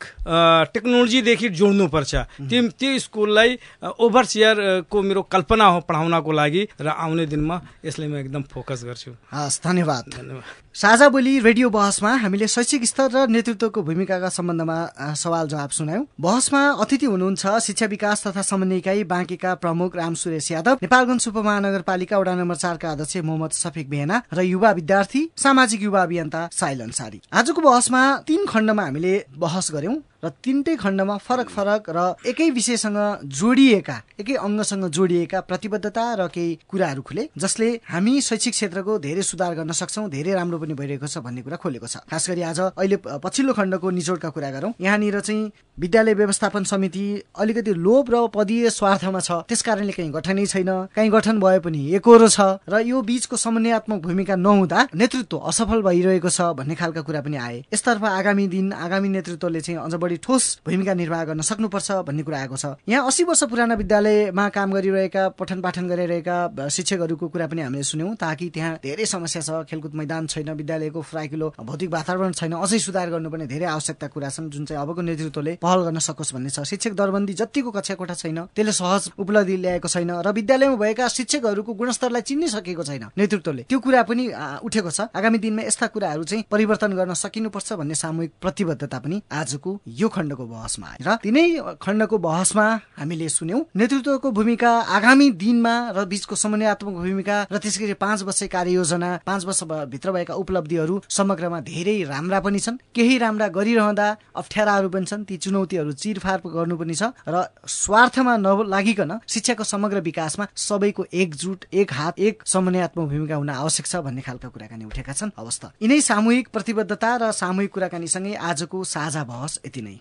टेक्नोलोजीदेखि 0.70 1.49
जोड्नु 1.51 1.87
पर्छ 1.91 2.14
त्यो 2.47 2.62
त्यो 2.79 2.99
स्कुललाई 2.99 3.59
ओभरसियरको 3.99 5.03
मेरो 5.03 5.22
कल्पना 5.27 5.66
हो 5.66 5.81
पढाउनको 5.89 6.33
लागि 6.33 6.62
र 6.81 6.89
आउने 6.89 7.27
दिनमा 7.27 7.57
यसलाई 7.85 8.09
म 8.09 8.14
एकदम 8.22 8.43
फोकस 8.53 8.85
गर्छु। 8.85 9.11
हस् 9.33 9.61
धन्यवाद। 9.64 10.05
धन्यवाद। 10.14 10.45
साझा 10.75 11.09
बोली 11.09 11.39
रेडियो 11.41 11.70
बहसमा 11.70 12.12
हामीले 12.22 12.47
शैक्षिक 12.47 12.85
स्तर 12.85 13.09
र 13.11 13.27
नेतृत्वको 13.31 13.83
भूमिकाका 13.83 14.29
सम्बन्धमा 14.29 14.79
सवाल 15.14 15.49
जवाब 15.49 15.70
सुनायौं। 15.70 16.05
बहसमा 16.20 16.62
अतिथि 16.83 17.07
हुनुहुन्छ 17.07 17.43
शिक्षा 17.66 17.87
विकास 17.87 18.27
तथा 18.27 18.43
समन्वय 18.43 18.79
इकाइ 18.79 19.05
बाँकीका 19.05 19.55
प्रमुख 19.65 19.97
राम 19.97 20.15
सुरेश 20.23 20.51
यादव 20.51 20.79
नेपालगञ्ज 20.83 21.29
उपमहानगरपालिका 21.29 22.19
वडा 22.19 22.35
नम्बर 22.35 22.57
चारका 22.65 22.91
अध्यक्ष 22.93 23.17
मोहम्मद 23.29 23.59
सफिक 23.59 23.91
बेहना 23.91 24.23
र 24.33 24.41
युवा 24.45 24.73
विद्यार्थी 24.81 25.23
सामाजिक 25.45 25.83
युवा 25.83 26.03
अभियन्ता 26.03 26.49
साइल 26.55 26.81
अन्सारी 26.89 27.21
आजको 27.41 27.61
बहसमा 27.69 28.03
तीन 28.29 28.47
खण्डमा 28.49 28.83
हामीले 28.85 29.15
बहस 29.39 29.71
गर्यौं 29.75 29.97
र 30.25 30.33
तिनटै 30.45 30.77
खण्डमा 30.77 31.16
फरक 31.27 31.49
फरक 31.51 31.91
र 31.91 31.99
एकै 32.27 32.49
विषयसँग 32.57 32.99
जोडिएका 33.41 33.97
एकै 34.20 34.35
अङ्गसँग 34.47 34.89
जोडिएका 34.97 35.41
प्रतिबद्धता 35.51 36.05
र 36.20 36.29
केही 36.35 36.59
कुराहरू 36.70 37.03
खुले 37.03 37.29
जसले 37.37 37.68
हामी 37.93 38.20
शैक्षिक 38.20 38.53
क्षेत्रको 38.55 38.99
धेरै 39.05 39.22
सुधार 39.25 39.55
गर्न 39.55 39.72
सक्छौँ 39.75 40.09
धेरै 40.11 40.33
राम्रो 40.35 40.59
पनि 40.59 40.75
भइरहेको 40.75 41.07
छ 41.07 41.18
भन्ने 41.20 41.43
कुरा 41.43 41.57
खोलेको 41.61 41.87
छ। 41.87 41.97
खास 42.09 42.31
गरी 42.31 42.43
आज 42.43 42.61
अहिले 42.72 42.97
पछिल्लो 43.20 43.53
खण्डको 43.53 43.91
निचोडका 43.91 44.29
कुरा 44.31 44.51
गरौँ। 44.51 44.72
यहाँनिर 44.81 45.20
चाहिँ 45.20 45.53
विद्यालय 45.79 46.14
व्यवस्थापन 46.14 46.64
समिति 46.64 47.05
अलिकति 47.37 47.72
लोभ 47.77 48.11
र 48.14 48.27
पदीय 48.35 48.70
स्वार्थमा 48.70 49.20
छ। 49.20 49.31
त्यस 49.49 49.62
कारणले 49.62 49.93
कहीँ 49.93 50.11
गठनै 50.11 50.47
छैन। 50.47 50.70
कहीँ 50.95 51.11
गठन 51.11 51.41
भए 51.41 51.59
पनि 51.61 51.83
एकरो 51.95 52.29
छ 52.29 52.41
र 52.68 52.81
यो 52.87 53.03
बीचको 53.03 53.37
समन्वयात्मक 53.37 53.99
भूमिका 54.03 54.37
नहुँदा 54.37 54.89
नेतृत्व 54.95 55.37
असफल 55.51 55.83
भइरहेको 55.83 56.31
छ 56.31 56.55
भन्ने 56.55 56.75
खालका 56.75 57.03
कुरा 57.03 57.20
पनि 57.20 57.37
आए। 57.37 57.59
यसतर्फ 57.75 58.05
आगामी 58.05 58.47
दिन 58.49 58.72
आगामी 58.72 59.09
नेतृत्वले 59.09 59.61
चाहिँ 59.61 59.79
अझ 59.81 59.95
बढी 59.95 60.14
ठोस 60.19 60.45
भूमिका 60.67 60.95
निर्वाह 60.95 61.25
गर्न 61.25 61.41
सक्नुपर्छ 61.41 61.91
भन्ने 62.07 62.23
कुरा 62.23 62.39
आएको 62.39 62.57
छ। 62.57 62.67
यहाँ 62.89 63.07
अस्सी 63.07 63.25
वर्ष 63.25 63.43
पुराना 63.51 63.75
विद्यालयमा 63.75 64.49
काम 64.49 64.73
गरिरहेका 64.73 65.29
पठन 65.39 65.61
पाठन 65.61 65.89
गरिरहेका 65.89 66.69
शिक्षकहरूको 66.69 67.29
कुरा 67.29 67.47
पनि 67.47 67.62
हामीले 67.62 67.83
सुन्यौँ 67.83 68.15
ताकि 68.17 68.49
त्यहाँ 68.55 68.79
धेरै 68.83 69.07
समस्या 69.07 69.43
छ 69.43 69.65
खेलकुद 69.71 69.95
मैदान 69.95 70.27
छैन 70.27 70.51
विद्यालयको 70.53 71.01
फ्राकिलो 71.03 71.53
भौतिक 71.61 71.91
वातावरण 71.91 72.33
छैन 72.33 72.53
अझै 72.55 72.79
सुधार 72.79 73.11
गर्नुपर्ने 73.11 73.47
धेरै 73.47 73.67
आवश्यकता 73.67 74.07
कुरा 74.15 74.29
छन् 74.31 74.51
जुन 74.51 74.65
चाहिँ 74.65 74.83
अबको 74.83 75.03
नेतृत्वले 75.03 75.53
पहल 75.62 75.81
गर्न 75.85 75.99
सकोस् 75.99 76.35
भन्ने 76.35 76.51
छ। 76.51 76.62
शिक्षक 76.65 76.93
दरबन्दी 76.95 77.35
जतिको 77.35 77.71
कक्षा 77.71 77.95
कोठा 77.95 78.15
छैन 78.15 78.39
त्यसले 78.55 78.73
सहज 78.73 79.11
उपलब्धि 79.19 79.57
ल्याएको 79.57 79.89
छैन 79.89 80.11
र 80.21 80.33
विद्यालयमा 80.33 80.77
भएका 80.77 81.09
शिक्षकहरूको 81.09 81.73
गुणस्तरलाई 81.75 82.23
चिन्नै 82.23 82.49
सकेको 82.49 82.83
छैन 82.85 83.05
नेतृत्वले। 83.17 83.62
त्यो 83.69 83.79
कुरा 83.81 84.03
पनि 84.03 84.25
उठेको 84.65 84.91
छ। 84.91 85.01
आगामी 85.15 85.39
दिनमा 85.39 85.62
यस्ता 85.62 85.87
कुराहरू 85.95 86.25
चाहिँ 86.25 86.45
परिवर्तन 86.51 86.93
गर्न 86.95 87.15
सकिनुपर्छ 87.15 87.73
भन्ने 87.81 87.95
सामूहिक 87.95 88.33
प्रतिबद्धता 88.41 88.99
पनि 88.99 89.23
आजको 89.33 89.71
खण्डको 90.09 90.44
बहसमा 90.46 90.88
र 91.00 91.16
तिनै 91.22 91.44
खण्डको 91.80 92.16
बहसमा 92.18 92.66
हामीले 92.98 93.28
सुन्यौं 93.28 93.61
नेतृत्वको 93.76 94.30
भूमिका 94.30 94.70
आगामी 94.96 95.30
दिनमा 95.42 95.74
र 95.96 96.05
बीचको 96.05 96.34
समन्वयात्मक 96.34 96.94
भूमिका 97.05 97.36
र 97.52 97.57
त्यसै 97.59 97.80
गरी 97.82 97.94
पाँच 98.05 98.22
वर्ष 98.22 98.42
कार्ययोजना 98.55 99.11
पाँच 99.26 99.44
वर्षभित्र 99.44 100.12
भएका 100.12 100.34
उपलब्धिहरू 100.34 101.00
समग्रमा 101.09 101.61
धेरै 101.61 101.96
राम्रा 102.05 102.40
पनि 102.40 102.59
छन्। 102.59 102.76
केही 102.94 103.18
राम्रा 103.18 103.48
गरिरहँदा 103.48 104.09
अप्ठ्याराहरू 104.34 104.88
पनि 104.88 105.07
छन्। 105.07 105.24
ती 105.24 105.36
चुनौतीहरू 105.36 105.92
चिरफार 105.92 106.38
गर्नु 106.46 106.76
पनि 106.76 106.94
छ 106.94 107.12
र 107.28 107.44
स्वार्थमा 107.66 108.36
नलागिकन 108.36 109.12
शिक्षाको 109.28 109.64
समग्र 109.64 110.00
विकासमा 110.00 110.46
सबैको 110.57 111.07
एकजुट 111.12 111.64
एक 111.72 111.92
हात 111.92 112.18
एक 112.20 112.42
समन्वयात्मक 112.46 113.09
भूमिका 113.09 113.36
हुन 113.36 113.50
आवश्यक 113.50 113.86
छ 113.86 113.96
भन्ने 114.05 114.22
खालका 114.22 114.48
कुराकानी 114.48 114.84
उठेका 114.84 115.12
छन्। 115.12 115.30
अवस्था 115.38 115.72
यिनै 115.82 116.00
सामूहिक 116.00 116.48
प्रतिबद्धता 116.55 117.11
र 117.16 117.32
सामूहिक 117.32 117.72
कुराकानीसँगै 117.72 118.34
आजको 118.50 118.84
साझा 118.84 119.24
बहस 119.24 119.61
यति 119.66 119.82
नै। 119.82 119.93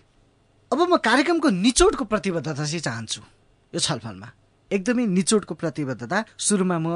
अब 0.72 0.80
म 0.80 0.96
कार्यक्रमको 0.98 1.48
निचोडको 1.50 2.04
प्रतिबद्धता 2.04 2.64
चाहिँ 2.64 2.80
चाहन्छु 2.80 3.20
यो 3.72 3.80
छलफलमा। 3.80 4.28
एकदमै 4.70 5.04
निचोडको 5.06 5.54
प्रतिबद्धता। 5.54 6.18
सुरुमा 6.34 6.78
म 6.78 6.86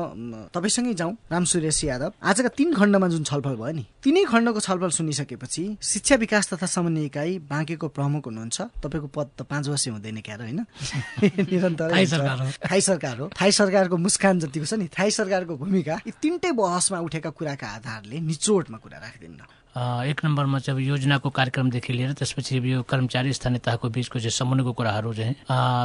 तपाईँसँगै 0.51 0.95
जाउँ 0.95 1.13
राम 1.31 1.45
सुरेश 1.45 1.85
यादव। 1.85 2.13
आजका 2.19 2.49
तीन 2.59 2.75
खण्डमा 2.75 3.09
जुन 3.09 3.23
छलफल 3.23 3.55
भयो 3.55 3.73
नि 3.77 3.85
तिनै 4.03 4.25
खण्डको 4.25 4.61
छलफल 4.61 4.91
सुनिसकेपछि 4.99 5.65
शिक्षा 5.79 6.17
विकास 6.17 6.49
तथा 6.53 6.67
समन्वय 6.67 7.05
इकाइ 7.05 7.39
बाँकेको 7.45 7.89
प्रमुख 7.93 8.27
हुनुहुन्छ। 8.27 8.59
तपाईँको 8.83 9.09
पद 9.15 9.29
त 9.37 9.43
पाँच 9.47 9.69
वर्ष 9.69 9.89
हुँदैन 9.95 10.21
क्यार 10.27 10.41
होइन? 10.43 10.61
निरन्तर 11.47 11.93
थाई 11.93 12.81
सरकार 12.81 13.19
हो। 13.21 13.31
थाई 13.31 13.53
सरकारको 13.53 13.97
मुस्कान 13.97 14.41
जतिको 14.49 14.67
छ 14.67 14.75
नि 14.81 14.89
थाई 14.89 15.11
सरकारको 15.13 15.55
भूमिका 15.61 16.01
यी 16.09 16.13
तिनटै 16.19 16.53
बहसमा 16.57 16.99
उठेका 17.05 17.31
कुराका 17.31 17.67
आधारले 17.79 18.17
निचोडमा 18.27 18.79
कुरा 18.81 18.99
राखिदिनु 18.99 19.58
एक 20.05 20.25
नम्बरमा 20.25 20.59
चाहिँ 20.61 20.77
अब 20.77 20.89
योजनाको 20.89 21.31
कार्यक्रमदेखि 21.31 21.93
लिएर 21.93 22.13
त्यसपछि 22.15 22.61
यो 22.65 22.83
कर्मचारी 22.85 23.33
स्थानीय 23.33 23.61
तहको 23.61 23.89
बिचको 23.91 24.19
चाहिँ 24.19 24.31
समन्वयको 24.33 24.73
कुराहरू 24.75 25.13
चाहिँ 25.15 25.35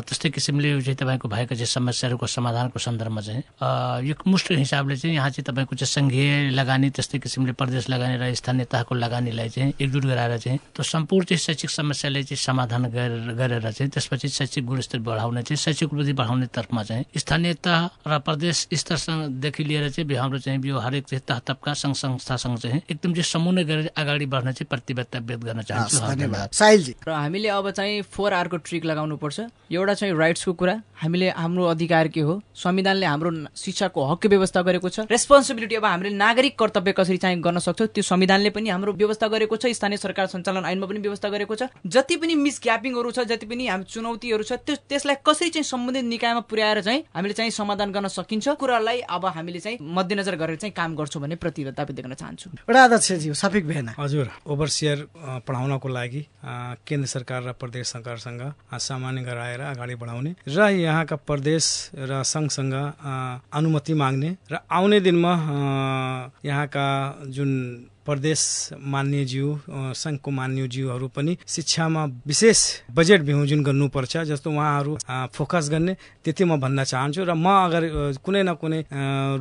त्यस्तै 0.04 0.30
किसिमले 0.32 0.70
चाहिँ 0.82 0.98
तपाईँको 0.98 1.28
भएका 1.28 1.56
चाहिँ 1.56 1.66
समस्याहरूको 1.68 2.28
समाधानको 2.28 2.80
सन्दर्भमा 2.80 3.22
चाहिँ 3.22 3.44
यो 4.04 4.16
मुष्ट 4.26 4.52
हिसाबले 4.54 4.96
चाहिँ 4.98 5.16
यहाँ 5.16 5.30
चाहिँ 5.32 5.46
तपाईँको 5.46 5.76
चाहिँ 5.76 5.92
सङ्घीय 5.94 6.50
लगानी 6.52 6.90
त्यस्तै 6.92 7.20
किसिमले 7.20 7.54
प्रदेश 7.54 7.90
लगानी 7.90 8.18
र 8.18 8.34
स्थानीय 8.34 8.66
तहको 8.68 8.96
लगानीलाई 8.96 9.50
चाहिँ 9.50 9.74
एकजुट 9.78 10.06
गराएर 10.06 10.38
चाहिँ 10.40 10.60
त्यो 10.70 10.84
सम्पूर्ण 10.86 11.26
चाहिँ 11.26 11.40
शैक्षिक 11.40 11.70
समस्यालाई 11.72 12.24
चाहिँ 12.26 12.38
समाधान 12.40 12.90
गरेर 13.34 13.72
चाहिँ 13.72 13.90
त्यसपछि 13.90 14.30
शैक्षिक 14.32 14.66
गुणस्तर 14.66 15.00
बढाउने 15.02 15.42
चाहिँ 15.44 15.58
शैक्षिक 15.60 15.94
वृद्धि 15.94 16.14
बढाउने 16.14 16.48
तर्फमा 16.50 16.84
चाहिँ 16.84 17.06
स्थानीय 17.16 17.54
तह 17.62 17.90
र 18.08 18.20
प्रदेश 18.22 18.68
स्तरसँगदेखि 18.74 19.64
लिएर 19.64 19.90
चाहिँ 19.92 20.18
हाम्रो 20.18 20.40
चाहिँ 20.40 20.62
यो 20.64 20.80
हरेक 20.80 21.06
चाहिँ 21.06 21.24
तह 21.28 21.40
तबका 21.46 21.74
सङ्घ 21.76 21.96
संस्थासँग 21.96 22.58
चाहिँ 22.60 22.82
एकदम 22.86 23.14
चाहिँ 23.14 23.24
समन्वय 23.26 23.64
गरेर 23.66 23.83
अगाडि 23.98 24.26
बढ्न 24.26 24.52
चाहिँ 24.52 24.68
प्रतिबद्धता 24.70 25.20
व्यक्त 25.20 25.44
गर्न 25.44 25.62
चाहन्छु। 25.62 26.94
र 27.08 27.12
हामीले 27.12 27.50
अब 27.50 27.72
चाहिँ 27.72 28.02
फोर 28.02 28.34
आरको 28.34 28.58
ट्रिक 28.58 28.86
लगाउनु 28.86 29.18
पर्छ। 29.18 29.40
एउटा 29.72 29.94
चाहिँ 29.94 30.14
राइट्सको 30.14 30.54
कुरा। 30.54 30.76
हामीले 31.02 31.30
हाम्रो 31.30 31.64
अधिकार 31.66 32.08
के 32.08 32.22
हो? 32.22 32.42
संविधानले 32.56 33.06
हाम्रो 33.06 33.32
शिक्षाको 33.56 34.06
हक 34.06 34.26
व्यवस्था 34.26 34.62
गरेको 34.62 34.90
छ। 34.90 35.00
रेस्पोन्सिबिलिटी 35.12 35.76
अब 35.76 35.86
हामीले 35.86 36.10
नागरिक 36.16 36.58
कर्तव्य 36.60 36.92
कसरी 36.98 37.18
चाहिँ 37.18 37.42
गर्न 37.42 37.60
सक्छौँ 37.60 37.88
त्यो 37.88 38.04
संविधानले 38.04 38.50
पनि 38.50 38.70
हाम्रो 38.70 38.94
व्यवस्था 38.94 39.28
गरेको 39.28 39.56
छ। 39.58 39.66
स्थानीय 39.74 39.98
सरकार 39.98 40.28
सञ्चालन 40.28 40.66
ऐनमा 40.66 40.88
पनि 40.88 41.00
व्यवस्था 41.00 41.30
गरेको 41.30 41.56
छ। 41.56 41.64
जति 41.86 42.16
पनि 42.18 42.36
मिसग्यापिङहरू 42.36 43.12
छ 43.12 43.20
जति 43.28 43.46
पनि 43.46 43.68
हाम्रो 43.68 43.88
चुनौतीहरू 43.90 44.44
छ 44.44 44.54
त्यो 44.64 44.76
त्यसलाई 44.88 45.16
कसरी 45.26 45.50
चाहिँ 45.50 45.64
सम्बन्धित 45.64 46.06
निकायमा 46.06 46.40
पुर्याएर 46.48 46.82
चाहिँ 46.82 47.04
हामीले 47.16 47.34
चाहिँ 47.34 47.52
समाधान 47.52 47.92
गर्न 47.92 48.08
सकिन्छ 48.08 48.56
कुरालाई 48.56 49.00
अब 49.10 49.26
हामीले 49.26 49.60
चाहिँ 49.60 49.78
मध्यनजर 49.82 50.36
गरेर 50.36 50.56
चाहिँ 50.56 50.74
काम 50.74 50.96
गर्छौँ 50.96 51.22
भन्ने 51.22 51.36
प्रतिबद्धता 51.36 51.84
देख्न 51.94 52.14
चाहन्छु। 52.14 52.50
एउटा 52.64 52.84
अध्यक्षज्यू 52.84 53.34
सफिक 53.64 53.68
भएन 53.68 53.90
हजुर। 53.98 54.28
ओभरसियर 54.46 55.08
पढाउनको 55.48 55.88
लागि 55.88 56.22
केन्द्र 56.88 57.08
सरकार 57.08 57.44
र 57.44 57.52
प्रदेश 57.54 57.88
सरकारसँग 57.88 58.42
सामान्य 58.68 59.22
गराएर 59.24 59.62
अगाडि 59.62 59.96
बढाउने 59.96 60.36
र 60.48 60.70
यहाँका 60.70 61.16
प्रदेश 61.16 61.66
र 61.96 62.24
सङ्घसँग 62.24 62.74
अनुमति 63.54 63.94
माग्ने 63.94 64.36
र 64.52 64.60
आउने 64.68 65.00
दिनमा 65.00 65.34
यहाँका 66.46 66.88
जुन 67.28 67.52
प्रदेश 68.06 68.42
मान्यज्यू 68.94 69.48
अ, 69.54 69.94
सङ्घको 70.04 70.30
मान्यज्यूहरू 70.40 71.08
पनि 71.16 71.34
शिक्षामा 71.56 72.04
विशेष 72.28 72.60
बजेट 72.98 73.22
वियोजन 73.30 73.60
गर्नुपर्छ 73.64 74.14
जस्तो 74.32 74.50
उहाँहरू 74.52 74.94
फोकस 75.38 75.70
गर्ने। 75.74 75.94
त्यति 76.24 76.44
म 76.44 76.60
भन्न 76.60 76.84
चाहन्छु 76.84 77.22
र 77.24 77.34
म 77.34 77.48
अगर 77.68 77.84
कुनै 78.26 78.42
न 78.44 78.54
कुनै 78.62 78.80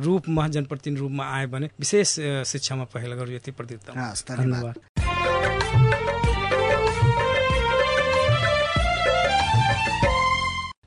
रूपमा 0.05 0.47
जनप्रतिनिधि 0.55 0.99
रूपमा 1.01 1.23
आएँ 1.35 1.47
भने 1.53 1.67
विशेष 1.79 2.09
शिक्षामा 2.51 2.83
पहिला 2.93 3.15
गर्छु 3.19 3.33
यति 3.33 3.51
प्रति। 3.57 3.75
धन्यवाद। 4.43 4.75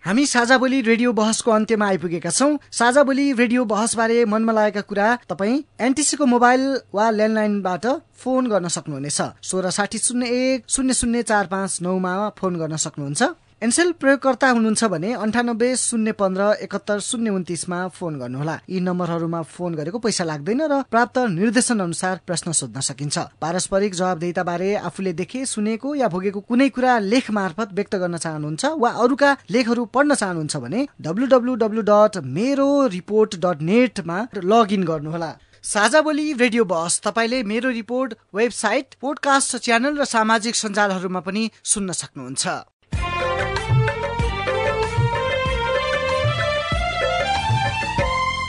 हामी 0.06 0.24
साझा 0.26 0.56
बोली 0.58 0.80
रेडियो 0.86 1.12
बहसको 1.12 1.50
अन्त्यमा 1.50 1.86
आइपुगेका 1.86 2.30
छौँ। 2.30 2.58
साझा 2.70 3.02
बोली 3.02 3.32
रेडियो 3.32 3.64
बहसबारे 3.66 4.24
मनमा 4.24 4.52
लागेका 4.52 4.80
कुरा 4.86 5.06
तपाईँ 5.26 5.56
एनटिसीको 5.82 6.26
मोबाइल 6.30 6.62
वा 6.94 7.10
ल्यान्डलाइनबाट 7.10 7.86
फोन 8.14 8.46
गर्न 8.46 8.68
सक्नुहुनेछ। 8.70 9.20
सोह्र 9.42 9.70
साठी 9.74 9.98
शून्य 9.98 10.26
एक 10.30 10.70
शून्य 10.70 10.94
शून्य 10.94 11.22
चार 11.26 11.46
पाँच 11.50 11.78
नौमा 11.82 12.14
फोन 12.38 12.56
गर्न 12.56 12.76
सक्नुहुन्छ। 12.78 13.22
एनसेल 13.62 13.92
प्रयोगकर्ता 13.96 14.48
हुनुहुन्छ 14.48 14.84
भने 14.84 15.12
अन्ठानब्बे 15.16 15.68
शून्य 15.76 16.12
पन्ध्र 16.12 16.42
एकहत्तर 16.62 16.98
शून्य 17.00 17.30
उन्तिसमा 17.30 17.78
फोन 17.88 18.18
गर्नुहोला। 18.20 18.56
यी 18.68 18.80
नम्बरहरूमा 18.80 19.40
फोन 19.48 19.74
गरेको 19.74 19.98
पैसा 19.98 20.24
लाग्दैन 20.24 20.60
र 20.62 20.82
प्राप्त 20.92 21.18
निर्देशन 21.32 21.80
अनुसार 21.80 22.20
प्रश्न 22.26 22.52
सोध्न 22.52 22.80
सकिन्छ। 22.80 23.16
पारस्परिक 23.40 23.94
जवाबदेहिता 23.94 24.42
बारे 24.44 24.74
आफूले 24.82 25.12
देखे 25.12 25.44
सुनेको 25.46 25.94
या 25.94 26.08
भोगेको 26.08 26.40
कुनै 26.44 26.68
कुरा 26.68 26.98
लेख 27.08 27.30
मार्फत 27.32 27.72
व्यक्त 27.72 27.96
गर्न 27.96 28.16
चाहनुहुन्छ 28.18 28.64
वा 28.76 28.90
अरूका 29.00 29.30
लेखहरू 29.50 29.84
पढ्न 29.88 30.14
चाहनुहुन्छ 30.14 30.56
भने 30.60 30.86
डब्लु 31.00 31.82
डट 31.88 32.20
मेरो 32.36 32.68
रिपोर्ट 32.92 33.40
डट 33.40 33.64
नेटमा 33.64 34.20
लगइन 34.44 34.84
गर्नुहोला। 34.84 35.32
साझा 35.64 36.00
बोली 36.04 36.32
रेडियो 36.36 36.64
बस 36.68 37.00
तपाईँले 37.04 37.42
मेरो 37.42 37.70
रिपोर्ट 37.72 38.14
वेबसाइट 38.36 38.94
पोडकास्ट 39.00 39.56
च्यानल 39.58 39.96
र 39.96 40.04
सामाजिक 40.06 40.54
सञ्जालहरूमा 40.54 41.20
पनि 41.24 41.50
सुन्न 41.64 41.92
सक्नुहुन्छ। 41.96 42.75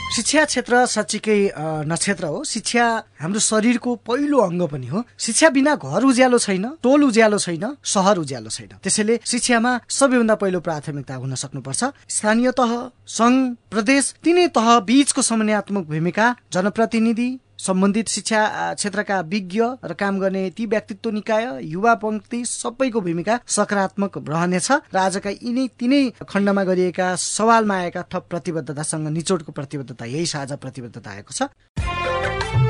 शिक्षा 0.08 0.44
क्षेत्र 0.44 0.74
साँच्चीकै 0.88 1.38
नक्षत्र 1.84 2.24
हो। 2.32 2.42
शिक्षा 2.44 2.84
हाम्रो 3.20 3.40
शरीरको 3.40 3.94
पहिलो 4.08 4.38
अङ्ग 4.40 4.62
पनि 4.72 4.86
हो। 4.88 5.02
शिक्षा 5.20 5.48
बिना 5.52 5.74
घर 5.76 6.02
उज्यालो 6.08 6.38
छैन 6.38 6.64
टोल 6.82 7.04
उज्यालो 7.04 7.38
छैन 7.38 7.64
सहर 7.84 8.18
उज्यालो 8.18 8.48
छैन। 8.48 8.72
त्यसैले 8.82 9.20
शिक्षामा 9.22 9.72
सबैभन्दा 9.86 10.34
पहिलो 10.40 10.60
प्राथमिकता 10.64 11.14
हुन 11.14 11.34
सक्नुपर्छ। 11.34 11.82
स्थानीय 12.08 12.50
तह 12.56 12.72
सङ्घ 13.04 13.36
प्रदेश 13.70 14.04
तिनै 14.24 14.46
तह 14.56 14.68
बीचको 14.88 15.22
समन्वयात्मक 15.22 15.84
भूमिका 15.92 16.26
जनप्रतिनिधि 16.52 17.28
सम्बन्धित 17.58 18.08
शिक्षा 18.08 18.40
क्षेत्रका 18.74 19.20
विज्ञ 19.30 19.62
र 19.84 19.92
काम 19.98 20.18
गर्ने 20.20 20.42
ती 20.50 20.66
व्यक्तित्व 20.66 21.10
निकाय 21.10 21.46
युवा 21.64 21.94
पङ्क्ति 22.04 22.44
सबैको 22.44 23.00
भूमिका 23.00 23.38
सकारात्मक 23.48 24.18
रहनेछ 24.28 24.70
र 24.94 24.96
आजका 24.98 25.30
यिनै 25.32 25.66
तिनै 25.74 26.02
खण्डमा 26.22 26.64
गरिएका 26.64 27.14
सवालमा 27.18 27.76
आएका 27.76 28.02
थप 28.14 28.26
प्रतिबद्धतासँग 28.30 29.08
निचोडको 29.10 29.52
प्रतिबद्धता 29.52 30.04
यही 30.06 30.26
साझा 30.26 30.56
प्रतिबद्धता 30.56 31.10
आएको 31.10 31.32
छ। 31.34 32.67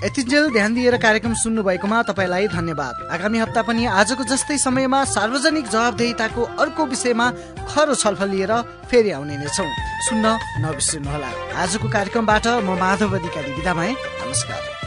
यतिन्जेल 0.00 0.48
ध्यान 0.52 0.74
दिएर 0.74 0.96
कार्यक्रम 0.96 1.32
सुन्नु 1.34 1.62
भएकोमा 1.62 2.02
तपाईँलाई 2.08 2.46
धन्यवाद। 2.48 3.08
आगामी 3.12 3.38
हप्ता 3.38 3.62
पनि 3.68 3.84
आजको 4.00 4.24
जस्तै 4.24 4.56
समयमा 4.56 5.04
सार्वजनिक 5.04 5.68
जवाबदेहिताको 5.68 6.42
अर्को 6.56 6.86
विषयमा 6.86 7.26
खरो 7.68 7.94
छलफल 7.94 8.28
लिएर 8.32 8.52
फेरि 8.88 9.10
आउने 9.12 9.36
नै 9.36 9.52
छौँ। 9.52 9.68
सुन्न 10.08 10.26
नबिर्सिनुहोला। 10.64 11.30
आजको 11.52 11.88
कार्यक्रमबाट 11.92 12.46
म 12.64 12.80
माधव 12.80 13.12
अधिकारी 13.12 13.52
विदा 13.52 13.74
भएँ। 13.76 13.92
नमस्कार। 13.92 14.79